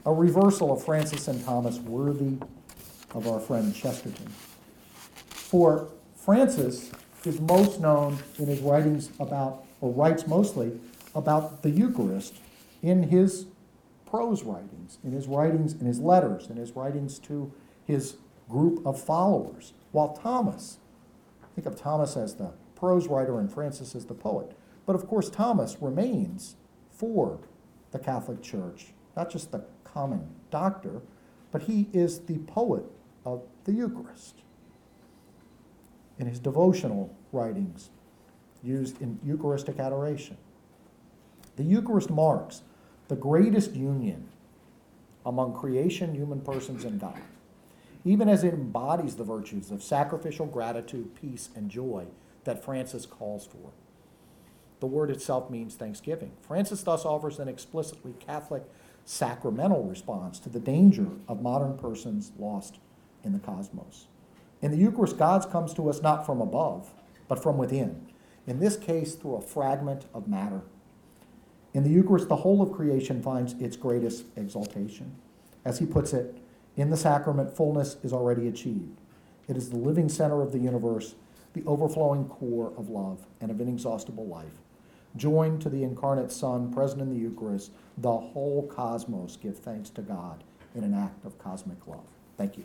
a 0.05 0.13
reversal 0.13 0.71
of 0.71 0.83
Francis 0.83 1.27
and 1.27 1.43
Thomas 1.43 1.79
worthy 1.79 2.38
of 3.13 3.27
our 3.27 3.39
friend 3.39 3.75
Chesterton. 3.75 4.27
For 5.29 5.89
Francis 6.15 6.91
is 7.25 7.39
most 7.41 7.79
known 7.79 8.19
in 8.38 8.47
his 8.47 8.59
writings 8.59 9.11
about, 9.19 9.65
or 9.82 9.91
writes 9.91 10.28
mostly 10.28 10.80
about 11.15 11.63
the 11.63 11.69
Eucharist 11.69 12.36
in 12.82 13.03
his 13.03 13.47
prose 14.05 14.43
writings, 14.43 14.99
in 15.03 15.11
his 15.11 15.28
writings, 15.28 15.73
in 15.73 15.86
his 15.86 15.99
letters, 15.99 16.49
in 16.49 16.57
his 16.57 16.71
writings 16.75 17.19
to 17.19 17.51
his 17.86 18.17
group 18.49 18.86
of 18.86 18.99
followers. 19.01 19.73
While 19.91 20.13
Thomas, 20.15 20.78
think 21.55 21.67
of 21.67 21.75
Thomas 21.75 22.15
as 22.15 22.36
the 22.36 22.53
prose 22.75 23.07
writer 23.07 23.39
and 23.39 23.51
Francis 23.51 23.95
as 23.95 24.05
the 24.05 24.13
poet. 24.13 24.55
But 24.86 24.95
of 24.95 25.07
course, 25.07 25.30
Thomas 25.30 25.78
remains 25.82 26.55
for 26.91 27.39
the 27.91 27.99
Catholic 27.99 28.41
Church, 28.41 28.88
not 29.15 29.30
just 29.30 29.51
the 29.51 29.65
common 29.84 30.28
doctor, 30.51 31.01
but 31.51 31.63
he 31.63 31.89
is 31.93 32.19
the 32.21 32.38
poet 32.39 32.86
of 33.25 33.43
the 33.63 33.73
Eucharist. 33.73 34.36
In 36.19 36.28
his 36.28 36.39
devotional 36.39 37.15
writings, 37.32 37.89
used 38.68 39.01
in 39.01 39.20
Eucharistic 39.24 39.80
adoration, 39.80 40.38
the 41.55 41.63
Eucharist 41.63 42.09
marks 42.09 42.61
the 43.07 43.15
greatest 43.15 43.74
union 43.74 44.28
among 45.26 45.53
creation, 45.53 46.13
human 46.13 46.41
persons, 46.41 46.84
and 46.84 46.99
God, 46.99 47.22
even 48.05 48.30
as 48.30 48.43
it 48.43 48.53
embodies 48.53 49.15
the 49.15 49.24
virtues 49.24 49.72
of 49.72 49.82
sacrificial 49.82 50.45
gratitude, 50.45 51.15
peace, 51.20 51.49
and 51.55 51.70
joy 51.70 52.05
that 52.43 52.63
Francis 52.63 53.05
calls 53.05 53.45
for. 53.45 53.72
The 54.80 54.86
word 54.86 55.09
itself 55.09 55.49
means 55.49 55.76
thanksgiving. 55.76 56.32
Francis 56.41 56.84
thus 56.84 57.03
offers 57.03 57.39
an 57.39 57.47
explicitly 57.47 58.13
Catholic 58.20 58.63
sacramental 59.05 59.84
response 59.84 60.39
to 60.39 60.49
the 60.49 60.59
danger 60.59 61.07
of 61.28 61.41
modern 61.41 61.78
persons 61.78 62.32
lost 62.38 62.78
in 63.24 63.34
the 63.34 63.39
cosmos. 63.39 64.07
In 64.61 64.72
the 64.72 64.78
Eucharist, 64.78 65.18
God 65.18 65.49
comes 65.51 65.74
to 65.74 65.89
us 65.89 66.01
not 66.01 66.26
from 66.26 66.41
above, 66.41 66.93
but 67.28 67.41
from 67.41 67.57
within, 67.57 68.07
in 68.47 68.59
this 68.59 68.77
case, 68.77 69.13
through 69.13 69.35
a 69.35 69.41
fragment 69.41 70.05
of 70.13 70.27
matter. 70.27 70.61
In 71.73 71.83
the 71.83 71.89
Eucharist, 71.89 72.29
the 72.29 72.37
whole 72.37 72.61
of 72.61 72.71
creation 72.71 73.21
finds 73.21 73.53
its 73.61 73.75
greatest 73.75 74.25
exaltation. 74.37 75.15
As 75.65 75.79
he 75.79 75.85
puts 75.85 76.13
it, 76.13 76.37
in 76.77 76.89
the 76.89 76.97
sacrament, 76.97 77.55
fullness 77.55 77.97
is 78.03 78.13
already 78.13 78.47
achieved. 78.47 79.01
It 79.47 79.57
is 79.57 79.69
the 79.69 79.77
living 79.77 80.09
center 80.09 80.41
of 80.41 80.53
the 80.53 80.59
universe, 80.59 81.15
the 81.53 81.63
overflowing 81.65 82.25
core 82.29 82.71
of 82.77 82.89
love 82.89 83.25
and 83.41 83.51
of 83.51 83.59
inexhaustible 83.59 84.25
life. 84.25 84.61
Joined 85.15 85.61
to 85.61 85.69
the 85.69 85.83
incarnate 85.83 86.31
Son 86.31 86.71
present 86.71 87.01
in 87.01 87.09
the 87.09 87.19
Eucharist, 87.19 87.71
the 87.97 88.15
whole 88.15 88.67
cosmos 88.67 89.35
give 89.35 89.57
thanks 89.57 89.89
to 89.91 90.01
God 90.01 90.43
in 90.75 90.83
an 90.83 90.93
act 90.93 91.25
of 91.25 91.37
cosmic 91.39 91.85
love. 91.87 92.05
Thank 92.37 92.57
you. 92.57 92.63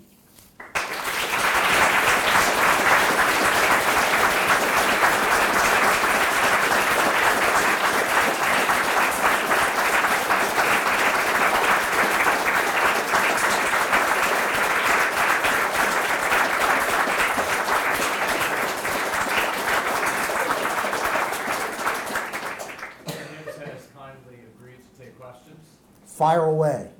James 23.06 23.56
has 23.56 23.88
kindly 23.96 24.38
agreed 24.56 24.78
to 24.78 25.00
take 25.00 25.18
questions. 25.18 25.76
Fire 26.04 26.44
away. 26.44 26.90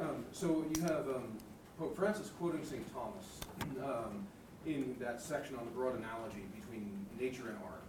Um, 0.00 0.24
so 0.32 0.64
you 0.74 0.82
have 0.82 1.06
um, 1.08 1.38
Pope 1.78 1.96
Francis 1.96 2.30
quoting 2.38 2.64
St. 2.64 2.84
Thomas 2.92 3.40
um, 3.84 4.26
in 4.66 4.96
that 5.00 5.20
section 5.20 5.56
on 5.56 5.64
the 5.64 5.70
broad 5.70 6.01
analogy 6.12 6.44
between 6.54 7.06
nature 7.18 7.48
and 7.48 7.58
art. 7.64 7.82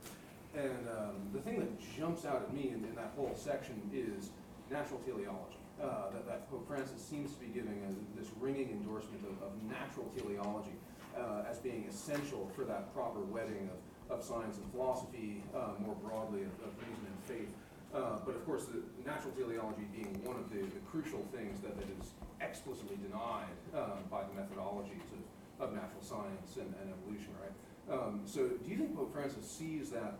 And 0.55 0.87
um, 0.89 1.15
the 1.33 1.39
thing 1.39 1.59
that 1.59 1.71
jumps 1.97 2.25
out 2.25 2.43
at 2.47 2.53
me 2.53 2.69
in, 2.69 2.85
in 2.85 2.95
that 2.95 3.11
whole 3.15 3.33
section 3.35 3.81
is 3.93 4.29
natural 4.69 4.99
teleology. 4.99 5.57
Uh, 5.81 6.11
that, 6.13 6.25
that 6.27 6.49
Pope 6.51 6.67
Francis 6.67 7.01
seems 7.01 7.33
to 7.33 7.39
be 7.41 7.47
giving 7.47 7.81
a, 7.81 8.19
this 8.19 8.29
ringing 8.39 8.69
endorsement 8.69 9.25
of, 9.25 9.35
of 9.41 9.51
natural 9.65 10.05
teleology 10.15 10.77
uh, 11.17 11.49
as 11.49 11.57
being 11.57 11.85
essential 11.89 12.49
for 12.55 12.63
that 12.63 12.93
proper 12.93 13.19
wedding 13.21 13.69
of, 13.73 14.19
of 14.19 14.23
science 14.23 14.57
and 14.57 14.71
philosophy, 14.71 15.41
uh, 15.55 15.73
more 15.79 15.95
broadly 16.05 16.41
of, 16.41 16.53
of 16.61 16.71
reason 16.77 17.05
and 17.09 17.19
faith. 17.25 17.51
Uh, 17.93 18.21
but 18.25 18.35
of 18.35 18.45
course, 18.45 18.65
the 18.65 18.81
natural 19.05 19.33
teleology 19.33 19.85
being 19.91 20.13
one 20.23 20.37
of 20.37 20.49
the, 20.53 20.61
the 20.61 20.81
crucial 20.89 21.25
things 21.33 21.59
that, 21.61 21.75
that 21.77 21.89
is 21.97 22.13
explicitly 22.41 22.97
denied 23.01 23.53
um, 23.73 24.05
by 24.09 24.21
the 24.21 24.33
methodologies 24.37 25.09
of, 25.17 25.21
of 25.57 25.73
natural 25.73 26.01
science 26.01 26.57
and, 26.57 26.69
and 26.81 26.93
evolution, 26.93 27.33
right? 27.41 27.53
Um, 27.91 28.21
so, 28.25 28.47
do 28.47 28.71
you 28.71 28.77
think 28.77 28.95
Pope 28.95 29.13
Francis 29.13 29.49
sees 29.49 29.89
that 29.91 30.15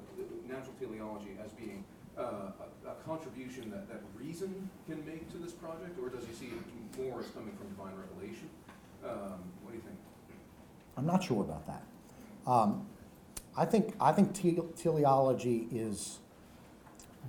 natural 0.47 0.73
teleology 0.79 1.37
as 1.43 1.51
being 1.53 1.83
uh, 2.17 2.51
a, 2.85 2.89
a 2.89 2.93
contribution 3.05 3.71
that, 3.71 3.87
that 3.87 4.01
reason 4.15 4.69
can 4.87 5.03
make 5.05 5.31
to 5.31 5.37
this 5.37 5.53
project, 5.53 5.97
or 6.01 6.09
does 6.09 6.25
he 6.27 6.33
see 6.33 6.47
it 6.47 7.01
more 7.01 7.21
as 7.21 7.27
coming 7.27 7.55
from 7.55 7.69
divine 7.69 7.93
revelation? 7.95 8.49
Um, 9.03 9.39
what 9.63 9.71
do 9.71 9.77
you 9.77 9.81
think? 9.81 9.97
I'm 10.97 11.05
not 11.05 11.23
sure 11.23 11.41
about 11.41 11.65
that. 11.67 11.83
Um, 12.45 12.85
I 13.57 13.65
think 13.65 13.93
I 13.99 14.11
think 14.11 14.33
te- 14.33 14.59
teleology 14.75 15.67
is 15.71 16.19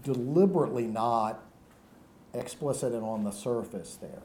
deliberately 0.03 0.87
not 0.87 1.43
explicit 2.35 2.93
and 2.93 3.05
on 3.05 3.25
the 3.25 3.31
surface 3.31 3.97
there. 4.01 4.23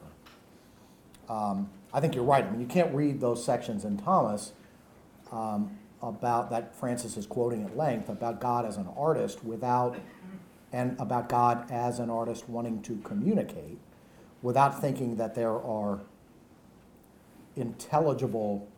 Um, 1.28 1.70
I 1.92 2.00
think 2.00 2.14
you're 2.14 2.24
right. 2.24 2.44
I 2.44 2.50
mean, 2.50 2.60
you 2.60 2.66
can't 2.66 2.92
read 2.94 3.20
those 3.20 3.44
sections 3.44 3.84
in 3.84 3.96
Thomas 3.96 4.52
um, 5.30 5.78
about 6.02 6.50
that 6.50 6.74
Francis 6.74 7.16
is 7.16 7.26
quoting 7.26 7.64
at 7.64 7.76
length 7.76 8.08
about 8.08 8.40
God 8.40 8.64
as 8.64 8.76
an 8.76 8.88
artist 8.96 9.44
without 9.44 9.98
and 10.72 10.98
about 11.00 11.28
God 11.28 11.70
as 11.70 11.98
an 11.98 12.10
artist 12.10 12.48
wanting 12.48 12.80
to 12.82 12.96
communicate 12.98 13.78
without 14.42 14.80
thinking 14.80 15.16
that 15.16 15.34
there 15.34 15.52
are 15.52 16.00
intelligible 17.56 18.68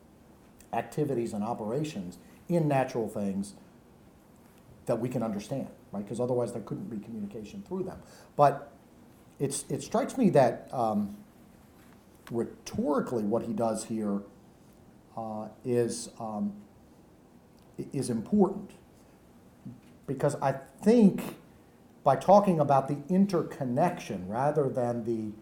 activities 0.72 1.32
and 1.32 1.44
operations 1.44 2.18
in 2.48 2.66
natural 2.66 3.08
things 3.08 3.54
that 4.86 4.98
we 4.98 5.08
can 5.08 5.22
understand, 5.22 5.68
right? 5.92 6.02
Because 6.02 6.18
otherwise 6.18 6.52
there 6.52 6.62
couldn't 6.62 6.88
be 6.90 6.98
communication 6.98 7.62
through 7.68 7.84
them. 7.84 7.98
But 8.36 8.72
it's, 9.38 9.64
it 9.68 9.82
strikes 9.82 10.16
me 10.16 10.30
that 10.30 10.68
um, 10.72 11.16
rhetorically 12.30 13.22
what 13.22 13.42
he 13.42 13.52
does 13.52 13.84
here 13.84 14.20
uh, 15.16 15.48
is, 15.64 16.08
um, 16.18 16.52
is 17.92 18.10
important. 18.10 18.72
Because 20.06 20.34
I 20.36 20.52
think 20.82 21.36
by 22.04 22.16
talking 22.16 22.60
about 22.60 22.88
the 22.88 22.98
interconnection 23.08 24.28
rather 24.28 24.68
than 24.68 25.04
the 25.04 25.32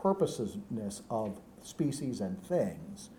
purposelessness 0.00 1.02
of 1.10 1.40
species 1.62 2.20
and 2.20 2.42
things, 2.44 3.10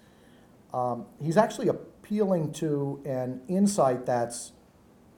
um, 0.73 1.05
he's 1.21 1.37
actually 1.37 1.69
appealing 1.69 2.51
to 2.53 3.01
an 3.05 3.41
insight 3.47 4.05
that's 4.05 4.51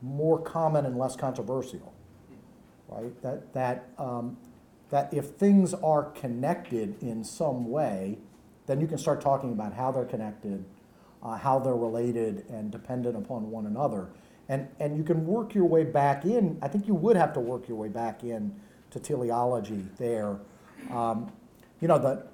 more 0.02 0.40
common 0.40 0.86
and 0.86 0.98
less 0.98 1.16
controversial, 1.16 1.94
right? 2.88 3.20
That, 3.24 3.54
that, 3.54 3.90
um, 3.98 4.38
that 4.92 5.14
if 5.14 5.26
things 5.32 5.74
are 5.74 6.04
connected 6.04 7.02
in 7.02 7.24
some 7.24 7.70
way, 7.70 8.20
then 8.68 8.80
you 8.80 8.88
can 8.88 8.98
start 8.98 9.22
talking 9.22 9.52
about 9.52 9.74
how 9.74 9.92
they're 9.92 10.06
connected, 10.06 10.64
uh, 11.24 11.38
how 11.38 11.60
they're 11.60 11.76
related 11.76 12.46
and 12.50 12.72
dependent 12.72 13.16
upon 13.18 13.50
one 13.50 13.66
another. 13.66 14.10
And, 14.50 14.68
and 14.80 14.96
you 14.96 15.04
can 15.04 15.26
work 15.26 15.54
your 15.54 15.66
way 15.66 15.84
back 15.84 16.24
in, 16.26 16.58
I 16.62 16.68
think 16.68 16.88
you 16.88 16.94
would 16.96 17.18
have 17.18 17.34
to 17.34 17.40
work 17.40 17.68
your 17.68 17.78
way 17.78 17.90
back 17.90 18.24
in 18.24 18.56
to 18.92 19.00
teleology 19.00 19.84
there. 19.98 20.38
Um, 20.92 21.32
you 21.82 21.88
know, 21.88 22.00
the, 22.00 22.26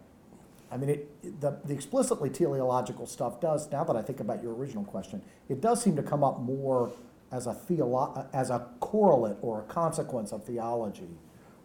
I 0.72 0.78
mean, 0.78 0.90
it, 0.90 1.42
the, 1.42 1.58
the 1.66 1.74
explicitly 1.74 2.30
teleological 2.30 3.08
stuff 3.08 3.42
does, 3.42 3.72
now 3.72 3.84
that 3.84 3.96
I 3.96 4.02
think 4.02 4.20
about 4.20 4.44
your 4.44 4.54
original 4.54 4.84
question, 4.84 5.22
it 5.50 5.62
does 5.62 5.82
seem 5.82 5.96
to 5.96 6.04
come 6.04 6.24
up 6.24 6.40
more 6.40 6.92
as 7.32 7.48
a, 7.48 7.54
theolo- 7.54 8.28
as 8.34 8.52
a 8.52 8.68
correlate 8.80 9.38
or 9.42 9.62
a 9.62 9.64
consequence 9.64 10.32
of 10.32 10.44
theology 10.44 11.10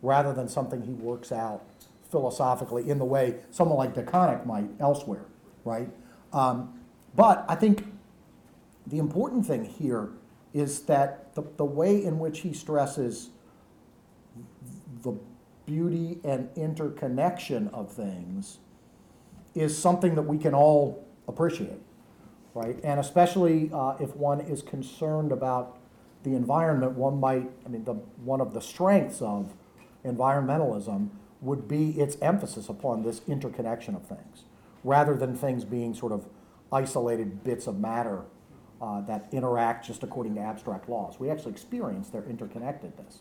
rather 0.02 0.32
than 0.32 0.48
something 0.48 0.82
he 0.82 0.92
works 0.92 1.30
out 1.30 1.64
philosophically 2.10 2.88
in 2.88 2.98
the 2.98 3.04
way 3.04 3.36
someone 3.50 3.76
like 3.76 3.94
De 3.94 4.02
Koninck 4.02 4.46
might 4.46 4.68
elsewhere, 4.80 5.26
right? 5.64 5.88
Um, 6.32 6.77
but 7.18 7.44
I 7.48 7.56
think 7.56 7.84
the 8.86 8.98
important 8.98 9.44
thing 9.44 9.64
here 9.64 10.10
is 10.54 10.82
that 10.82 11.34
the, 11.34 11.42
the 11.56 11.64
way 11.64 12.04
in 12.04 12.20
which 12.20 12.40
he 12.40 12.52
stresses 12.52 13.30
the 15.02 15.18
beauty 15.66 16.20
and 16.22 16.48
interconnection 16.54 17.68
of 17.74 17.90
things 17.92 18.58
is 19.56 19.76
something 19.76 20.14
that 20.14 20.22
we 20.22 20.38
can 20.38 20.54
all 20.54 21.04
appreciate, 21.26 21.82
right? 22.54 22.78
And 22.84 23.00
especially 23.00 23.68
uh, 23.74 23.96
if 23.98 24.14
one 24.14 24.40
is 24.40 24.62
concerned 24.62 25.32
about 25.32 25.76
the 26.22 26.36
environment, 26.36 26.92
one 26.92 27.18
might, 27.18 27.50
I 27.66 27.68
mean, 27.68 27.82
the, 27.82 27.94
one 27.94 28.40
of 28.40 28.54
the 28.54 28.60
strengths 28.60 29.20
of 29.20 29.54
environmentalism 30.04 31.08
would 31.40 31.66
be 31.66 31.98
its 32.00 32.16
emphasis 32.22 32.68
upon 32.68 33.02
this 33.02 33.22
interconnection 33.26 33.96
of 33.96 34.06
things, 34.06 34.44
rather 34.84 35.16
than 35.16 35.34
things 35.34 35.64
being 35.64 35.94
sort 35.94 36.12
of 36.12 36.24
isolated 36.72 37.44
bits 37.44 37.66
of 37.66 37.78
matter 37.78 38.22
uh, 38.80 39.00
that 39.02 39.28
interact 39.32 39.86
just 39.86 40.02
according 40.02 40.34
to 40.34 40.40
abstract 40.40 40.88
laws. 40.88 41.18
We 41.18 41.30
actually 41.30 41.52
experience 41.52 42.10
their 42.10 42.22
interconnectedness. 42.22 43.18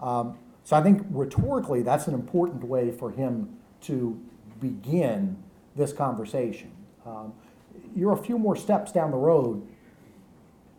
Um, 0.00 0.38
so 0.64 0.76
I 0.76 0.82
think 0.82 1.02
rhetorically, 1.10 1.82
that's 1.82 2.06
an 2.06 2.14
important 2.14 2.64
way 2.64 2.90
for 2.90 3.10
him 3.10 3.56
to 3.82 4.20
begin 4.60 5.36
this 5.74 5.92
conversation. 5.92 6.70
Um, 7.04 7.32
you're 7.96 8.12
a 8.12 8.22
few 8.22 8.38
more 8.38 8.54
steps 8.54 8.92
down 8.92 9.10
the 9.10 9.16
road 9.16 9.66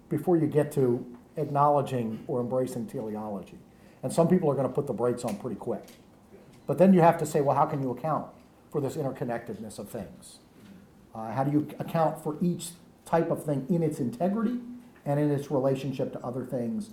before 0.09 0.37
you 0.37 0.47
get 0.47 0.71
to 0.73 1.05
acknowledging 1.37 2.23
or 2.27 2.39
embracing 2.39 2.87
teleology. 2.87 3.57
And 4.03 4.11
some 4.11 4.27
people 4.27 4.49
are 4.49 4.53
going 4.53 4.67
to 4.67 4.73
put 4.73 4.87
the 4.87 4.93
brakes 4.93 5.23
on 5.23 5.37
pretty 5.37 5.55
quick. 5.55 5.85
But 6.67 6.77
then 6.77 6.93
you 6.93 7.01
have 7.01 7.17
to 7.17 7.25
say, 7.25 7.41
well, 7.41 7.55
how 7.55 7.65
can 7.65 7.81
you 7.81 7.91
account 7.91 8.27
for 8.71 8.79
this 8.79 8.95
interconnectedness 8.95 9.79
of 9.79 9.89
things? 9.89 10.39
Uh, 11.15 11.31
how 11.31 11.43
do 11.43 11.51
you 11.51 11.67
account 11.79 12.23
for 12.23 12.37
each 12.41 12.69
type 13.05 13.29
of 13.29 13.43
thing 13.43 13.65
in 13.69 13.83
its 13.83 13.99
integrity 13.99 14.59
and 15.05 15.19
in 15.19 15.29
its 15.29 15.51
relationship 15.51 16.11
to 16.13 16.19
other 16.25 16.45
things, 16.45 16.91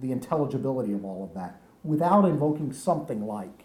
the 0.00 0.12
intelligibility 0.12 0.92
of 0.92 1.04
all 1.04 1.24
of 1.24 1.32
that, 1.34 1.60
without 1.82 2.24
invoking 2.24 2.72
something 2.72 3.26
like 3.26 3.64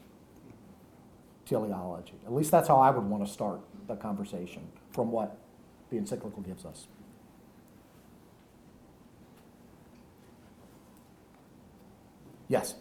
teleology? 1.45 2.13
At 2.25 2.33
least 2.33 2.51
that's 2.51 2.67
how 2.67 2.79
I 2.79 2.91
would 2.91 3.03
want 3.03 3.25
to 3.25 3.31
start 3.31 3.59
the 3.87 3.95
conversation 3.95 4.67
from 4.91 5.11
what 5.11 5.37
the 5.89 5.97
encyclical 5.97 6.41
gives 6.43 6.65
us. 6.65 6.87
Yes. 12.47 12.73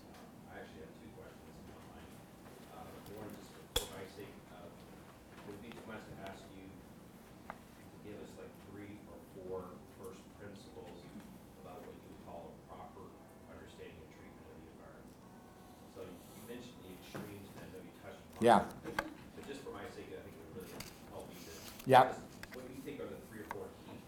I 0.49 0.65
actually 0.65 0.81
have 0.89 0.97
two 0.97 1.13
questions, 1.13 1.45
if 1.45 1.61
you 1.61 1.77
don't 1.77 1.89
mind. 1.93 2.09
Uh, 2.73 3.21
One, 3.21 3.29
just 3.37 3.53
for 3.77 3.85
my 3.93 4.05
sake, 4.17 4.33
uh, 4.49 4.65
would 5.45 5.61
it 5.61 5.63
be 5.65 5.73
too 5.77 5.85
much 5.85 6.01
to 6.09 6.15
ask 6.25 6.41
you 6.57 6.65
to 6.73 7.97
give 8.01 8.17
us 8.17 8.33
like 8.41 8.49
three 8.73 8.97
or 9.13 9.21
four 9.37 9.77
first 10.01 10.25
principles 10.41 11.05
about 11.61 11.85
what 11.85 11.93
you 12.01 12.01
would 12.01 12.25
call 12.25 12.49
a 12.49 12.57
proper 12.73 13.13
understanding 13.53 14.01
and 14.01 14.09
treatment 14.17 14.49
of 14.49 14.57
the 14.57 14.69
environment? 14.73 15.17
So 15.93 16.01
you 16.01 16.17
you 16.17 16.43
mentioned 16.49 16.81
the 16.89 16.93
extremes, 17.05 17.49
and 17.53 17.61
I 17.61 17.67
know 17.69 17.81
you 17.85 17.93
touched 18.01 18.25
upon. 18.25 18.28
Yeah. 18.41 18.63
But 18.85 19.49
just 19.49 19.63
for 19.63 19.71
my 19.71 19.81
sake, 19.95 20.07
I 20.11 20.23
think 20.23 20.35
it 20.35 20.55
would 20.55 20.63
really 20.63 20.75
help 21.11 21.29
me 21.29 21.35
to. 21.45 21.91
Yeah. 21.91 22.05
What 22.53 22.69
do 22.69 22.75
you 22.75 22.83
think 22.85 23.01
are 23.01 23.05
the 23.05 23.17
three 23.31 23.41
or 23.41 23.47
four 23.51 23.63
key 23.87 23.99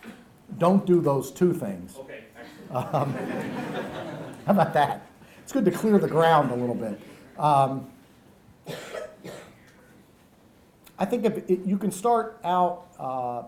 things? 0.00 0.10
Don't 0.58 0.86
do 0.86 1.00
those 1.00 1.30
two 1.30 1.52
things. 1.52 1.96
Okay, 1.98 2.24
excellent. 2.38 2.94
Um, 2.94 3.12
How 4.46 4.52
about 4.52 4.74
that? 4.74 5.06
It's 5.42 5.52
good 5.52 5.64
to 5.64 5.70
clear 5.70 5.98
the 5.98 6.08
ground 6.08 6.50
a 6.50 6.54
little 6.54 6.74
bit. 6.74 7.00
Um, 7.38 7.90
I 10.98 11.04
think 11.04 11.24
if 11.24 11.38
it, 11.50 11.66
you 11.66 11.76
can 11.76 11.90
start 11.90 12.40
out 12.44 12.86
uh, 12.98 13.42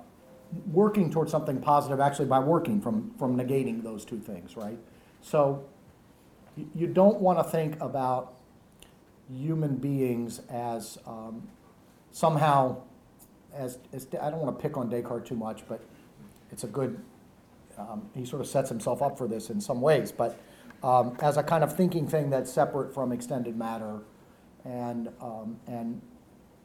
working 0.73 1.11
towards 1.11 1.31
something 1.31 1.61
positive 1.61 2.01
actually 2.01 2.27
by 2.27 2.39
working 2.39 2.81
from, 2.81 3.13
from 3.19 3.37
negating 3.37 3.83
those 3.83 4.05
two 4.05 4.19
things, 4.19 4.57
right? 4.57 4.79
So 5.23 5.65
you, 6.57 6.69
you 6.75 6.87
don't 6.87 7.21
want 7.21 7.39
to 7.39 7.45
think 7.45 7.81
about 7.81 8.36
human 9.33 9.77
beings 9.77 10.41
as 10.51 10.99
um, 11.07 11.47
somehow, 12.13 12.77
as, 13.55 13.79
as 13.93 14.07
I 14.21 14.31
don't 14.31 14.41
want 14.41 14.57
to 14.57 14.63
pick 14.63 14.77
on 14.77 14.89
Descartes 14.89 15.29
too 15.29 15.37
much, 15.37 15.63
but 15.69 15.83
it's 16.51 16.65
a 16.65 16.69
good 16.69 17.01
um, 17.79 18.09
he 18.15 18.25
sort 18.25 18.41
of 18.41 18.49
sets 18.49 18.69
himself 18.69 19.03
up 19.03 19.19
for 19.19 19.29
this 19.29 19.51
in 19.51 19.61
some 19.61 19.81
ways, 19.81 20.11
but 20.11 20.39
um, 20.83 21.17
as 21.21 21.37
a 21.37 21.43
kind 21.43 21.63
of 21.63 21.75
thinking 21.75 22.07
thing 22.07 22.31
that's 22.31 22.51
separate 22.51 22.95
from 22.95 23.13
extended 23.13 23.57
matter, 23.57 24.01
and 24.65 25.09
um, 25.21 25.59
and 25.67 26.01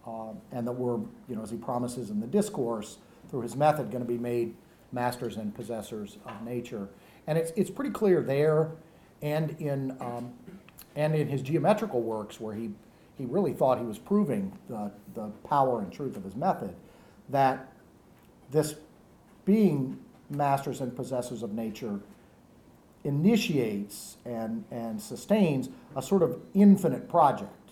uh, 0.08 0.34
and 0.52 0.68
that 0.68 0.72
we're, 0.72 0.98
you 1.28 1.36
know, 1.36 1.44
as 1.44 1.52
he 1.52 1.58
promises 1.58 2.10
in 2.10 2.20
the 2.20 2.28
discourse, 2.28 2.98
through 3.30 3.42
his 3.42 3.56
method, 3.56 3.92
going 3.92 4.04
to 4.04 4.08
be 4.08 4.18
made 4.18 4.56
masters 4.92 5.38
and 5.38 5.54
possessors 5.54 6.18
of 6.26 6.42
nature, 6.44 6.90
and 7.28 7.38
it's 7.38 7.52
it's 7.56 7.70
pretty 7.70 7.92
clear 7.92 8.22
there, 8.22 8.72
and 9.22 9.52
in 9.60 9.92
um, 10.00 10.34
and 10.96 11.16
in 11.16 11.28
his 11.28 11.42
geometrical 11.42 12.02
works 12.02 12.40
where 12.40 12.56
he 12.56 12.72
he 13.18 13.26
really 13.26 13.54
thought 13.54 13.78
he 13.78 13.86
was 13.86 14.00
proving 14.00 14.58
the 14.70 14.92
the 15.14 15.28
power 15.48 15.80
and 15.82 15.92
truth 15.92 16.16
of 16.16 16.24
his 16.24 16.36
method, 16.36 16.76
that 17.30 17.72
this 18.50 18.76
being 19.46 20.00
masters 20.30 20.82
and 20.82 20.96
possessors 20.96 21.44
of 21.44 21.54
nature 21.54 22.00
initiates 23.04 24.18
and, 24.26 24.64
and 24.72 25.02
sustains 25.02 25.70
a 25.96 26.02
sort 26.02 26.22
of 26.22 26.40
infinite 26.54 27.10
project, 27.10 27.72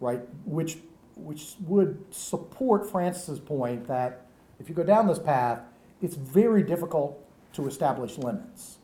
right? 0.00 0.20
Which, 0.44 0.78
which 1.16 1.54
would 1.66 2.02
support 2.10 2.90
Francis's 2.90 3.38
point 3.38 3.86
that 3.88 4.26
if 4.58 4.68
you 4.68 4.74
go 4.74 4.82
down 4.84 5.06
this 5.06 5.18
path, 5.18 5.60
it's 6.00 6.14
very 6.14 6.62
difficult 6.62 7.22
to 7.52 7.66
establish 7.66 8.16
limits. 8.18 8.78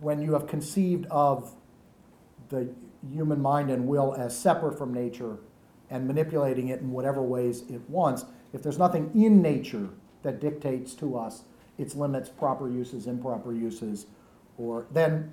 When 0.00 0.22
you 0.22 0.34
have 0.34 0.46
conceived 0.46 1.06
of 1.10 1.52
the 2.48 2.68
human 3.12 3.40
mind 3.40 3.70
and 3.70 3.86
will 3.86 4.14
as 4.14 4.36
separate 4.36 4.76
from 4.76 4.92
nature 4.92 5.38
and 5.90 6.06
manipulating 6.06 6.68
it 6.68 6.80
in 6.80 6.90
whatever 6.90 7.22
ways 7.22 7.62
it 7.68 7.80
wants, 7.88 8.24
if 8.52 8.62
there's 8.62 8.78
nothing 8.78 9.10
in 9.14 9.40
nature 9.40 9.88
that 10.22 10.40
dictates 10.40 10.94
to 10.94 11.16
us 11.16 11.44
its 11.78 11.94
limits, 11.94 12.28
proper 12.28 12.68
uses, 12.68 13.06
improper 13.06 13.52
uses, 13.52 14.06
or 14.56 14.86
then, 14.90 15.32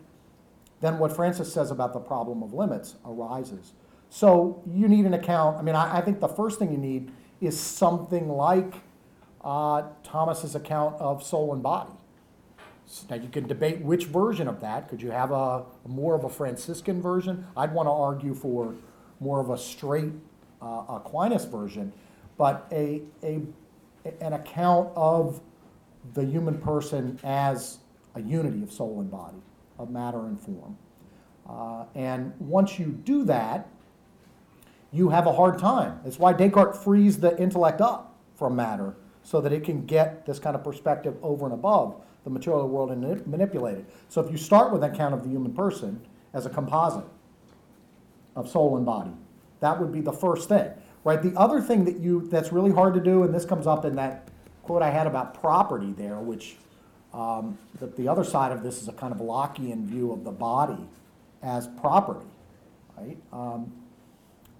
then 0.81 0.99
what 0.99 1.15
Francis 1.15 1.51
says 1.51 1.71
about 1.71 1.91
the 1.93 1.99
problem 1.99 2.43
of 2.43 2.53
limits 2.53 2.95
arises. 3.05 3.73
So 4.09 4.61
you 4.67 4.87
need 4.87 5.05
an 5.05 5.13
account. 5.13 5.57
I 5.57 5.61
mean, 5.63 5.75
I, 5.75 5.97
I 5.97 6.01
think 6.01 6.19
the 6.19 6.27
first 6.27 6.59
thing 6.59 6.71
you 6.71 6.77
need 6.77 7.11
is 7.41 7.59
something 7.59 8.29
like 8.29 8.75
uh, 9.43 9.83
Thomas's 10.03 10.55
account 10.55 10.95
of 11.01 11.23
soul 11.23 11.53
and 11.53 11.63
body. 11.63 11.91
Now 13.09 13.15
you 13.15 13.29
can 13.29 13.47
debate 13.47 13.81
which 13.81 14.05
version 14.05 14.47
of 14.47 14.61
that. 14.61 14.89
Could 14.89 15.01
you 15.01 15.11
have 15.11 15.31
a 15.31 15.65
more 15.87 16.15
of 16.15 16.23
a 16.23 16.29
Franciscan 16.29 17.01
version? 17.01 17.45
I'd 17.57 17.73
want 17.73 17.87
to 17.87 17.91
argue 17.91 18.33
for 18.33 18.75
more 19.19 19.39
of 19.39 19.49
a 19.49 19.57
straight 19.57 20.13
uh, 20.61 20.83
Aquinas 20.89 21.45
version, 21.45 21.93
but 22.37 22.67
a, 22.71 23.01
a 23.23 23.41
an 24.21 24.33
account 24.33 24.91
of 24.95 25.41
the 26.13 26.23
human 26.23 26.59
person 26.59 27.19
as 27.23 27.79
a 28.13 28.21
unity 28.21 28.61
of 28.61 28.71
soul 28.71 28.99
and 28.99 29.09
body, 29.09 29.41
of 29.79 29.89
matter 29.89 30.19
and 30.27 30.39
form. 30.39 30.77
Uh, 31.49 31.85
and 31.95 32.33
once 32.39 32.79
you 32.79 32.87
do 32.87 33.23
that, 33.25 33.67
you 34.91 35.09
have 35.09 35.27
a 35.27 35.33
hard 35.33 35.59
time. 35.59 35.99
That's 36.03 36.19
why 36.19 36.33
Descartes 36.33 36.83
frees 36.83 37.19
the 37.19 37.37
intellect 37.41 37.81
up 37.81 38.15
from 38.35 38.55
matter 38.55 38.95
so 39.23 39.41
that 39.41 39.51
it 39.51 39.63
can 39.63 39.85
get 39.85 40.25
this 40.25 40.39
kind 40.39 40.55
of 40.55 40.63
perspective 40.63 41.15
over 41.21 41.45
and 41.45 41.53
above 41.53 41.95
the 42.25 42.29
material 42.29 42.67
world 42.67 42.91
and 42.91 43.01
manip- 43.01 43.25
manipulate 43.25 43.77
it. 43.77 43.85
So 44.09 44.19
if 44.19 44.29
you 44.29 44.37
start 44.37 44.73
with 44.73 44.83
an 44.83 44.91
account 44.91 45.13
of 45.13 45.23
the 45.23 45.29
human 45.29 45.53
person 45.53 46.01
as 46.33 46.45
a 46.45 46.49
composite 46.49 47.05
of 48.35 48.49
soul 48.49 48.75
and 48.75 48.85
body, 48.85 49.11
that 49.61 49.79
would 49.79 49.93
be 49.93 50.01
the 50.01 50.11
first 50.11 50.49
thing, 50.49 50.69
right? 51.05 51.21
The 51.21 51.33
other 51.39 51.61
thing 51.61 51.85
that 51.85 51.97
you 51.99 52.27
that's 52.27 52.51
really 52.51 52.71
hard 52.71 52.93
to 52.95 52.99
do, 52.99 53.23
and 53.23 53.33
this 53.33 53.45
comes 53.45 53.67
up 53.67 53.85
in 53.85 53.95
that 53.95 54.27
quote 54.63 54.81
I 54.81 54.89
had 54.89 55.07
about 55.07 55.39
property 55.39 55.93
there, 55.93 56.19
which 56.19 56.57
um, 57.13 57.57
the, 57.79 57.87
the 57.87 58.07
other 58.07 58.23
side 58.23 58.51
of 58.51 58.63
this 58.63 58.81
is 58.81 58.89
a 58.89 58.91
kind 58.91 59.13
of 59.13 59.19
Lockean 59.19 59.85
view 59.85 60.11
of 60.11 60.23
the 60.23 60.31
body 60.31 60.89
as 61.41 61.67
property, 61.79 62.25
right? 62.97 63.17
Um, 63.31 63.71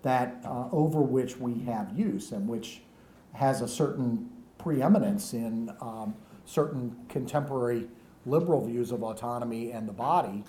that 0.03 0.39
uh, 0.45 0.70
over 0.72 1.01
which 1.01 1.38
we 1.38 1.63
have 1.63 1.91
use 1.97 2.32
and 2.32 2.47
which 2.47 2.82
has 3.34 3.61
a 3.61 3.68
certain 3.68 4.30
preeminence 4.59 5.34
in 5.34 5.72
um, 5.82 6.16
certain 6.45 6.95
contemporary 7.09 7.87
liberal 8.25 8.65
views 8.65 8.91
of 8.91 9.03
autonomy 9.03 9.71
and 9.71 9.87
the 9.87 9.93
body, 9.93 10.43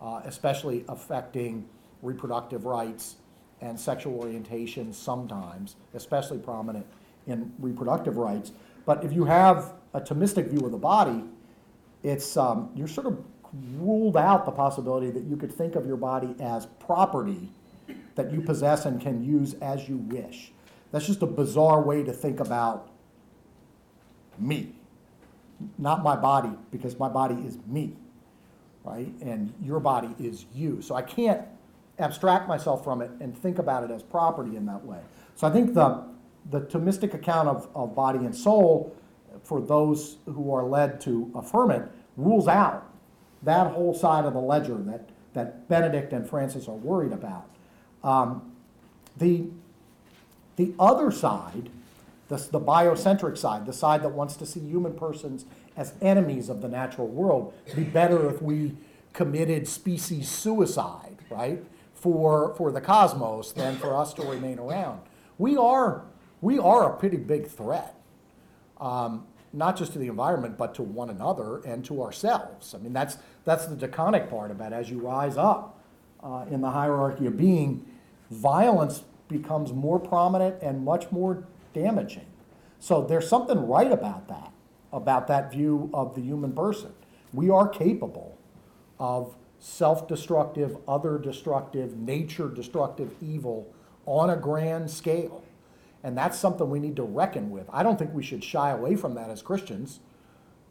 uh, 0.00 0.20
especially 0.24 0.84
affecting 0.88 1.66
reproductive 2.02 2.64
rights 2.64 3.16
and 3.60 3.78
sexual 3.78 4.14
orientation 4.18 4.92
sometimes, 4.92 5.76
especially 5.94 6.38
prominent 6.38 6.84
in 7.26 7.52
reproductive 7.58 8.16
rights. 8.16 8.52
But 8.84 9.04
if 9.04 9.12
you 9.12 9.24
have 9.24 9.74
a 9.94 10.00
Thomistic 10.00 10.48
view 10.48 10.66
of 10.66 10.72
the 10.72 10.78
body, 10.78 11.24
it's 12.02 12.36
um, 12.36 12.70
you're 12.74 12.88
sort 12.88 13.06
of 13.06 13.24
ruled 13.78 14.16
out 14.16 14.44
the 14.44 14.50
possibility 14.50 15.10
that 15.10 15.24
you 15.24 15.36
could 15.36 15.52
think 15.52 15.76
of 15.76 15.86
your 15.86 15.96
body 15.96 16.34
as 16.40 16.66
property 16.80 17.48
that 18.14 18.32
you 18.32 18.40
possess 18.40 18.84
and 18.86 19.00
can 19.00 19.22
use 19.22 19.54
as 19.54 19.88
you 19.88 19.98
wish. 19.98 20.52
That's 20.90 21.06
just 21.06 21.22
a 21.22 21.26
bizarre 21.26 21.80
way 21.80 22.02
to 22.02 22.12
think 22.12 22.40
about 22.40 22.90
me. 24.38 24.74
Not 25.78 26.02
my 26.02 26.16
body, 26.16 26.52
because 26.70 26.98
my 26.98 27.08
body 27.08 27.34
is 27.46 27.58
me, 27.66 27.94
right? 28.84 29.12
And 29.20 29.52
your 29.62 29.80
body 29.80 30.14
is 30.18 30.46
you. 30.54 30.82
So 30.82 30.94
I 30.94 31.02
can't 31.02 31.42
abstract 31.98 32.48
myself 32.48 32.82
from 32.84 33.02
it 33.02 33.10
and 33.20 33.36
think 33.36 33.58
about 33.58 33.84
it 33.84 33.90
as 33.90 34.02
property 34.02 34.56
in 34.56 34.66
that 34.66 34.84
way. 34.84 35.00
So 35.34 35.46
I 35.46 35.50
think 35.50 35.74
the, 35.74 36.02
the 36.50 36.60
Thomistic 36.62 37.14
account 37.14 37.48
of, 37.48 37.68
of 37.74 37.94
body 37.94 38.18
and 38.20 38.34
soul, 38.34 38.96
for 39.42 39.60
those 39.60 40.16
who 40.26 40.52
are 40.52 40.64
led 40.64 41.00
to 41.02 41.30
affirm 41.34 41.70
it, 41.70 41.82
rules 42.16 42.48
out 42.48 42.88
that 43.42 43.72
whole 43.72 43.94
side 43.94 44.24
of 44.24 44.34
the 44.34 44.40
ledger 44.40 44.76
that, 44.76 45.08
that 45.34 45.68
Benedict 45.68 46.12
and 46.12 46.28
Francis 46.28 46.68
are 46.68 46.76
worried 46.76 47.12
about. 47.12 47.48
Um, 48.04 48.52
the, 49.16 49.46
the 50.56 50.74
other 50.78 51.10
side, 51.10 51.70
the, 52.32 52.48
the 52.50 52.60
biocentric 52.60 53.36
side, 53.36 53.66
the 53.66 53.74
side 53.74 54.02
that 54.02 54.08
wants 54.08 54.36
to 54.36 54.46
see 54.46 54.60
human 54.60 54.94
persons 54.94 55.44
as 55.76 55.92
enemies 56.00 56.48
of 56.48 56.62
the 56.62 56.68
natural 56.68 57.06
world, 57.06 57.52
be 57.76 57.84
better 57.84 58.30
if 58.30 58.40
we 58.40 58.74
committed 59.12 59.68
species 59.68 60.28
suicide, 60.30 61.18
right? 61.28 61.62
For, 61.94 62.54
for 62.56 62.72
the 62.72 62.80
cosmos 62.80 63.52
than 63.52 63.76
for 63.76 63.94
us 63.94 64.14
to 64.14 64.22
remain 64.22 64.58
around. 64.58 65.02
We 65.36 65.58
are, 65.58 66.04
we 66.40 66.58
are 66.58 66.94
a 66.94 66.96
pretty 66.96 67.18
big 67.18 67.48
threat, 67.48 67.94
um, 68.80 69.26
not 69.52 69.76
just 69.76 69.92
to 69.92 69.98
the 69.98 70.08
environment, 70.08 70.56
but 70.56 70.74
to 70.76 70.82
one 70.82 71.10
another 71.10 71.58
and 71.66 71.84
to 71.84 72.02
ourselves. 72.02 72.74
I 72.74 72.78
mean, 72.78 72.94
that's, 72.94 73.18
that's 73.44 73.66
the 73.66 73.76
draconic 73.76 74.30
part 74.30 74.50
about 74.50 74.72
as 74.72 74.88
you 74.90 75.00
rise 75.00 75.36
up 75.36 75.78
uh, 76.22 76.46
in 76.50 76.62
the 76.62 76.70
hierarchy 76.70 77.26
of 77.26 77.36
being, 77.36 77.86
violence 78.30 79.04
becomes 79.28 79.72
more 79.72 79.98
prominent 79.98 80.62
and 80.62 80.82
much 80.82 81.12
more 81.12 81.44
damaging. 81.72 82.26
So 82.78 83.02
there's 83.02 83.28
something 83.28 83.66
right 83.66 83.90
about 83.90 84.28
that, 84.28 84.52
about 84.92 85.28
that 85.28 85.52
view 85.52 85.90
of 85.94 86.14
the 86.14 86.20
human 86.20 86.52
person. 86.52 86.92
We 87.32 87.48
are 87.50 87.68
capable 87.68 88.36
of 88.98 89.36
self 89.58 90.08
destructive, 90.08 90.76
other 90.88 91.18
destructive, 91.18 91.96
nature 91.96 92.48
destructive 92.48 93.14
evil 93.22 93.72
on 94.06 94.30
a 94.30 94.36
grand 94.36 94.90
scale. 94.90 95.44
And 96.02 96.18
that's 96.18 96.38
something 96.38 96.68
we 96.68 96.80
need 96.80 96.96
to 96.96 97.04
reckon 97.04 97.50
with. 97.50 97.66
I 97.72 97.84
don't 97.84 97.98
think 97.98 98.12
we 98.12 98.24
should 98.24 98.42
shy 98.42 98.70
away 98.70 98.96
from 98.96 99.14
that 99.14 99.30
as 99.30 99.40
Christians. 99.40 100.00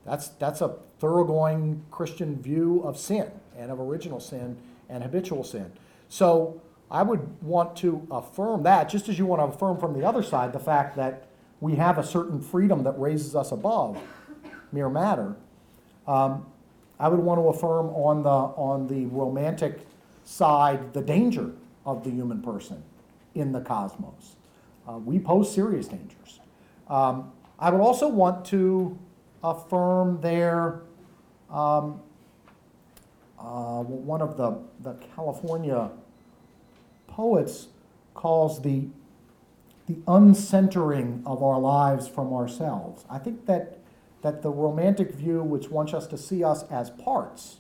That's, 0.06 0.28
that's 0.30 0.62
a 0.62 0.76
thoroughgoing 1.00 1.86
Christian 1.92 2.42
view 2.42 2.82
of 2.84 2.98
sin 2.98 3.32
and 3.58 3.72
of 3.72 3.80
original 3.80 4.20
sin 4.20 4.58
and 4.90 5.04
habitual 5.04 5.44
sin. 5.44 5.72
So 6.10 6.62
I 6.92 7.04
would 7.04 7.42
want 7.42 7.78
to 7.78 8.06
affirm 8.12 8.64
that, 8.64 8.90
just 8.90 9.08
as 9.08 9.18
you 9.18 9.26
want 9.26 9.40
to 9.42 9.56
affirm 9.56 9.78
from 9.78 9.98
the 9.98 10.06
other 10.06 10.22
side 10.22 10.52
the 10.52 10.60
fact 10.60 10.98
that 10.98 11.28
we 11.62 11.76
have 11.76 11.98
a 11.98 12.04
certain 12.04 12.42
freedom 12.42 12.84
that 12.84 13.00
raises 13.00 13.34
us 13.36 13.54
above 13.54 13.98
mere 14.74 14.90
matter. 14.90 15.36
Um, 16.06 16.46
I 17.00 17.08
would 17.08 17.20
want 17.20 17.40
to 17.40 17.48
affirm 17.48 17.88
on 17.90 18.24
the, 18.24 18.30
on 18.30 18.88
the 18.88 19.06
romantic 19.06 19.88
side 20.26 20.94
the 20.94 21.02
danger 21.02 21.52
of 21.86 22.04
the 22.04 22.10
human 22.10 22.42
person 22.42 22.84
in 23.36 23.54
the 23.54 23.62
cosmos. 23.62 24.36
Uh, 24.88 24.98
we 24.98 25.18
pose 25.18 25.54
serious 25.54 25.88
dangers. 25.88 26.42
Um, 26.90 27.32
I 27.58 27.70
would 27.70 27.82
also 27.82 28.08
want 28.08 28.46
to 28.48 28.98
affirm 29.44 30.20
their, 30.20 30.82
um, 31.50 32.02
uh, 33.40 33.82
one 33.82 34.22
of 34.22 34.36
the, 34.36 34.58
the 34.82 34.94
California 35.16 35.90
poets 37.12 37.68
calls 38.14 38.62
the, 38.62 38.88
the 39.88 39.96
uncentering 40.08 41.22
of 41.26 41.44
our 41.44 41.60
lives 41.60 42.08
from 42.08 42.34
ourselves. 42.34 43.06
I 43.10 43.18
think 43.20 43.46
that, 43.46 43.80
that 44.22 44.42
the 44.42 44.50
romantic 44.50 45.12
view, 45.12 45.44
which 45.44 45.70
wants 45.70 45.94
us 45.94 46.08
to 46.08 46.18
see 46.18 46.44
us 46.44 46.64
as 46.72 46.90
parts, 46.90 47.58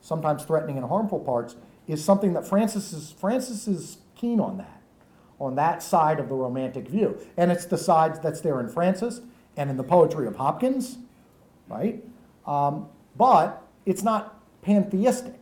sometimes 0.00 0.44
threatening 0.44 0.76
and 0.76 0.86
harmful 0.88 1.20
parts, 1.20 1.56
is 1.86 2.04
something 2.04 2.32
that 2.34 2.46
Francis 2.46 2.92
is, 2.92 3.12
Francis 3.12 3.66
is 3.66 3.98
keen 4.14 4.40
on 4.40 4.58
that, 4.58 4.82
on 5.38 5.54
that 5.56 5.82
side 5.82 6.20
of 6.20 6.28
the 6.28 6.34
romantic 6.34 6.88
view. 6.88 7.18
And 7.36 7.50
it's 7.50 7.66
the 7.66 7.78
side 7.78 8.22
that's 8.22 8.40
there 8.40 8.60
in 8.60 8.68
Francis 8.68 9.20
and 9.56 9.68
in 9.68 9.76
the 9.76 9.84
poetry 9.84 10.26
of 10.26 10.36
Hopkins, 10.36 10.98
right? 11.68 12.02
Um, 12.46 12.88
but 13.16 13.62
it's 13.84 14.02
not 14.02 14.40
pantheistic, 14.62 15.41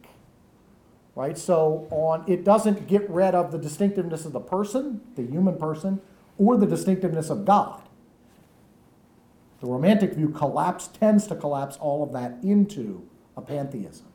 right? 1.15 1.37
So 1.37 1.89
on, 1.91 2.25
it 2.27 2.45
doesn't 2.45 2.87
get 2.87 3.09
rid 3.11 3.35
of 3.35 3.53
the 3.53 3.59
distinctiveness 3.59 4.25
of 4.25 4.33
the 4.33 4.41
person, 4.41 5.01
the 5.17 5.23
human 5.23 5.57
person, 5.57 6.01
or 6.39 6.57
the 6.57 6.67
distinctiveness 6.67 7.31
of 7.31 7.45
God. 7.45 7.83
The 9.61 9.67
romantic 9.67 10.15
view 10.15 10.31
collapse 10.31 10.89
tends 10.89 11.27
to 11.27 11.37
collapse 11.37 11.77
all 11.77 12.03
of 12.03 12.13
that 12.13 12.39
into 12.43 13.07
a 13.37 13.43
pantheism, 13.43 14.07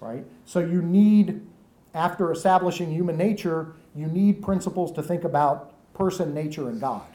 right? 0.00 0.24
So 0.44 0.60
you 0.60 0.82
need, 0.82 1.44
after 1.94 2.30
establishing 2.30 2.92
human 2.92 3.16
nature, 3.16 3.72
you 3.96 4.06
need 4.06 4.42
principles 4.42 4.92
to 4.92 5.02
think 5.02 5.24
about 5.24 5.72
person, 5.94 6.32
nature, 6.32 6.68
and 6.68 6.80
God. 6.80 7.06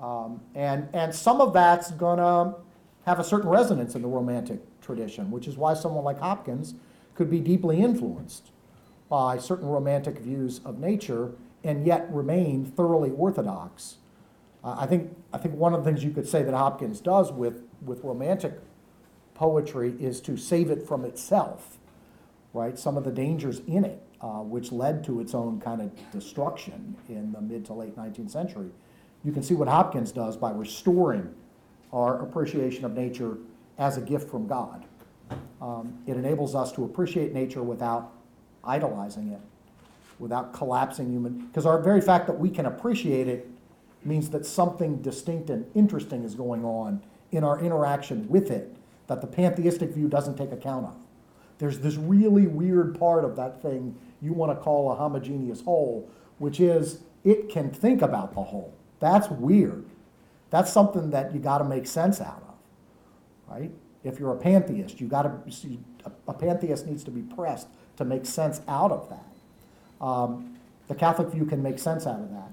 Um, 0.00 0.40
and, 0.54 0.88
and 0.94 1.14
some 1.14 1.40
of 1.42 1.52
that's 1.52 1.90
gonna 1.90 2.54
have 3.04 3.18
a 3.18 3.24
certain 3.24 3.50
resonance 3.50 3.94
in 3.94 4.00
the 4.00 4.08
romantic 4.08 4.60
tradition, 4.80 5.30
which 5.30 5.46
is 5.46 5.56
why 5.58 5.74
someone 5.74 6.04
like 6.04 6.18
Hopkins 6.20 6.74
could 7.18 7.28
be 7.28 7.40
deeply 7.40 7.80
influenced 7.80 8.52
by 9.08 9.36
certain 9.36 9.66
romantic 9.66 10.20
views 10.20 10.60
of 10.64 10.78
nature 10.78 11.32
and 11.64 11.84
yet 11.84 12.08
remain 12.12 12.64
thoroughly 12.64 13.10
orthodox. 13.10 13.96
Uh, 14.62 14.76
I 14.78 14.86
think 14.86 15.16
I 15.32 15.38
think 15.38 15.56
one 15.56 15.74
of 15.74 15.82
the 15.82 15.90
things 15.90 16.04
you 16.04 16.12
could 16.12 16.28
say 16.28 16.44
that 16.44 16.54
Hopkins 16.54 17.00
does 17.00 17.32
with 17.32 17.64
with 17.82 18.04
romantic 18.04 18.60
poetry 19.34 19.96
is 19.98 20.20
to 20.20 20.36
save 20.36 20.70
it 20.70 20.86
from 20.86 21.04
itself, 21.04 21.78
right? 22.54 22.78
Some 22.78 22.96
of 22.96 23.02
the 23.02 23.10
dangers 23.10 23.62
in 23.66 23.84
it, 23.84 24.00
uh, 24.20 24.42
which 24.42 24.70
led 24.70 25.02
to 25.04 25.20
its 25.20 25.34
own 25.34 25.60
kind 25.60 25.82
of 25.82 25.90
destruction 26.12 26.94
in 27.08 27.32
the 27.32 27.40
mid 27.40 27.64
to 27.66 27.72
late 27.72 27.96
19th 27.96 28.30
century. 28.30 28.70
You 29.24 29.32
can 29.32 29.42
see 29.42 29.54
what 29.54 29.66
Hopkins 29.66 30.12
does 30.12 30.36
by 30.36 30.52
restoring 30.52 31.34
our 31.92 32.22
appreciation 32.22 32.84
of 32.84 32.94
nature 32.94 33.38
as 33.76 33.96
a 33.96 34.00
gift 34.00 34.30
from 34.30 34.46
God. 34.46 34.84
Um, 35.60 35.98
it 36.06 36.16
enables 36.16 36.54
us 36.54 36.72
to 36.72 36.84
appreciate 36.84 37.32
nature 37.32 37.62
without 37.62 38.12
idolizing 38.64 39.32
it, 39.32 39.40
without 40.18 40.52
collapsing 40.52 41.10
human. 41.10 41.46
Because 41.46 41.66
our 41.66 41.80
very 41.80 42.00
fact 42.00 42.26
that 42.26 42.38
we 42.38 42.50
can 42.50 42.66
appreciate 42.66 43.28
it 43.28 43.48
means 44.04 44.30
that 44.30 44.46
something 44.46 45.02
distinct 45.02 45.50
and 45.50 45.66
interesting 45.74 46.24
is 46.24 46.34
going 46.34 46.64
on 46.64 47.02
in 47.32 47.44
our 47.44 47.60
interaction 47.60 48.28
with 48.28 48.50
it 48.50 48.74
that 49.06 49.20
the 49.20 49.26
pantheistic 49.26 49.90
view 49.90 50.08
doesn't 50.08 50.36
take 50.36 50.52
account 50.52 50.86
of. 50.86 50.94
There's 51.58 51.80
this 51.80 51.96
really 51.96 52.46
weird 52.46 52.98
part 52.98 53.24
of 53.24 53.34
that 53.36 53.60
thing 53.60 53.96
you 54.22 54.32
want 54.32 54.56
to 54.56 54.62
call 54.62 54.92
a 54.92 54.94
homogeneous 54.94 55.62
whole, 55.62 56.08
which 56.38 56.60
is 56.60 57.00
it 57.24 57.48
can 57.48 57.70
think 57.70 58.00
about 58.02 58.34
the 58.34 58.42
whole. 58.42 58.72
That's 59.00 59.28
weird. 59.28 59.84
That's 60.50 60.72
something 60.72 61.10
that 61.10 61.34
you 61.34 61.40
got 61.40 61.58
to 61.58 61.64
make 61.64 61.86
sense 61.86 62.20
out 62.20 62.42
of, 62.48 63.52
right? 63.52 63.70
If 64.04 64.18
you're 64.18 64.32
a 64.32 64.36
pantheist, 64.36 65.00
you 65.00 65.08
got 65.08 65.22
to 65.22 65.32
a 66.26 66.34
pantheist 66.34 66.86
needs 66.86 67.04
to 67.04 67.10
be 67.10 67.22
pressed 67.22 67.68
to 67.96 68.04
make 68.04 68.24
sense 68.24 68.60
out 68.68 68.92
of 68.92 69.08
that. 69.08 70.04
Um, 70.04 70.56
the 70.86 70.94
Catholic 70.94 71.28
view 71.28 71.44
can 71.44 71.62
make 71.62 71.78
sense 71.78 72.06
out 72.06 72.20
of 72.20 72.30
that, 72.30 72.50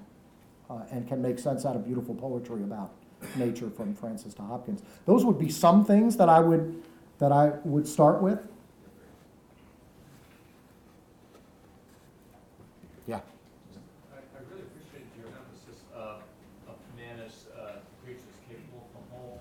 uh, 0.68 0.82
and 0.90 1.06
can 1.08 1.22
make 1.22 1.38
sense 1.38 1.64
out 1.64 1.76
of 1.76 1.86
beautiful 1.86 2.14
poetry 2.14 2.62
about 2.62 2.90
nature 3.36 3.70
from 3.70 3.94
Francis 3.94 4.34
to 4.34 4.42
Hopkins. 4.42 4.82
Those 5.06 5.24
would 5.24 5.38
be 5.38 5.48
some 5.48 5.84
things 5.84 6.16
that 6.16 6.28
I 6.28 6.40
would 6.40 6.82
that 7.18 7.32
I 7.32 7.52
would 7.64 7.88
start 7.88 8.20
with. 8.20 8.38
Yeah. 13.06 13.20
I, 14.12 14.18
I 14.18 14.40
really 14.50 14.68
appreciate 14.68 15.06
your 15.16 15.32
emphasis 15.32 15.80
of, 15.94 16.20
of 16.68 16.76
man 16.96 17.24
as 17.24 17.46
uh, 17.56 17.80
creatures 18.04 18.36
capable 18.50 18.84
from 18.92 19.16
whole. 19.16 19.40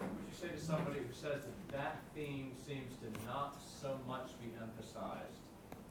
Would 0.00 0.10
you 0.28 0.36
say 0.36 0.48
to 0.52 0.60
somebody 0.60 1.00
who 1.00 1.14
says 1.14 1.48
that 1.48 1.56
that 1.72 1.96
theme 2.14 2.52
seems 2.66 2.92
to 3.00 3.08
not 3.24 3.56
so 3.80 3.96
much 4.06 4.36
be 4.42 4.52
emphasized 4.60 5.40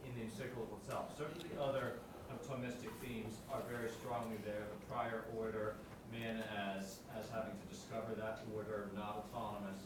in 0.06 0.14
the 0.14 0.30
encyclical 0.30 0.78
itself? 0.84 1.18
Certainly 1.18 1.50
the 1.50 1.53
other 1.64 2.00
of 2.30 2.44
Thomistic 2.44 2.92
themes 3.00 3.40
are 3.52 3.62
very 3.72 3.90
strongly 3.90 4.36
there, 4.44 4.68
the 4.68 4.80
prior 4.92 5.24
order, 5.38 5.76
man 6.12 6.44
as, 6.52 7.00
as 7.18 7.26
having 7.32 7.56
to 7.56 7.68
discover 7.72 8.14
that 8.20 8.44
order, 8.54 8.90
not 8.96 9.26
autonomous. 9.32 9.80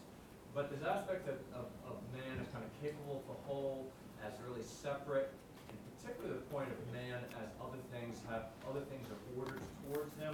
But 0.56 0.72
this 0.74 0.82
aspect 0.82 1.30
of, 1.30 1.38
of, 1.54 1.68
of 1.86 1.96
man 2.12 2.42
as 2.42 2.50
kind 2.50 2.66
of 2.66 2.72
capable 2.82 3.22
of 3.22 3.26
the 3.30 3.40
whole, 3.46 3.86
as 4.26 4.34
really 4.42 4.66
separate, 4.66 5.30
and 5.70 5.78
particularly 5.96 6.34
the 6.34 6.46
point 6.50 6.68
of 6.74 6.80
man 6.92 7.22
as 7.38 7.50
other 7.62 7.80
things 7.94 8.18
have, 8.30 8.50
other 8.66 8.82
things 8.90 9.06
are 9.14 9.22
ordered 9.38 9.62
towards 9.86 10.12
him. 10.18 10.34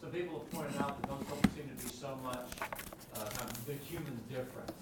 Some 0.00 0.10
people 0.10 0.40
have 0.40 0.50
pointed 0.50 0.80
out 0.80 0.96
that 1.02 1.10
those 1.10 1.26
don't 1.28 1.44
seem 1.54 1.68
to 1.68 1.78
be 1.84 1.90
so 1.92 2.16
much, 2.22 2.48
uh, 3.14 3.28
kind 3.36 3.50
of 3.50 3.66
the 3.66 3.74
human 3.74 4.16
difference. 4.30 4.72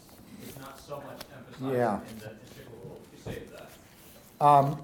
It's 0.45 0.59
not 0.61 0.79
so 0.79 1.03
much 1.03 1.21
Yeah. 1.61 1.99
emphasized 1.99 2.13
in 2.13 2.19
the. 2.21 2.31
What 2.85 3.01
would 3.01 3.09
you 3.11 3.21
say 3.25 3.43
that? 3.57 4.45
Um, 4.45 4.83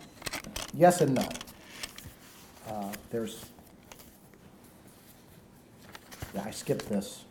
yes 0.74 1.00
and 1.00 1.14
no. 1.14 1.28
Uh, 2.68 2.92
there's, 3.10 3.44
yeah, 6.34 6.44
I 6.44 6.50
skipped 6.50 6.88
this 6.88 7.24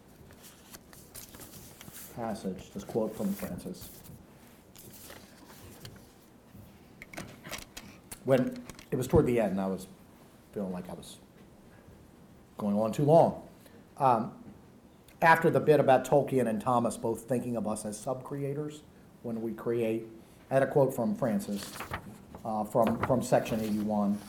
passage, 2.16 2.72
this 2.74 2.84
quote 2.84 3.16
from 3.16 3.34
Francis. 3.34 3.90
When, 8.26 8.62
it 8.92 8.96
was 8.96 9.08
toward 9.08 9.26
the 9.26 9.40
end, 9.40 9.60
I 9.60 9.68
was 9.68 9.88
feeling 10.54 10.72
like 10.72 10.90
I 10.90 10.94
was 10.94 11.18
going 12.58 12.78
on 12.78 12.92
too 12.92 13.06
long. 13.06 13.42
Um, 13.98 14.32
after 15.22 15.50
the 15.50 15.60
bit 15.60 15.80
about 15.80 16.06
Tolkien 16.06 16.48
and 16.48 16.62
Thomas 16.62 16.98
both 16.98 17.22
thinking 17.22 17.56
of 17.56 17.68
us 17.68 17.86
as 17.86 17.98
sub-creators 17.98 18.82
when 19.24 19.42
we 19.42 19.54
create, 19.54 20.08
I 20.50 20.56
had 20.56 20.64
a 20.64 20.68
quote 20.68 20.94
from 20.94 21.16
Francis 21.16 21.72
uh, 22.46 22.64
from, 22.64 23.00
from 23.06 23.22
section 23.22 23.60
81. 23.60 24.20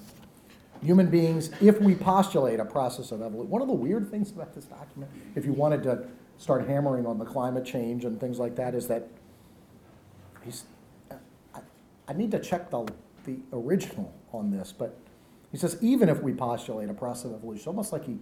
Human 0.82 1.06
beings, 1.06 1.50
if 1.60 1.80
we 1.80 1.94
postulate 1.94 2.58
a 2.58 2.64
process 2.64 3.12
of 3.12 3.22
evolution, 3.22 3.50
one 3.50 3.62
of 3.62 3.68
the 3.68 3.74
weird 3.74 4.10
things 4.10 4.30
about 4.32 4.54
this 4.54 4.64
document, 4.64 5.10
if 5.36 5.44
you 5.44 5.52
wanted 5.52 5.82
to 5.84 6.06
start 6.38 6.66
hammering 6.66 7.06
on 7.06 7.18
the 7.18 7.24
climate 7.24 7.64
change 7.64 8.04
and 8.04 8.18
things 8.18 8.38
like 8.38 8.56
that, 8.56 8.74
is 8.74 8.88
that 8.88 9.08
he's, 10.44 10.64
I, 11.54 11.60
I 12.08 12.12
need 12.12 12.32
to 12.32 12.40
check 12.40 12.70
the, 12.70 12.88
the 13.24 13.36
original 13.52 14.12
on 14.32 14.50
this, 14.50 14.72
but 14.76 14.98
he 15.52 15.58
says, 15.58 15.76
even 15.80 16.08
if 16.08 16.20
we 16.22 16.32
postulate 16.32 16.88
a 16.90 16.94
process 16.94 17.26
of 17.26 17.34
evolution, 17.34 17.68
almost 17.68 17.92
like 17.92 18.04
he 18.04 18.18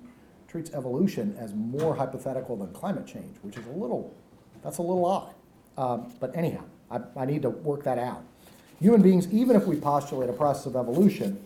treats 0.48 0.70
evolution 0.72 1.36
as 1.38 1.54
more 1.54 1.94
hypothetical 1.94 2.56
than 2.56 2.72
climate 2.72 3.06
change, 3.06 3.36
which 3.42 3.56
is 3.56 3.64
a 3.66 3.70
little, 3.70 4.12
that's 4.62 4.78
a 4.78 4.82
little 4.82 5.06
odd. 5.06 5.34
Um, 5.78 6.12
but 6.18 6.36
anyhow, 6.36 6.64
I, 6.90 7.00
I 7.16 7.24
need 7.24 7.42
to 7.42 7.50
work 7.50 7.84
that 7.84 7.98
out. 7.98 8.24
Human 8.80 9.02
beings, 9.02 9.28
even 9.32 9.56
if 9.56 9.66
we 9.66 9.76
postulate 9.76 10.30
a 10.30 10.32
process 10.32 10.66
of 10.66 10.76
evolution, 10.76 11.42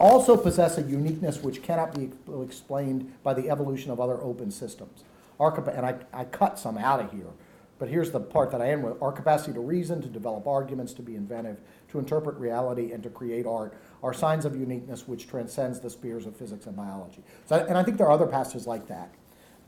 also 0.00 0.36
possess 0.36 0.78
a 0.78 0.82
uniqueness 0.82 1.42
which 1.42 1.62
cannot 1.62 1.94
be 1.94 2.10
explained 2.42 3.12
by 3.22 3.32
the 3.34 3.48
evolution 3.48 3.92
of 3.92 4.00
other 4.00 4.20
open 4.20 4.50
systems. 4.50 5.04
Our, 5.38 5.70
and 5.70 5.86
I, 5.86 5.94
I 6.12 6.24
cut 6.24 6.58
some 6.58 6.76
out 6.76 7.00
of 7.00 7.12
here, 7.12 7.30
but 7.78 7.88
here's 7.88 8.10
the 8.10 8.20
part 8.20 8.50
that 8.50 8.60
I 8.60 8.70
end 8.70 8.82
with. 8.82 9.00
Our 9.00 9.12
capacity 9.12 9.52
to 9.52 9.60
reason, 9.60 10.02
to 10.02 10.08
develop 10.08 10.46
arguments, 10.46 10.92
to 10.94 11.02
be 11.02 11.14
inventive, 11.14 11.58
to 11.90 11.98
interpret 11.98 12.36
reality, 12.36 12.92
and 12.92 13.02
to 13.02 13.10
create 13.10 13.46
art 13.46 13.74
are 14.02 14.12
signs 14.12 14.44
of 14.44 14.56
uniqueness 14.56 15.06
which 15.06 15.28
transcends 15.28 15.78
the 15.78 15.90
spheres 15.90 16.26
of 16.26 16.36
physics 16.36 16.66
and 16.66 16.74
biology. 16.74 17.22
So, 17.46 17.64
and 17.68 17.78
I 17.78 17.84
think 17.84 17.96
there 17.96 18.06
are 18.08 18.12
other 18.12 18.26
passages 18.26 18.66
like 18.66 18.88
that. 18.88 19.12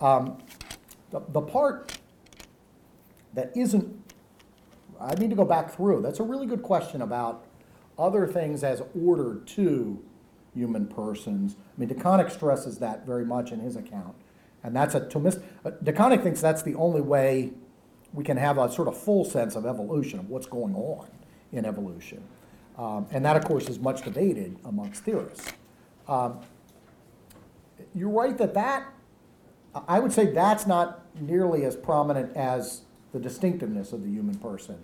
Um, 0.00 0.38
the, 1.10 1.22
the 1.28 1.40
part 1.40 1.96
that 3.34 3.56
isn't, 3.56 4.03
I 5.00 5.14
need 5.14 5.30
to 5.30 5.36
go 5.36 5.44
back 5.44 5.70
through. 5.70 6.02
That's 6.02 6.20
a 6.20 6.22
really 6.22 6.46
good 6.46 6.62
question 6.62 7.02
about 7.02 7.44
other 7.98 8.26
things 8.26 8.64
as 8.64 8.82
ordered 9.00 9.46
to 9.48 10.02
human 10.54 10.86
persons. 10.86 11.56
I 11.76 11.80
mean, 11.80 11.88
De 11.88 11.94
Koninck 11.94 12.30
stresses 12.30 12.78
that 12.78 13.06
very 13.06 13.24
much 13.24 13.52
in 13.52 13.60
his 13.60 13.76
account. 13.76 14.14
And 14.62 14.74
that's 14.74 14.94
a 14.94 15.00
Thomist, 15.00 15.42
uh, 15.64 15.70
De 15.82 15.92
Koninck 15.92 16.22
thinks 16.22 16.40
that's 16.40 16.62
the 16.62 16.74
only 16.76 17.00
way 17.00 17.52
we 18.12 18.24
can 18.24 18.36
have 18.36 18.58
a 18.58 18.70
sort 18.70 18.88
of 18.88 18.96
full 18.96 19.24
sense 19.24 19.56
of 19.56 19.66
evolution, 19.66 20.20
of 20.20 20.30
what's 20.30 20.46
going 20.46 20.74
on 20.74 21.08
in 21.52 21.64
evolution. 21.64 22.22
Um, 22.78 23.06
and 23.10 23.24
that, 23.24 23.36
of 23.36 23.44
course, 23.44 23.68
is 23.68 23.78
much 23.78 24.02
debated 24.02 24.56
amongst 24.64 25.04
theorists. 25.04 25.52
Um, 26.08 26.40
you're 27.94 28.08
right 28.10 28.36
that 28.38 28.54
that, 28.54 28.86
I 29.88 29.98
would 29.98 30.12
say 30.12 30.26
that's 30.26 30.66
not 30.66 31.04
nearly 31.20 31.64
as 31.64 31.76
prominent 31.76 32.36
as 32.36 32.82
the 33.14 33.20
distinctiveness 33.20 33.92
of 33.92 34.02
the 34.02 34.10
human 34.10 34.34
person. 34.34 34.76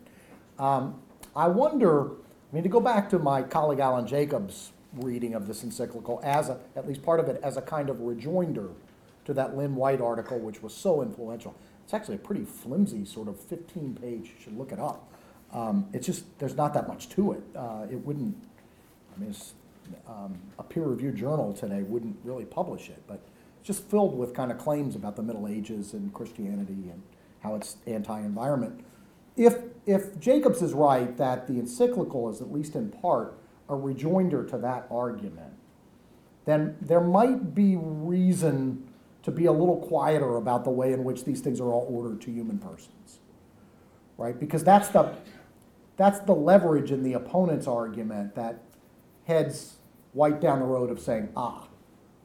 Um, 0.59 1.03
I 1.35 1.49
wonder, 1.49 2.07
I 2.07 2.55
mean, 2.55 2.63
to 2.63 2.69
go 2.69 2.81
back 2.81 3.11
to 3.11 3.19
my 3.19 3.43
colleague 3.43 3.81
Alan 3.81 4.07
Jacobs' 4.07 4.71
reading 4.95 5.35
of 5.35 5.49
this 5.49 5.65
encyclical 5.65 6.21
as 6.23 6.49
a, 6.49 6.59
at 6.77 6.87
least 6.87 7.03
part 7.03 7.19
of 7.19 7.29
it, 7.29 7.41
as 7.43 7.57
a 7.57 7.63
kind 7.63 7.91
of 7.91 8.01
rejoinder 8.01 8.69
to 9.25 9.35
that 9.35 9.57
Lynn 9.57 9.75
White 9.75 10.01
article, 10.01 10.39
which 10.39 10.63
was 10.63 10.73
so 10.73 11.03
influential. 11.03 11.57
It's 11.85 11.93
actually 11.93 12.15
a 12.15 12.19
pretty 12.19 12.45
flimsy 12.45 13.05
sort 13.05 13.27
of 13.27 13.39
15 13.39 13.99
page, 14.01 14.33
you 14.37 14.43
should 14.43 14.57
look 14.57 14.71
it 14.71 14.79
up. 14.79 15.13
Um, 15.53 15.89
it's 15.93 16.07
just, 16.07 16.39
there's 16.39 16.55
not 16.55 16.73
that 16.75 16.87
much 16.87 17.09
to 17.11 17.33
it. 17.33 17.43
Uh, 17.57 17.87
it 17.91 17.97
wouldn't, 18.07 18.37
I 19.17 19.21
mean, 19.21 19.35
um, 20.09 20.39
a 20.57 20.63
peer 20.63 20.85
reviewed 20.85 21.17
journal 21.17 21.53
today 21.53 21.83
wouldn't 21.83 22.17
really 22.23 22.45
publish 22.45 22.91
it, 22.91 23.03
but 23.09 23.21
it's 23.59 23.67
just 23.67 23.83
filled 23.91 24.17
with 24.17 24.35
kind 24.35 24.53
of 24.53 24.59
claims 24.59 24.95
about 24.95 25.17
the 25.17 25.23
Middle 25.23 25.49
Ages 25.49 25.95
and 25.95 26.15
Christianity 26.15 26.91
and 26.93 27.03
how 27.41 27.55
it's 27.55 27.77
anti 27.87 28.21
environment. 28.21 28.85
If, 29.37 29.59
if 29.87 30.19
Jacobs 30.19 30.63
is 30.63 30.73
right 30.73 31.17
that 31.17 31.47
the 31.47 31.55
encyclical 31.55 32.31
is 32.31 32.41
at 32.41 32.53
least 32.53 32.75
in 32.75 32.91
part 32.91 33.39
a 33.69 33.75
rejoinder 33.75 34.45
to 34.47 34.59
that 34.59 34.87
argument, 34.91 35.53
then 36.45 36.77
there 36.81 37.01
might 37.01 37.55
be 37.55 37.77
reason 37.77 38.87
to 39.23 39.31
be 39.31 39.47
a 39.47 39.53
little 39.53 39.77
quieter 39.77 40.37
about 40.37 40.65
the 40.65 40.71
way 40.71 40.93
in 40.93 41.05
which 41.05 41.25
these 41.25 41.41
things 41.41 41.61
are 41.61 41.71
all 41.73 41.87
ordered 41.89 42.21
to 42.23 42.31
human 42.31 42.59
persons. 42.59 43.21
Right? 44.17 44.39
Because 44.39 44.65
that's 44.65 44.89
the 44.89 45.15
that's 45.97 46.21
the 46.21 46.35
leverage 46.35 46.91
in 46.91 47.03
the 47.03 47.13
opponent's 47.13 47.67
argument 47.67 48.35
that 48.35 48.63
heads 49.27 49.77
right 50.15 50.41
down 50.41 50.61
the 50.61 50.65
road 50.65 50.91
of 50.91 50.99
saying, 50.99 51.29
ah, 51.37 51.69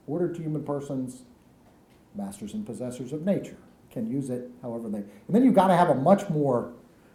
ordered 0.08 0.34
to 0.36 0.42
human 0.42 0.64
persons, 0.64 1.24
masters 2.16 2.54
and 2.54 2.66
possessors 2.66 3.12
of 3.12 3.26
nature, 3.26 3.58
can 3.96 4.12
use 4.12 4.30
it 4.30 4.52
however 4.62 4.90
they. 4.90 4.98
And 4.98 5.08
then 5.30 5.44
you've 5.44 5.56
got 5.56 5.70
to 5.70 5.76
have 5.76 5.90
a 5.90 5.96
much 5.96 6.30
more, 6.30 6.74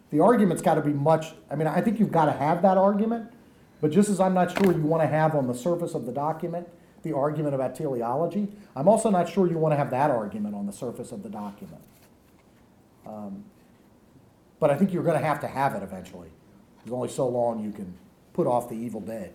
the 0.09 0.19
argument's 0.19 0.63
got 0.63 0.75
to 0.75 0.81
be 0.81 0.91
much, 0.91 1.27
I 1.49 1.55
mean, 1.55 1.67
I 1.67 1.79
think 1.79 1.99
you've 1.99 2.11
got 2.11 2.25
to 2.25 2.31
have 2.31 2.63
that 2.63 2.75
argument, 2.75 3.31
but 3.79 3.91
just 3.91 4.09
as 4.09 4.19
I'm 4.19 4.33
not 4.33 4.57
sure 4.57 4.73
you 4.73 4.81
want 4.81 5.03
to 5.03 5.07
have 5.07 5.35
on 5.35 5.47
the 5.47 5.53
surface 5.53 5.93
of 5.93 6.05
the 6.05 6.11
document 6.11 6.67
the 7.03 7.15
argument 7.15 7.55
about 7.55 7.75
teleology, 7.75 8.47
I'm 8.75 8.87
also 8.87 9.09
not 9.09 9.27
sure 9.27 9.47
you 9.47 9.57
want 9.57 9.73
to 9.73 9.77
have 9.77 9.89
that 9.89 10.11
argument 10.11 10.53
on 10.53 10.67
the 10.67 10.73
surface 10.73 11.11
of 11.11 11.23
the 11.23 11.29
document. 11.29 11.81
Um, 13.07 13.43
but 14.59 14.69
I 14.69 14.75
think 14.75 14.93
you're 14.93 15.03
going 15.03 15.19
to 15.19 15.25
have 15.25 15.39
to 15.41 15.47
have 15.47 15.73
it 15.73 15.81
eventually. 15.81 16.29
There's 16.83 16.93
only 16.93 17.09
so 17.09 17.27
long 17.27 17.63
you 17.63 17.71
can 17.71 17.95
put 18.33 18.45
off 18.45 18.69
the 18.69 18.75
evil 18.75 19.01
day. 19.01 19.31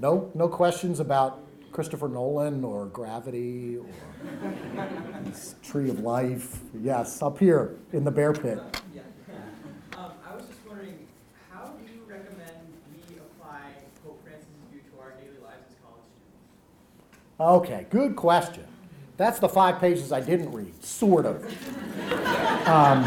No, 0.00 0.32
no 0.34 0.48
questions 0.48 0.98
about 0.98 1.44
Christopher 1.72 2.08
Nolan 2.08 2.64
or 2.64 2.86
Gravity 2.86 3.78
or 3.78 3.86
Tree 5.62 5.88
of 5.88 6.00
Life. 6.00 6.60
Yes, 6.80 7.22
up 7.22 7.38
here 7.38 7.76
in 7.92 8.04
the 8.04 8.10
bear 8.10 8.32
pit. 8.32 8.58
Yeah. 8.94 9.02
Um, 9.96 10.12
I 10.28 10.34
was 10.34 10.46
just 10.46 10.58
wondering, 10.66 11.06
how 11.50 11.66
do 11.66 11.84
you 11.92 12.00
recommend 12.08 12.50
we 13.08 13.16
apply 13.18 13.60
Pope 14.04 14.20
Francis' 14.24 14.48
view 14.70 14.80
to 14.80 15.00
our 15.00 15.12
daily 15.12 15.38
lives 15.42 15.64
as 15.68 15.76
college 15.82 16.02
students? 17.38 17.68
Okay, 17.68 17.86
good 17.90 18.16
question. 18.16 18.64
That's 19.16 19.38
the 19.38 19.48
five 19.48 19.78
pages 19.80 20.12
I 20.12 20.20
didn't 20.20 20.50
read, 20.52 20.82
sort 20.82 21.26
of. 21.26 21.44
Um, 22.66 23.04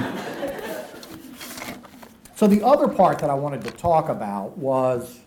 so 2.36 2.48
the 2.48 2.64
other 2.64 2.88
part 2.88 3.20
that 3.20 3.30
I 3.30 3.34
wanted 3.34 3.64
to 3.66 3.72
talk 3.72 4.10
about 4.10 4.58
was, 4.58 5.20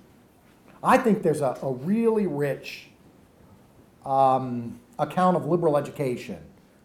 I 0.82 0.96
think 0.96 1.22
there's 1.22 1.40
a, 1.40 1.58
a 1.62 1.72
really 1.72 2.26
rich 2.26 2.85
um, 4.06 4.78
account 4.98 5.36
of 5.36 5.46
liberal 5.46 5.76
education 5.76 6.38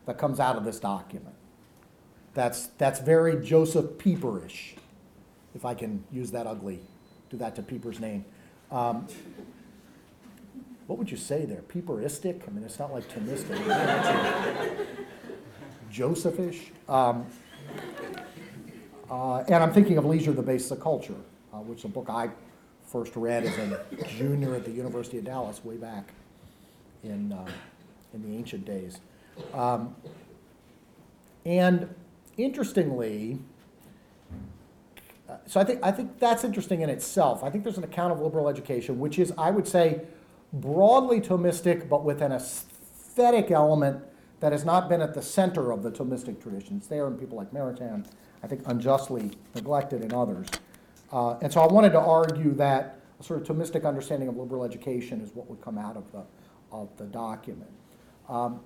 that 0.06 0.18
comes 0.18 0.40
out 0.40 0.58
of 0.58 0.66
this 0.66 0.80
document. 0.80 1.36
That's, 2.34 2.68
that's 2.78 3.00
very 3.00 3.46
Joseph 3.46 3.98
Pieperish, 3.98 4.76
if 5.54 5.64
I 5.64 5.76
can 5.76 6.04
use 6.12 6.32
that 6.32 6.48
ugly, 6.48 6.80
do 7.30 7.38
that 7.38 7.56
to 7.58 7.62
Pieper's 7.62 8.00
name. 8.00 8.26
Um, 8.72 9.08
what 10.88 10.98
would 10.98 11.12
you 11.12 11.18
say 11.18 11.46
there? 11.46 11.62
Peeperistic? 11.62 12.48
I 12.48 12.52
mean, 12.52 12.64
it's 12.64 12.80
not 12.80 12.92
like 12.92 13.08
Thomistic. 13.10 13.58
Josephish. 15.94 16.72
Um, 16.90 17.26
uh, 19.10 19.40
and 19.40 19.56
I'm 19.56 19.74
thinking 19.74 19.98
of 19.98 20.06
Leisure, 20.06 20.32
the 20.32 20.42
Basis 20.42 20.72
of 20.72 20.80
Culture, 20.80 21.16
uh, 21.54 21.58
which 21.58 21.80
is 21.80 21.86
a 21.86 21.90
book 21.90 22.10
I 22.10 22.30
first 22.88 23.16
read 23.16 23.44
as 23.44 23.58
a 23.58 23.86
junior 24.08 24.56
at 24.56 24.66
the 24.66 24.72
University 24.72 25.18
of 25.18 25.26
Dallas 25.26 25.64
way 25.64 25.78
back 25.78 26.14
in, 27.04 27.34
uh, 27.34 27.46
in 28.14 28.22
the 28.22 28.38
ancient 28.38 28.66
days. 28.66 29.00
Um, 29.54 29.96
and 31.46 31.94
interestingly, 32.38 33.40
uh, 35.30 35.38
so 35.46 35.60
I 35.60 35.64
think, 35.64 35.80
I 35.82 35.92
think 35.92 36.20
that's 36.20 36.44
interesting 36.44 36.82
in 36.82 36.90
itself. 36.90 37.44
I 37.44 37.50
think 37.50 37.64
there's 37.64 37.78
an 37.78 37.84
account 37.84 38.12
of 38.12 38.20
liberal 38.20 38.48
education, 38.48 39.00
which 39.00 39.18
is, 39.18 39.34
I 39.38 39.52
would 39.52 39.68
say, 39.68 40.02
broadly 40.54 41.22
Thomistic, 41.22 41.88
but 41.88 42.04
with 42.04 42.22
an 42.22 42.32
aesthetic 42.32 43.52
element 43.52 44.04
that 44.42 44.52
has 44.52 44.66
not 44.66 44.90
been 44.90 45.02
at 45.02 45.14
the 45.14 45.22
center 45.22 45.72
of 45.72 45.84
the 45.84 45.92
Thomistic 45.92 46.42
tradition. 46.42 46.78
It's 46.78 46.88
there 46.88 47.08
in 47.08 47.18
people 47.18 47.38
like 47.38 47.52
Maritain, 47.52 48.06
I 48.44 48.48
think 48.48 48.64
unjustly 48.66 49.32
neglected 49.56 50.04
in 50.04 50.14
others. 50.14 50.48
Uh, 51.12 51.38
and 51.42 51.54
so 51.54 51.62
I 51.62 51.72
wanted 51.72 51.92
to 51.92 52.00
argue 52.00 52.54
that 52.56 53.00
a 53.20 53.24
sort 53.24 53.42
of 53.42 53.48
Thomistic 53.48 53.86
understanding 53.86 54.28
of 54.28 54.38
liberal 54.38 54.64
education 54.64 55.22
is 55.22 55.34
what 55.36 55.50
would 55.50 55.62
come 55.62 55.78
out 55.78 55.96
of 55.96 56.12
the, 56.12 56.24
of 56.72 56.90
the 56.98 57.06
document. 57.06 57.72
Um, 58.30 58.62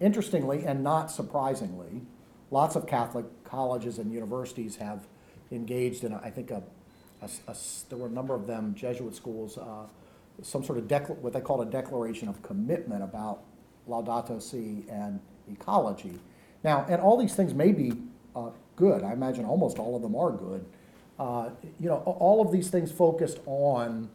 interestingly, 0.00 0.64
and 0.64 0.82
not 0.82 1.10
surprisingly, 1.10 2.02
lots 2.50 2.76
of 2.76 2.86
Catholic 2.86 3.26
colleges 3.44 3.98
and 3.98 4.12
universities 4.12 4.76
have 4.76 5.06
engaged 5.50 6.04
in, 6.04 6.14
I 6.14 6.30
think, 6.30 6.50
a, 6.50 6.62
a- 7.22 7.28
a- 7.50 7.56
there 7.88 7.98
were 7.98 8.06
a 8.06 8.10
number 8.10 8.34
of 8.34 8.46
them, 8.46 8.74
Jesuit 8.74 9.14
schools, 9.14 9.58
uh, 9.58 9.86
some 10.42 10.62
sort 10.62 10.78
of 10.78 10.84
decla- 10.84 11.16
what 11.18 11.32
they 11.32 11.40
call 11.40 11.62
a 11.62 11.66
declaration 11.66 12.28
of 12.28 12.42
commitment 12.42 13.02
about 13.02 13.42
Laudato 13.88 14.40
Si 14.40 14.84
and 14.90 15.20
ecology. 15.50 16.18
Now, 16.62 16.86
and 16.88 17.00
all 17.00 17.16
these 17.16 17.34
things 17.34 17.54
may 17.54 17.72
be 17.72 17.92
uh, 18.36 18.50
good. 18.76 19.02
I 19.02 19.12
imagine 19.12 19.44
almost 19.44 19.78
all 19.78 19.96
of 19.96 20.02
them 20.02 20.14
are 20.14 20.30
good. 20.30 20.64
Uh, 21.18 21.50
you 21.80 21.88
know, 21.88 21.96
all 21.96 22.40
of 22.40 22.52
these 22.52 22.70
things 22.70 22.92
focused 22.92 23.40
on 23.46 24.08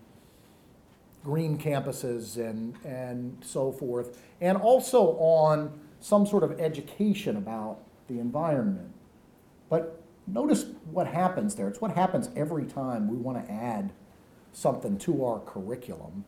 green 1.23 1.57
campuses 1.57 2.37
and, 2.37 2.75
and 2.83 3.37
so 3.43 3.71
forth, 3.71 4.21
and 4.41 4.57
also 4.57 5.17
on 5.19 5.79
some 5.99 6.25
sort 6.25 6.43
of 6.43 6.59
education 6.59 7.37
about 7.37 7.79
the 8.07 8.19
environment. 8.19 8.93
But 9.69 10.01
notice 10.27 10.65
what 10.91 11.07
happens 11.07 11.55
there. 11.55 11.67
It's 11.67 11.79
what 11.79 11.95
happens 11.95 12.29
every 12.35 12.65
time 12.65 13.07
we 13.07 13.15
want 13.15 13.45
to 13.45 13.51
add 13.51 13.93
something 14.51 14.97
to 14.99 15.23
our 15.25 15.39
curriculum. 15.39 16.25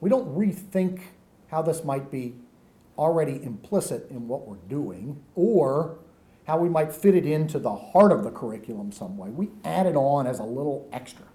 We 0.00 0.10
don't 0.10 0.36
rethink 0.36 1.00
how 1.48 1.62
this 1.62 1.84
might 1.84 2.10
be 2.10 2.34
already 2.98 3.42
implicit 3.42 4.10
in 4.10 4.26
what 4.26 4.46
we're 4.46 4.56
doing, 4.68 5.22
or 5.34 5.98
how 6.46 6.58
we 6.58 6.68
might 6.68 6.92
fit 6.92 7.14
it 7.14 7.26
into 7.26 7.58
the 7.58 7.74
heart 7.74 8.12
of 8.12 8.24
the 8.24 8.30
curriculum 8.30 8.90
some 8.92 9.16
way. 9.16 9.30
We 9.30 9.50
add 9.64 9.86
it 9.86 9.96
on 9.96 10.26
as 10.26 10.38
a 10.38 10.44
little 10.44 10.88
extra. 10.92 11.26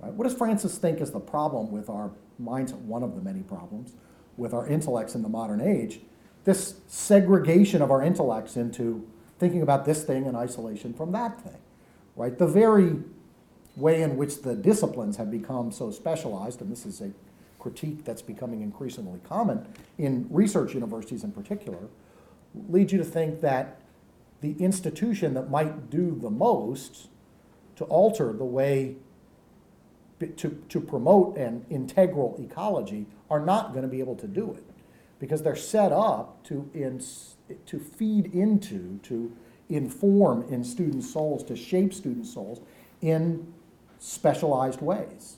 Right? 0.00 0.12
What 0.12 0.24
does 0.24 0.36
Francis 0.36 0.78
think 0.78 1.00
is 1.00 1.10
the 1.10 1.20
problem 1.20 1.70
with 1.70 1.88
our 1.88 2.10
minds, 2.38 2.72
one 2.72 3.02
of 3.02 3.14
the 3.14 3.20
many 3.20 3.40
problems, 3.40 3.92
with 4.36 4.54
our 4.54 4.66
intellects 4.66 5.14
in 5.14 5.22
the 5.22 5.28
modern 5.28 5.60
age? 5.60 6.00
This 6.44 6.76
segregation 6.86 7.82
of 7.82 7.90
our 7.90 8.02
intellects 8.02 8.56
into 8.56 9.06
thinking 9.38 9.62
about 9.62 9.84
this 9.84 10.04
thing 10.04 10.26
in 10.26 10.36
isolation 10.36 10.94
from 10.94 11.12
that 11.12 11.40
thing. 11.40 11.58
Right? 12.16 12.36
The 12.36 12.46
very 12.46 12.96
way 13.76 14.02
in 14.02 14.16
which 14.16 14.42
the 14.42 14.54
disciplines 14.54 15.16
have 15.16 15.30
become 15.30 15.70
so 15.70 15.90
specialized, 15.90 16.60
and 16.60 16.70
this 16.70 16.84
is 16.84 17.00
a 17.00 17.10
critique 17.58 18.04
that's 18.04 18.22
becoming 18.22 18.62
increasingly 18.62 19.20
common 19.28 19.66
in 19.98 20.26
research 20.30 20.74
universities 20.74 21.24
in 21.24 21.32
particular, 21.32 21.78
leads 22.68 22.92
you 22.92 22.98
to 22.98 23.04
think 23.04 23.40
that 23.40 23.80
the 24.40 24.52
institution 24.52 25.34
that 25.34 25.50
might 25.50 25.90
do 25.90 26.16
the 26.20 26.30
most 26.30 27.08
to 27.76 27.84
alter 27.84 28.32
the 28.32 28.44
way 28.44 28.96
to, 30.20 30.62
to 30.68 30.80
promote 30.80 31.36
an 31.36 31.64
integral 31.70 32.36
ecology 32.40 33.06
are 33.30 33.40
not 33.40 33.70
going 33.70 33.82
to 33.82 33.88
be 33.88 34.00
able 34.00 34.16
to 34.16 34.26
do 34.26 34.52
it 34.52 34.64
because 35.18 35.42
they're 35.42 35.56
set 35.56 35.92
up 35.92 36.42
to, 36.44 36.70
ins 36.74 37.36
to 37.66 37.78
feed 37.78 38.26
into, 38.34 38.98
to 39.02 39.32
inform 39.68 40.42
in 40.52 40.64
students' 40.64 41.10
souls, 41.10 41.42
to 41.44 41.56
shape 41.56 41.92
students' 41.92 42.32
souls 42.32 42.60
in 43.00 43.52
specialized 43.98 44.80
ways. 44.80 45.36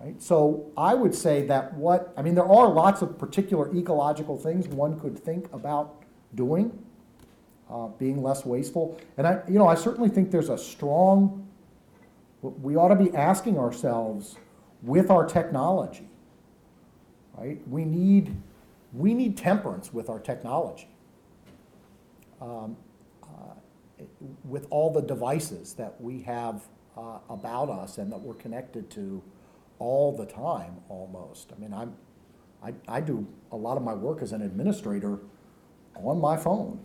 Right? 0.00 0.20
So 0.22 0.70
I 0.76 0.94
would 0.94 1.14
say 1.14 1.46
that 1.46 1.74
what, 1.74 2.12
I 2.16 2.22
mean, 2.22 2.34
there 2.34 2.50
are 2.50 2.68
lots 2.68 3.02
of 3.02 3.18
particular 3.18 3.74
ecological 3.74 4.38
things 4.38 4.66
one 4.68 4.98
could 4.98 5.18
think 5.18 5.52
about 5.52 6.02
doing, 6.34 6.78
uh, 7.68 7.88
being 7.88 8.22
less 8.22 8.46
wasteful. 8.46 8.98
And 9.18 9.26
I, 9.26 9.42
you 9.46 9.58
know, 9.58 9.68
I 9.68 9.74
certainly 9.74 10.08
think 10.08 10.30
there's 10.30 10.48
a 10.48 10.56
strong, 10.56 11.46
we 12.42 12.76
ought 12.76 12.88
to 12.88 12.96
be 12.96 13.14
asking 13.14 13.58
ourselves 13.58 14.36
with 14.82 15.10
our 15.10 15.26
technology, 15.26 16.08
right? 17.36 17.60
We 17.68 17.84
need, 17.84 18.36
we 18.92 19.14
need 19.14 19.36
temperance 19.36 19.92
with 19.92 20.08
our 20.08 20.18
technology. 20.18 20.88
Um, 22.40 22.76
uh, 23.22 23.54
with 24.44 24.66
all 24.70 24.90
the 24.90 25.02
devices 25.02 25.74
that 25.74 26.00
we 26.00 26.22
have 26.22 26.62
uh, 26.96 27.18
about 27.28 27.68
us 27.68 27.98
and 27.98 28.10
that 28.10 28.18
we're 28.20 28.34
connected 28.34 28.90
to 28.90 29.22
all 29.78 30.16
the 30.16 30.26
time 30.26 30.76
almost. 30.88 31.52
I 31.54 31.60
mean, 31.60 31.74
I'm, 31.74 31.94
I, 32.62 32.74
I 32.88 33.00
do 33.00 33.26
a 33.52 33.56
lot 33.56 33.76
of 33.76 33.82
my 33.82 33.94
work 33.94 34.22
as 34.22 34.32
an 34.32 34.42
administrator 34.42 35.18
on 35.96 36.20
my 36.20 36.36
phone, 36.36 36.80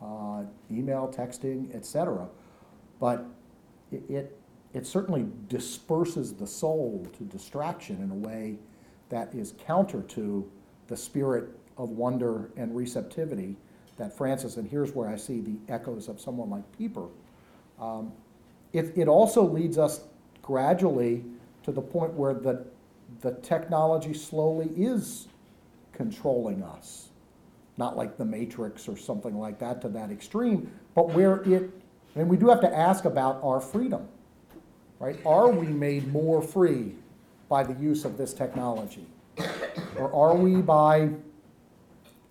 uh, 0.00 0.44
email, 0.70 1.12
texting, 1.12 1.74
etc. 1.74 2.28
But 3.00 3.24
it, 3.90 4.02
it, 4.08 4.41
it 4.74 4.86
certainly 4.86 5.26
disperses 5.48 6.32
the 6.32 6.46
soul 6.46 7.06
to 7.18 7.24
distraction 7.24 8.02
in 8.02 8.10
a 8.10 8.28
way 8.28 8.58
that 9.10 9.34
is 9.34 9.54
counter 9.66 10.02
to 10.02 10.50
the 10.88 10.96
spirit 10.96 11.50
of 11.76 11.90
wonder 11.90 12.50
and 12.56 12.74
receptivity 12.74 13.56
that 13.96 14.16
Francis, 14.16 14.56
and 14.56 14.68
here's 14.68 14.94
where 14.94 15.08
I 15.08 15.16
see 15.16 15.40
the 15.40 15.56
echoes 15.68 16.08
of 16.08 16.20
someone 16.20 16.50
like 16.50 16.64
Pieper. 16.76 17.08
Um, 17.78 18.12
it, 18.72 18.92
it 18.96 19.08
also 19.08 19.42
leads 19.42 19.76
us 19.78 20.00
gradually 20.40 21.24
to 21.64 21.72
the 21.72 21.82
point 21.82 22.14
where 22.14 22.34
the, 22.34 22.64
the 23.20 23.32
technology 23.42 24.14
slowly 24.14 24.70
is 24.76 25.28
controlling 25.92 26.62
us. 26.62 27.10
Not 27.76 27.96
like 27.96 28.16
the 28.16 28.24
Matrix 28.24 28.88
or 28.88 28.96
something 28.96 29.38
like 29.38 29.58
that 29.58 29.80
to 29.82 29.88
that 29.90 30.10
extreme, 30.10 30.70
but 30.94 31.10
where 31.10 31.36
it, 31.42 31.70
and 32.14 32.28
we 32.28 32.36
do 32.36 32.48
have 32.48 32.60
to 32.60 32.74
ask 32.74 33.04
about 33.04 33.40
our 33.42 33.60
freedom, 33.60 34.08
right? 35.02 35.18
Are 35.26 35.50
we 35.50 35.66
made 35.66 36.12
more 36.12 36.40
free 36.40 36.94
by 37.48 37.64
the 37.64 37.74
use 37.74 38.04
of 38.04 38.16
this 38.16 38.32
technology? 38.32 39.04
Or 39.98 40.14
are 40.14 40.36
we, 40.36 40.62
by 40.62 41.10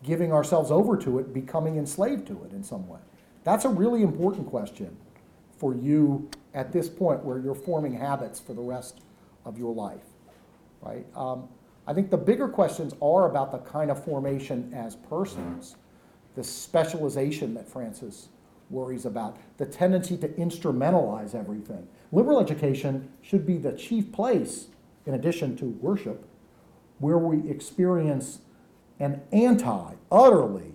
giving 0.03 0.31
ourselves 0.31 0.71
over 0.71 0.95
to 0.97 1.19
it, 1.19 1.33
becoming 1.33 1.77
enslaved 1.77 2.25
to 2.27 2.43
it 2.45 2.53
in 2.53 2.63
some 2.63 2.87
way? 2.87 3.01
That's 3.43 3.65
a 3.65 3.69
really 3.69 4.03
important 4.03 4.47
question 4.47 4.95
for 5.57 5.75
you 5.75 6.29
at 6.53 6.71
this 6.71 6.87
point 6.87 7.25
where 7.25 7.39
you're 7.39 7.55
forming 7.55 7.93
habits 7.93 8.39
for 8.39 8.53
the 8.53 8.61
rest 8.61 9.01
of 9.43 9.57
your 9.57 9.75
life, 9.75 10.05
right? 10.81 11.05
Um, 11.13 11.49
I 11.85 11.93
think 11.93 12.09
the 12.09 12.17
bigger 12.17 12.47
questions 12.47 12.93
are 13.01 13.29
about 13.29 13.51
the 13.51 13.57
kind 13.57 13.91
of 13.91 14.01
formation 14.01 14.71
as 14.73 14.95
persons, 14.95 15.75
the 16.35 16.43
specialization 16.43 17.53
that 17.55 17.67
Francis 17.67 18.29
worries 18.69 19.05
about, 19.05 19.37
the 19.57 19.65
tendency 19.65 20.15
to 20.17 20.29
instrumentalize 20.29 21.35
everything. 21.35 21.85
Liberal 22.11 22.39
education 22.39 23.09
should 23.21 23.45
be 23.45 23.57
the 23.57 23.71
chief 23.71 24.11
place, 24.11 24.67
in 25.05 25.13
addition 25.13 25.55
to 25.57 25.65
worship, 25.65 26.27
where 26.99 27.17
we 27.17 27.49
experience 27.49 28.39
an 28.99 29.21
anti, 29.31 29.93
utterly, 30.11 30.73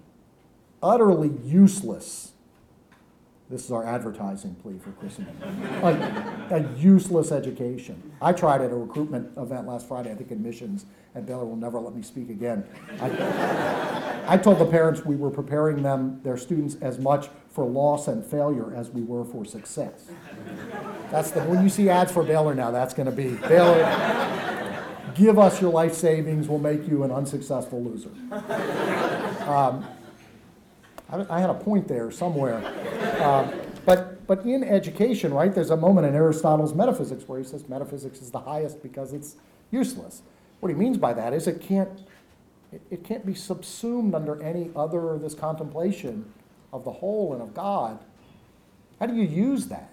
utterly 0.83 1.31
useless 1.45 2.33
this 3.49 3.65
is 3.65 3.71
our 3.71 3.87
advertising 3.87 4.57
plea 4.57 4.77
for 4.79 4.91
Christendom. 4.93 5.37
a, 5.83 6.49
a 6.51 6.77
useless 6.77 7.31
education. 7.31 8.13
I 8.21 8.33
tried 8.33 8.61
at 8.61 8.73
a 8.73 8.75
recruitment 8.75 9.37
event 9.39 9.69
last 9.69 9.87
Friday, 9.87 10.11
I 10.11 10.17
think 10.17 10.33
admissions, 10.33 10.87
at 11.15 11.27
Baylor 11.27 11.45
will 11.45 11.55
never 11.55 11.79
let 11.79 11.95
me 11.95 12.03
speak 12.03 12.29
again. 12.29 12.65
I, 13.01 14.25
I 14.27 14.37
told 14.37 14.59
the 14.59 14.67
parents 14.67 15.05
we 15.05 15.15
were 15.15 15.31
preparing 15.31 15.83
them, 15.83 16.21
their 16.25 16.37
students, 16.37 16.75
as 16.81 16.99
much 16.99 17.29
for 17.57 17.65
loss 17.65 18.07
and 18.07 18.23
failure 18.23 18.75
as 18.77 18.91
we 18.91 19.03
were 19.03 19.25
for 19.25 19.43
success. 19.47 20.11
That's 21.11 21.31
the, 21.31 21.41
when 21.45 21.63
you 21.63 21.71
see 21.71 21.89
ads 21.89 22.13
for 22.13 22.23
Baylor 22.23 22.55
now, 22.55 22.71
that's 22.71 22.93
going 22.93 23.07
to 23.07 23.13
be 23.13 23.31
Baylor, 23.49 23.83
give 25.15 25.39
us 25.39 25.59
your 25.59 25.73
life 25.73 25.95
savings, 25.95 26.49
we'll 26.49 26.59
make 26.59 26.87
you 26.87 27.03
an 27.03 27.11
unsuccessful 27.11 27.83
loser. 27.83 28.11
Um, 29.49 29.87
I, 31.09 31.25
I 31.31 31.41
had 31.41 31.49
a 31.49 31.55
point 31.55 31.89
there 31.89 32.11
somewhere. 32.11 32.59
Um, 33.23 33.51
but, 33.87 34.27
but 34.27 34.45
in 34.45 34.63
education, 34.63 35.33
right, 35.33 35.55
there's 35.55 35.71
a 35.71 35.79
moment 35.79 36.07
in 36.07 36.15
Aristotle's 36.15 36.75
Metaphysics 36.75 37.27
where 37.27 37.39
he 37.39 37.45
says 37.45 37.71
metaphysics 37.71 38.21
is 38.21 38.31
the 38.31 38.41
highest 38.41 38.83
because 38.83 39.15
it's 39.15 39.37
useless. 39.71 40.21
What 40.61 40.69
he 40.69 40.75
means 40.75 40.99
by 40.99 41.15
that 41.15 41.33
is 41.33 41.47
it 41.47 41.63
can't, 41.63 42.01
it, 42.71 42.83
it 42.91 43.03
can't 43.03 43.25
be 43.25 43.35
subsumed 43.35 44.15
under 44.15 44.43
any 44.43 44.71
other, 44.77 45.17
this 45.17 45.35
contemplation 45.35 46.31
of 46.77 46.85
the 46.85 46.93
whole 46.93 47.33
and 47.33 47.43
of 47.43 47.55
God. 47.55 47.99
How 49.01 49.07
do 49.07 49.15
you 49.15 49.25
use 49.25 49.67
that? 49.69 49.91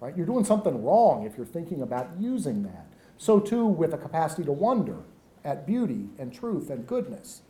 Right? 0.00 0.16
You're 0.16 0.26
doing 0.26 0.44
something 0.44 0.84
wrong 0.84 1.24
if 1.24 1.36
you're 1.36 1.46
thinking 1.46 1.80
about 1.80 2.10
using 2.18 2.64
that. 2.64 2.86
So 3.16 3.40
too 3.40 3.64
with 3.64 3.94
a 3.94 3.98
capacity 3.98 4.44
to 4.44 4.52
wonder 4.52 4.96
at 5.44 5.66
beauty 5.66 6.08
and 6.18 6.32
truth 6.32 6.70
and 6.70 6.86
goodness. 6.86 7.42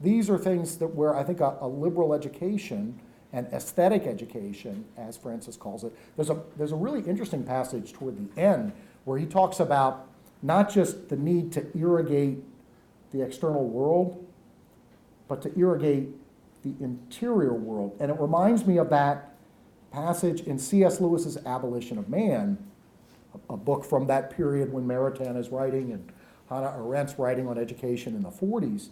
These 0.00 0.30
are 0.30 0.38
things 0.38 0.78
that 0.78 0.94
where 0.94 1.16
I 1.16 1.24
think 1.24 1.40
a, 1.40 1.56
a 1.60 1.68
liberal 1.68 2.14
education 2.14 2.98
and 3.32 3.48
aesthetic 3.52 4.06
education, 4.06 4.84
as 4.96 5.16
Francis 5.16 5.56
calls 5.56 5.82
it, 5.82 5.92
there's 6.16 6.30
a, 6.30 6.40
there's 6.56 6.72
a 6.72 6.76
really 6.76 7.00
interesting 7.00 7.42
passage 7.42 7.92
toward 7.92 8.16
the 8.16 8.40
end 8.40 8.72
where 9.04 9.18
he 9.18 9.26
talks 9.26 9.58
about 9.58 10.06
not 10.42 10.70
just 10.70 11.08
the 11.08 11.16
need 11.16 11.52
to 11.52 11.76
irrigate 11.76 12.38
the 13.10 13.20
external 13.20 13.66
world, 13.66 14.24
but 15.26 15.42
to 15.42 15.58
irrigate 15.58 16.08
the 16.64 16.74
interior 16.82 17.54
world. 17.54 17.96
And 18.00 18.10
it 18.10 18.18
reminds 18.18 18.66
me 18.66 18.78
of 18.78 18.90
that 18.90 19.34
passage 19.92 20.40
in 20.40 20.58
C.S. 20.58 21.00
Lewis's 21.00 21.36
Abolition 21.46 21.98
of 21.98 22.08
Man, 22.08 22.58
a, 23.48 23.54
a 23.54 23.56
book 23.56 23.84
from 23.84 24.06
that 24.08 24.36
period 24.36 24.72
when 24.72 24.84
Maritain 24.84 25.36
is 25.36 25.50
writing 25.50 25.92
and 25.92 26.10
Hannah 26.48 26.74
Arendt's 26.78 27.18
writing 27.18 27.46
on 27.48 27.58
education 27.58 28.14
in 28.14 28.22
the 28.22 28.30
40s. 28.30 28.88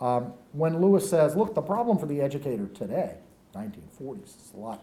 Um, 0.00 0.32
when 0.52 0.80
Lewis 0.80 1.08
says, 1.08 1.36
look, 1.36 1.54
the 1.54 1.62
problem 1.62 1.98
for 1.98 2.06
the 2.06 2.20
educator 2.20 2.66
today, 2.66 3.14
1940s, 3.54 4.22
it's 4.22 4.52
a 4.54 4.56
lot 4.56 4.82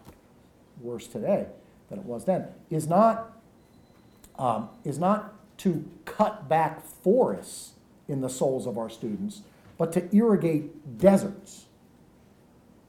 worse 0.82 1.08
today 1.08 1.46
than 1.89 2.00
it 2.00 2.06
was 2.06 2.26
then, 2.26 2.48
is 2.70 2.88
not, 2.88 3.38
um, 4.39 4.70
is 4.84 4.98
not 4.98 5.34
to 5.60 5.86
cut 6.06 6.50
back 6.50 6.82
forests 6.84 7.74
in 8.08 8.22
the 8.22 8.30
souls 8.30 8.66
of 8.66 8.78
our 8.78 8.89
students, 8.89 9.42
but 9.78 9.92
to 9.94 10.16
irrigate 10.16 10.98
deserts. 10.98 11.66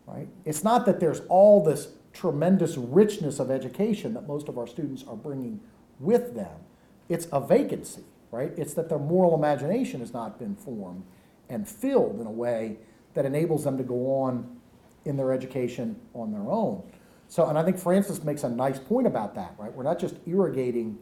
Right? 0.07 0.29
It's 0.45 0.65
not 0.65 0.85
that 0.87 1.01
there's 1.01 1.21
all 1.29 1.63
this 1.63 1.89
tremendous 2.13 2.77
richness 2.77 3.39
of 3.39 3.51
education 3.51 4.15
that 4.15 4.27
most 4.27 4.49
of 4.49 4.59
our 4.59 4.67
students 4.67 5.05
are 5.07 5.17
bringing 5.17 5.61
with 5.99 6.35
them. 6.35 6.61
It's 7.09 7.27
a 7.33 7.41
vacancy, 7.41 8.05
right? 8.31 8.53
It's 8.57 8.75
that 8.75 8.89
their 8.89 8.99
moral 8.99 9.35
imagination 9.35 10.01
has 10.01 10.13
not 10.13 10.39
been 10.39 10.57
formed 10.57 11.05
and 11.49 11.69
filled 11.69 12.21
in 12.21 12.27
a 12.27 12.31
way 12.31 12.79
that 13.15 13.25
enables 13.25 13.65
them 13.65 13.77
to 13.79 13.85
go 13.85 14.21
on 14.23 14.59
in 15.05 15.17
their 15.17 15.33
education 15.33 15.97
on 16.15 16.33
their 16.33 16.51
own. 16.51 16.83
So, 17.29 17.49
and 17.49 17.59
I 17.59 17.63
think 17.63 17.79
Francis 17.79 18.23
makes 18.23 18.45
a 18.45 18.49
nice 18.49 18.79
point 18.79 19.07
about 19.07 19.35
that, 19.35 19.55
right? 19.59 19.73
We're 19.73 19.85
not 19.85 19.99
just 19.99 20.17
irrigating 20.27 20.99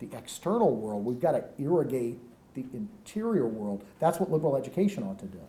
the 0.00 0.08
external 0.16 0.74
world, 0.74 1.04
we've 1.04 1.20
got 1.20 1.32
to 1.32 1.44
irrigate 1.58 2.18
the 2.54 2.64
interior 2.72 3.46
world. 3.46 3.84
That's 4.00 4.18
what 4.18 4.30
liberal 4.30 4.56
education 4.56 5.02
ought 5.02 5.18
to 5.20 5.26
do. 5.26 5.40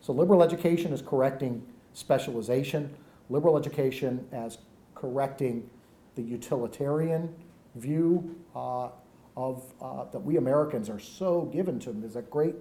So, 0.00 0.12
liberal 0.12 0.42
education 0.42 0.92
is 0.92 1.02
correcting 1.02 1.62
specialization, 1.92 2.94
liberal 3.28 3.56
education 3.56 4.26
as 4.32 4.58
correcting 4.94 5.68
the 6.14 6.22
utilitarian 6.22 7.34
view 7.76 8.36
uh, 8.54 8.88
of 9.36 9.62
uh, 9.80 10.04
that 10.12 10.20
we 10.20 10.36
Americans 10.36 10.90
are 10.90 10.98
so 10.98 11.42
given 11.52 11.78
to. 11.80 11.92
There's 11.92 12.16
a 12.16 12.22
great 12.22 12.56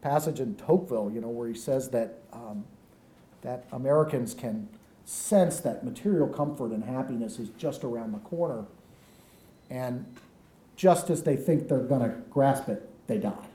passage 0.00 0.40
in 0.40 0.54
Tocqueville, 0.56 1.10
you 1.12 1.20
know, 1.20 1.28
where 1.28 1.48
he 1.48 1.54
says 1.54 1.88
that 1.90 2.18
um, 2.32 2.64
that 3.42 3.66
Americans 3.72 4.34
can 4.34 4.68
sense 5.04 5.60
that 5.60 5.84
material 5.84 6.28
comfort 6.28 6.70
and 6.70 6.84
happiness 6.84 7.38
is 7.38 7.48
just 7.58 7.82
around 7.82 8.12
the 8.12 8.18
corner, 8.18 8.64
and 9.70 10.04
just 10.76 11.10
as 11.10 11.22
they 11.22 11.36
think 11.36 11.68
they're 11.68 11.80
going 11.80 12.02
to 12.02 12.16
grasp 12.30 12.68
it, 12.68 12.88
they 13.06 13.18
die. 13.18 13.48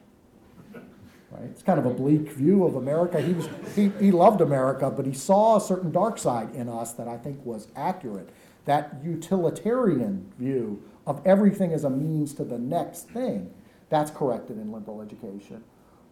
Right? 1.31 1.43
It's 1.43 1.63
kind 1.63 1.77
of 1.77 1.85
a 1.85 1.89
bleak 1.89 2.31
view 2.31 2.65
of 2.65 2.75
America. 2.75 3.21
He 3.21 3.33
was 3.33 3.49
he, 3.75 3.91
he 3.99 4.11
loved 4.11 4.39
America, 4.39 4.89
but 4.89 5.05
he 5.05 5.13
saw 5.13 5.57
a 5.57 5.61
certain 5.61 5.91
dark 5.91 6.17
side 6.17 6.55
in 6.55 6.69
us 6.69 6.93
that 6.93 7.07
I 7.07 7.17
think 7.17 7.45
was 7.45 7.67
accurate. 7.75 8.29
That 8.65 9.01
utilitarian 9.03 10.31
view 10.37 10.81
of 11.05 11.21
everything 11.25 11.73
as 11.73 11.83
a 11.83 11.89
means 11.89 12.33
to 12.35 12.43
the 12.43 12.59
next 12.59 13.09
thing, 13.09 13.53
that's 13.89 14.11
corrected 14.11 14.57
in 14.57 14.71
liberal 14.71 15.01
education, 15.01 15.63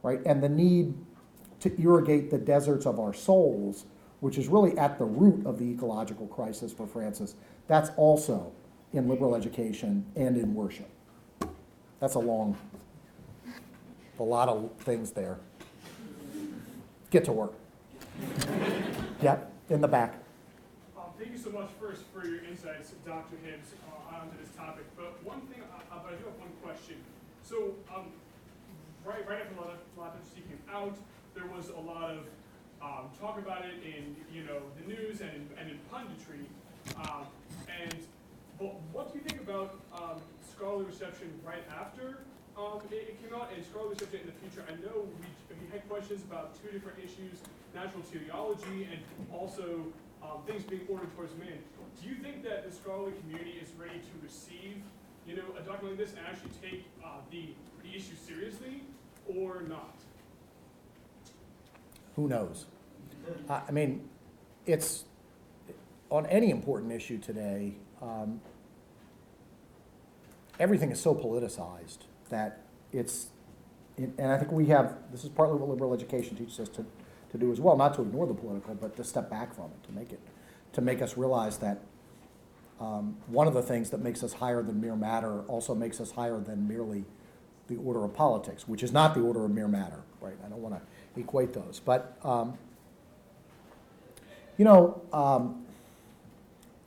right? 0.04 0.22
And 0.26 0.42
the 0.42 0.50
need 0.50 0.94
to 1.60 1.82
irrigate 1.82 2.32
the 2.32 2.38
deserts 2.38 2.86
of 2.86 3.00
our 3.00 3.14
souls, 3.14 3.86
which 4.20 4.38
is 4.38 4.48
really 4.48 4.78
at 4.78 4.98
the 4.98 5.06
root 5.06 5.46
of 5.46 5.60
the 5.60 5.66
ecological 5.66 6.28
crisis 6.28 6.72
for 6.72 6.88
Francis, 6.88 7.36
that's 7.68 7.90
also 7.98 8.52
in 8.94 9.10
liberal 9.10 9.36
education 9.36 10.06
and 10.16 10.38
in 10.38 10.54
worship. 10.54 10.90
That's 12.00 12.16
a 12.16 12.20
long, 12.20 12.58
a 14.20 14.24
lot 14.24 14.50
of 14.50 14.72
things 14.80 15.12
there. 15.12 15.38
Get 17.10 17.26
to 17.26 17.32
work. 17.32 17.54
Yep, 19.22 19.52
in 19.70 19.82
the 19.82 19.88
back. 19.88 20.16
Um, 20.98 21.04
Thank 21.18 21.32
you 21.32 21.38
so 21.38 21.50
much 21.50 21.70
first 21.80 22.04
for 22.14 22.28
your 22.28 22.44
insights, 22.44 22.92
Dr. 23.06 23.38
Hibbs, 23.44 23.70
uh, 23.88 24.16
onto 24.16 24.38
this 24.38 24.50
topic. 24.56 24.86
But 24.96 25.24
one 25.24 25.42
thing, 25.42 25.62
uh, 25.62 25.96
uh, 25.96 26.00
but 26.04 26.14
I 26.14 26.16
do 26.18 26.26
have 26.26 26.40
one 26.40 26.52
question. 26.64 26.96
So, 27.44 27.76
um, 27.94 28.06
right, 29.06 29.28
right 29.28 29.42
after 29.42 29.56
Si 30.34 30.42
came 30.42 30.62
out, 30.74 30.98
there 31.34 31.46
was 31.48 31.70
a 31.70 31.80
lot 31.80 32.12
of 32.12 32.20
um, 32.82 33.10
talk 33.20 33.38
about 33.38 33.66
it 33.66 33.76
in, 33.84 34.16
you 34.34 34.44
know, 34.44 34.60
the 34.80 34.88
news 34.88 35.22
and 35.22 35.32
in, 35.32 35.48
and 35.60 35.70
in 35.72 35.80
punditry. 35.92 36.46
Um, 36.98 37.26
and 37.82 37.96
but 38.60 38.76
what 38.92 39.12
do 39.12 39.20
you 39.20 39.26
think 39.26 39.42
about 39.42 39.80
um, 39.94 40.22
scholarly 40.52 40.86
reception 40.86 41.30
right 41.46 41.64
after 41.70 42.20
um, 42.58 42.80
it, 42.92 43.16
it 43.16 43.22
came 43.22 43.34
out 43.36 43.52
and 43.56 43.64
scholarly 43.66 43.94
reception 43.94 44.22
in 44.22 44.28
the 44.28 44.38
future? 44.40 44.64
I 44.68 44.76
know 44.80 45.04
we, 45.04 45.28
we 45.60 45.68
had 45.72 45.88
questions 45.90 46.24
about 46.24 46.56
two 46.62 46.72
different 46.72 47.00
issues: 47.00 47.44
natural 47.74 48.04
teleology 48.04 48.88
and 48.92 49.00
also 49.32 49.92
um, 50.24 50.42
things 50.48 50.64
being 50.64 50.88
ordered 50.90 51.14
towards 51.16 51.36
man. 51.38 51.60
Do 52.02 52.10
you 52.10 52.16
think 52.16 52.44
that 52.44 52.68
the 52.68 52.72
scholarly 52.72 53.14
community 53.22 53.60
is 53.62 53.70
ready 53.78 54.00
to 54.00 54.14
receive, 54.24 54.82
you 55.28 55.36
know, 55.36 55.44
a 55.58 55.62
document 55.62 55.98
like 55.98 56.08
this 56.08 56.16
and 56.18 56.26
actually 56.28 56.52
take 56.62 56.86
uh, 57.04 57.20
the 57.32 57.50
the 57.84 57.96
issue 57.96 58.16
seriously, 58.16 58.82
or 59.28 59.62
not? 59.68 59.96
Who 62.16 62.28
knows? 62.28 62.66
I 63.50 63.62
I 63.68 63.72
mean, 63.72 64.08
it's, 64.66 65.06
on 66.10 66.26
any 66.28 66.50
important 66.52 66.92
issue 66.92 67.18
today, 67.18 67.76
um, 68.02 68.40
everything 70.60 70.92
is 70.92 71.02
so 71.02 71.14
politicized 71.14 72.00
that 72.30 72.62
it's, 72.92 73.28
and 73.98 74.32
I 74.32 74.38
think 74.38 74.52
we 74.52 74.68
have, 74.68 74.98
this 75.12 75.24
is 75.24 75.30
partly 75.30 75.58
what 75.58 75.70
liberal 75.70 75.94
education 75.94 76.36
teaches 76.36 76.60
us 76.60 76.70
to, 76.70 76.86
to 77.32 77.38
do 77.38 77.52
as 77.52 77.60
well, 77.60 77.78
not 77.78 77.94
to 77.96 78.02
ignore 78.02 78.28
the 78.28 78.34
political, 78.34 78.76
but 78.76 78.96
to 78.98 79.04
step 79.04 79.30
back 79.30 79.54
from 79.54 79.66
it, 79.66 79.84
to 79.88 79.92
make 79.94 80.12
it, 80.12 80.20
to 80.74 80.82
make 80.82 81.02
us 81.02 81.18
realize 81.18 81.58
that 81.58 81.82
um, 82.80 83.18
one 83.28 83.48
of 83.48 83.54
the 83.54 83.62
things 83.62 83.90
that 83.92 84.02
makes 84.02 84.24
us 84.24 84.34
higher 84.34 84.62
than 84.62 84.82
mere 84.82 84.96
matter 84.96 85.42
also 85.44 85.74
makes 85.74 86.02
us 86.02 86.12
higher 86.12 86.40
than 86.40 86.68
merely 86.68 87.06
the 87.68 87.78
order 87.78 88.04
of 88.04 88.14
politics, 88.14 88.68
which 88.68 88.84
is 88.84 88.92
not 88.92 89.14
the 89.14 89.22
order 89.22 89.46
of 89.46 89.52
mere 89.52 89.68
matter, 89.68 90.02
right? 90.22 90.36
I 90.46 90.50
don't 90.50 90.62
want 90.62 90.76
to 90.76 91.20
equate 91.20 91.54
those. 91.54 91.82
But, 91.84 92.18
um, 92.24 92.58
you 94.58 94.66
know, 94.66 95.02
um, 95.14 95.66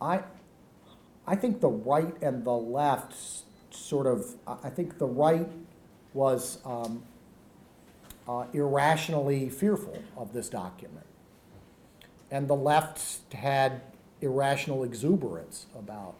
I, 0.00 0.22
I 1.26 1.34
think 1.36 1.60
the 1.60 1.68
right 1.68 2.14
and 2.22 2.44
the 2.44 2.52
left 2.52 3.14
sort 3.78 4.06
of, 4.06 4.34
I 4.46 4.70
think 4.70 4.98
the 4.98 5.06
right 5.06 5.48
was 6.14 6.58
um, 6.64 7.02
uh, 8.28 8.44
irrationally 8.52 9.48
fearful 9.48 10.02
of 10.16 10.32
this 10.32 10.48
document. 10.48 11.06
And 12.30 12.48
the 12.48 12.56
left 12.56 13.32
had 13.32 13.80
irrational 14.20 14.84
exuberance 14.84 15.66
about 15.78 16.14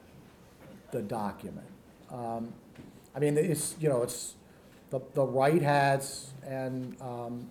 the 0.91 1.03
document. 1.03 1.67
Um, 2.11 2.53
I 3.15 3.19
mean, 3.19 3.37
it's, 3.37 3.75
you 3.81 3.89
know, 3.89 4.03
it's, 4.03 4.35
the, 4.91 5.01
the 5.13 5.25
right 5.25 5.61
has, 5.61 6.31
and 6.47 6.97
um, 7.03 7.47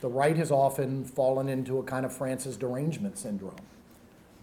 the 0.00 0.08
right 0.08 0.36
has 0.36 0.50
often 0.50 1.04
fallen 1.04 1.48
into 1.48 1.78
a 1.78 1.82
kind 1.82 2.06
of 2.06 2.12
Francis 2.12 2.56
derangement 2.56 3.18
syndrome. 3.18 3.56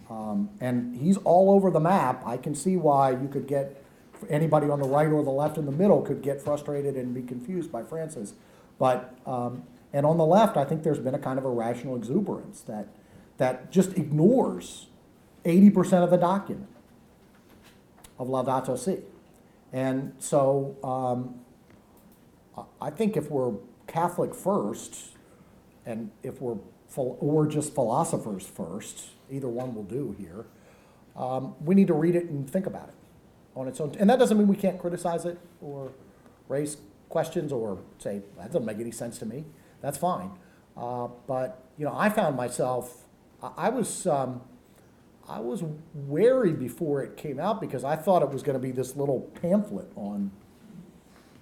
Um, 0.08 0.50
and 0.60 0.94
he's 0.96 1.16
all 1.18 1.50
over 1.50 1.70
the 1.70 1.80
map. 1.80 2.22
I 2.26 2.36
can 2.36 2.54
see 2.54 2.76
why 2.76 3.10
you 3.10 3.28
could 3.28 3.48
get, 3.48 3.81
anybody 4.28 4.68
on 4.68 4.80
the 4.80 4.88
right 4.88 5.08
or 5.08 5.22
the 5.22 5.30
left 5.30 5.58
in 5.58 5.66
the 5.66 5.72
middle 5.72 6.02
could 6.02 6.22
get 6.22 6.40
frustrated 6.40 6.96
and 6.96 7.14
be 7.14 7.22
confused 7.22 7.70
by 7.70 7.82
Francis. 7.82 8.34
But, 8.78 9.14
um, 9.26 9.64
and 9.92 10.06
on 10.06 10.18
the 10.18 10.26
left, 10.26 10.56
I 10.56 10.64
think 10.64 10.82
there's 10.82 10.98
been 10.98 11.14
a 11.14 11.18
kind 11.18 11.38
of 11.38 11.44
irrational 11.44 11.96
exuberance 11.96 12.60
that, 12.62 12.88
that 13.38 13.70
just 13.70 13.96
ignores 13.96 14.86
80% 15.44 16.04
of 16.04 16.10
the 16.10 16.16
document 16.16 16.68
of 18.18 18.28
Laudato 18.28 18.78
Si. 18.78 18.98
And 19.72 20.14
so 20.18 20.76
um, 20.84 21.40
I- 22.80 22.90
think 22.90 23.16
if 23.16 23.30
we're 23.30 23.54
Catholic 23.86 24.34
first, 24.34 25.12
and 25.86 26.10
if 26.22 26.40
we're, 26.40 26.58
or 26.96 27.46
just 27.46 27.74
philosophers 27.74 28.46
first, 28.46 29.10
either 29.30 29.48
one 29.48 29.74
will 29.74 29.84
do 29.84 30.14
here, 30.18 30.44
um, 31.16 31.54
we 31.64 31.74
need 31.74 31.88
to 31.88 31.94
read 31.94 32.14
it 32.14 32.24
and 32.26 32.48
think 32.48 32.66
about 32.66 32.88
it 32.88 32.94
on 33.54 33.68
its 33.68 33.80
own. 33.80 33.94
And 33.98 34.08
that 34.10 34.18
doesn't 34.18 34.36
mean 34.36 34.48
we 34.48 34.56
can't 34.56 34.78
criticize 34.78 35.24
it 35.24 35.38
or 35.60 35.92
raise 36.48 36.78
questions 37.08 37.52
or 37.52 37.78
say, 37.98 38.22
that 38.38 38.46
doesn't 38.46 38.64
make 38.64 38.78
any 38.78 38.90
sense 38.90 39.18
to 39.18 39.26
me. 39.26 39.44
That's 39.80 39.98
fine. 39.98 40.30
Uh, 40.76 41.08
but, 41.26 41.64
you 41.76 41.84
know, 41.84 41.94
I 41.94 42.08
found 42.08 42.36
myself, 42.36 43.04
I, 43.42 43.50
I 43.56 43.68
was, 43.68 44.06
um, 44.06 44.40
I 45.28 45.40
was 45.40 45.62
wary 45.94 46.52
before 46.52 47.02
it 47.02 47.16
came 47.16 47.38
out 47.38 47.60
because 47.60 47.84
I 47.84 47.96
thought 47.96 48.22
it 48.22 48.30
was 48.30 48.42
going 48.42 48.54
to 48.54 48.62
be 48.62 48.72
this 48.72 48.96
little 48.96 49.20
pamphlet 49.40 49.90
on 49.96 50.30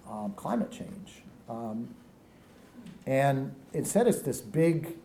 um, 0.09 0.33
climate 0.37 0.71
change. 0.71 1.23
Um, 1.49 1.95
and 3.07 3.55
instead, 3.73 4.07
it's 4.07 4.21
this 4.21 4.41
big, 4.41 4.97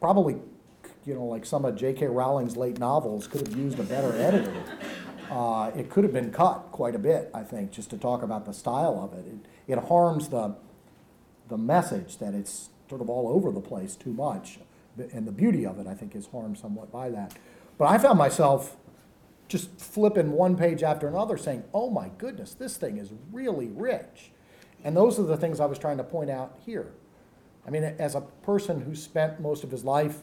probably, 0.00 0.36
you 1.04 1.14
know, 1.14 1.24
like 1.24 1.44
some 1.44 1.64
of 1.64 1.76
J.K. 1.76 2.06
Rowling's 2.06 2.56
late 2.56 2.78
novels 2.78 3.26
could 3.26 3.46
have 3.46 3.56
used 3.56 3.78
a 3.78 3.82
better 3.82 4.12
editor. 4.16 4.54
Uh, 5.32 5.70
it 5.74 5.88
could 5.88 6.04
have 6.04 6.12
been 6.12 6.30
cut 6.30 6.68
quite 6.72 6.94
a 6.94 6.98
bit, 6.98 7.30
I 7.32 7.42
think, 7.42 7.70
just 7.70 7.88
to 7.88 7.96
talk 7.96 8.22
about 8.22 8.44
the 8.44 8.52
style 8.52 9.00
of 9.02 9.18
it. 9.18 9.26
It, 9.26 9.78
it 9.78 9.84
harms 9.88 10.28
the, 10.28 10.56
the 11.48 11.56
message 11.56 12.18
that 12.18 12.34
it's 12.34 12.68
sort 12.86 13.00
of 13.00 13.08
all 13.08 13.28
over 13.28 13.50
the 13.50 13.62
place 13.62 13.96
too 13.96 14.12
much. 14.12 14.58
And 14.98 15.26
the 15.26 15.32
beauty 15.32 15.64
of 15.64 15.78
it, 15.78 15.86
I 15.86 15.94
think, 15.94 16.14
is 16.14 16.26
harmed 16.26 16.58
somewhat 16.58 16.92
by 16.92 17.08
that. 17.08 17.32
But 17.78 17.86
I 17.86 17.96
found 17.96 18.18
myself 18.18 18.76
just 19.48 19.80
flipping 19.80 20.32
one 20.32 20.54
page 20.54 20.82
after 20.82 21.08
another 21.08 21.38
saying, 21.38 21.64
oh 21.72 21.88
my 21.88 22.10
goodness, 22.18 22.52
this 22.52 22.76
thing 22.76 22.98
is 22.98 23.10
really 23.32 23.68
rich. 23.68 24.32
And 24.84 24.94
those 24.94 25.18
are 25.18 25.22
the 25.22 25.38
things 25.38 25.60
I 25.60 25.66
was 25.66 25.78
trying 25.78 25.96
to 25.96 26.04
point 26.04 26.28
out 26.28 26.58
here. 26.66 26.92
I 27.66 27.70
mean, 27.70 27.84
as 27.84 28.14
a 28.14 28.20
person 28.20 28.82
who 28.82 28.94
spent 28.94 29.40
most 29.40 29.64
of 29.64 29.70
his 29.70 29.82
life 29.82 30.18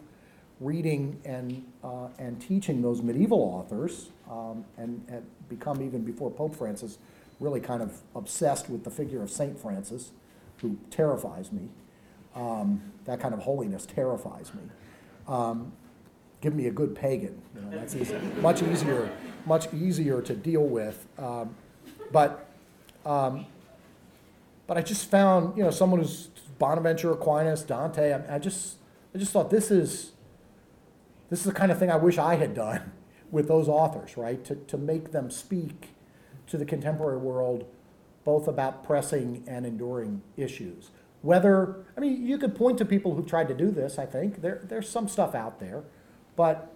reading 0.59 1.19
and, 1.25 1.65
uh, 1.83 2.07
and 2.17 2.41
teaching 2.41 2.81
those 2.81 3.01
medieval 3.01 3.39
authors, 3.39 4.09
um, 4.29 4.65
and 4.77 5.05
had 5.09 5.23
become 5.47 5.81
even 5.81 6.03
before 6.03 6.29
Pope 6.29 6.55
Francis 6.55 6.97
really 7.39 7.61
kind 7.61 7.81
of 7.81 8.01
obsessed 8.15 8.69
with 8.69 8.83
the 8.83 8.91
figure 8.91 9.23
of 9.23 9.31
Saint 9.31 9.57
Francis, 9.57 10.11
who 10.61 10.77
terrifies 10.91 11.51
me. 11.51 11.69
Um, 12.35 12.81
that 13.05 13.19
kind 13.19 13.33
of 13.33 13.41
holiness 13.41 13.85
terrifies 13.85 14.53
me. 14.53 14.61
Um, 15.27 15.71
give 16.41 16.53
me 16.53 16.67
a 16.67 16.71
good 16.71 16.95
pagan, 16.95 17.41
you 17.55 17.61
know, 17.61 17.71
that's 17.71 17.95
easy, 17.95 18.17
much 18.41 18.61
easier, 18.61 19.09
much 19.45 19.73
easier 19.73 20.21
to 20.21 20.35
deal 20.35 20.63
with. 20.63 21.05
Um, 21.17 21.55
but, 22.11 22.47
um, 23.05 23.45
but 24.67 24.77
I 24.77 24.81
just 24.81 25.09
found, 25.09 25.57
you 25.57 25.63
know, 25.63 25.71
someone 25.71 26.01
who's 26.01 26.29
Bonaventure, 26.59 27.11
Aquinas, 27.13 27.63
Dante. 27.63 28.13
I, 28.13 28.35
I 28.35 28.39
just, 28.39 28.75
I 29.15 29.17
just 29.17 29.31
thought 29.31 29.49
this 29.49 29.71
is, 29.71 30.11
this 31.29 31.39
is 31.39 31.45
the 31.45 31.53
kind 31.53 31.71
of 31.71 31.79
thing 31.79 31.91
I 31.91 31.95
wish 31.95 32.17
I 32.17 32.35
had 32.35 32.53
done 32.53 32.91
with 33.31 33.47
those 33.47 33.67
authors, 33.67 34.17
right? 34.17 34.43
To, 34.45 34.55
to 34.55 34.77
make 34.77 35.11
them 35.11 35.29
speak 35.29 35.89
to 36.47 36.57
the 36.57 36.65
contemporary 36.65 37.17
world, 37.17 37.65
both 38.23 38.47
about 38.47 38.83
pressing 38.83 39.43
and 39.47 39.65
enduring 39.65 40.21
issues. 40.35 40.89
Whether, 41.21 41.85
I 41.97 41.99
mean, 41.99 42.25
you 42.25 42.37
could 42.37 42.55
point 42.55 42.77
to 42.77 42.85
people 42.85 43.15
who 43.15 43.23
tried 43.23 43.49
to 43.49 43.53
do 43.53 43.71
this, 43.71 43.99
I 43.99 44.05
think. 44.05 44.41
There, 44.41 44.61
there's 44.63 44.89
some 44.89 45.07
stuff 45.07 45.35
out 45.35 45.59
there. 45.59 45.83
But, 46.35 46.73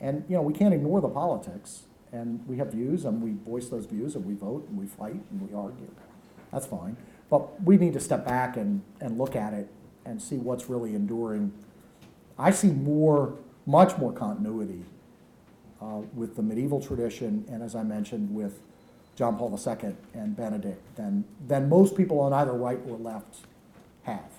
and, 0.00 0.24
you 0.28 0.36
know, 0.36 0.42
we 0.42 0.52
can't 0.52 0.72
ignore 0.72 1.00
the 1.00 1.08
politics. 1.08 1.82
And 2.12 2.46
we 2.46 2.56
have 2.58 2.72
views, 2.72 3.04
and 3.04 3.20
we 3.20 3.32
voice 3.32 3.68
those 3.68 3.84
views, 3.84 4.14
and 4.14 4.24
we 4.24 4.34
vote, 4.34 4.66
and 4.68 4.78
we 4.78 4.86
fight, 4.86 5.20
and 5.30 5.46
we 5.46 5.54
argue. 5.54 5.90
That's 6.52 6.64
fine. 6.64 6.96
But 7.28 7.62
we 7.62 7.76
need 7.76 7.92
to 7.92 8.00
step 8.00 8.24
back 8.24 8.56
and, 8.56 8.82
and 9.00 9.18
look 9.18 9.36
at 9.36 9.52
it 9.52 9.68
and 10.06 10.22
see 10.22 10.36
what's 10.36 10.70
really 10.70 10.94
enduring. 10.94 11.52
I 12.38 12.50
see 12.50 12.68
more, 12.68 13.34
much 13.66 13.96
more 13.98 14.12
continuity 14.12 14.84
uh, 15.82 16.02
with 16.14 16.36
the 16.36 16.42
medieval 16.42 16.80
tradition, 16.80 17.44
and 17.50 17.62
as 17.62 17.74
I 17.74 17.82
mentioned, 17.82 18.34
with 18.34 18.60
John 19.16 19.36
Paul 19.36 19.58
II 19.58 19.96
and 20.14 20.36
Benedict, 20.36 20.80
than, 20.96 21.24
than 21.46 21.68
most 21.68 21.96
people 21.96 22.20
on 22.20 22.32
either 22.32 22.52
right 22.52 22.78
or 22.88 22.96
left 22.96 23.38
have. 24.04 24.30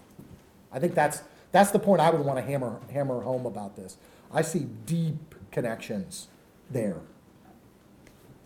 I 0.71 0.79
think 0.79 0.95
that's, 0.95 1.21
that's 1.51 1.71
the 1.71 1.79
point 1.79 2.01
I 2.01 2.09
would 2.09 2.25
want 2.25 2.37
to 2.37 2.43
hammer, 2.43 2.79
hammer 2.91 3.21
home 3.21 3.45
about 3.45 3.75
this. 3.75 3.97
I 4.31 4.41
see 4.41 4.67
deep 4.85 5.35
connections 5.51 6.27
there. 6.69 6.97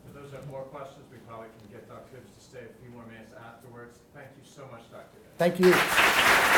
If 0.07 0.15
those 0.15 0.31
have 0.31 0.47
more 0.49 0.63
questions, 0.63 1.05
we 1.11 1.17
probably 1.27 1.47
can 1.59 1.71
get 1.77 1.87
Dr. 1.87 2.15
Hibbs 2.15 2.31
to 2.37 2.43
stay 2.43 2.59
a 2.59 2.81
few 2.81 2.89
more 2.91 3.05
minutes 3.05 3.33
afterwards. 3.37 3.99
Thank 4.15 4.29
you 4.37 4.43
so 4.43 4.63
much, 4.71 4.89
Dr. 4.89 5.17
Hibbs. 5.21 5.37
Thank 5.37 5.59
you. 5.59 6.52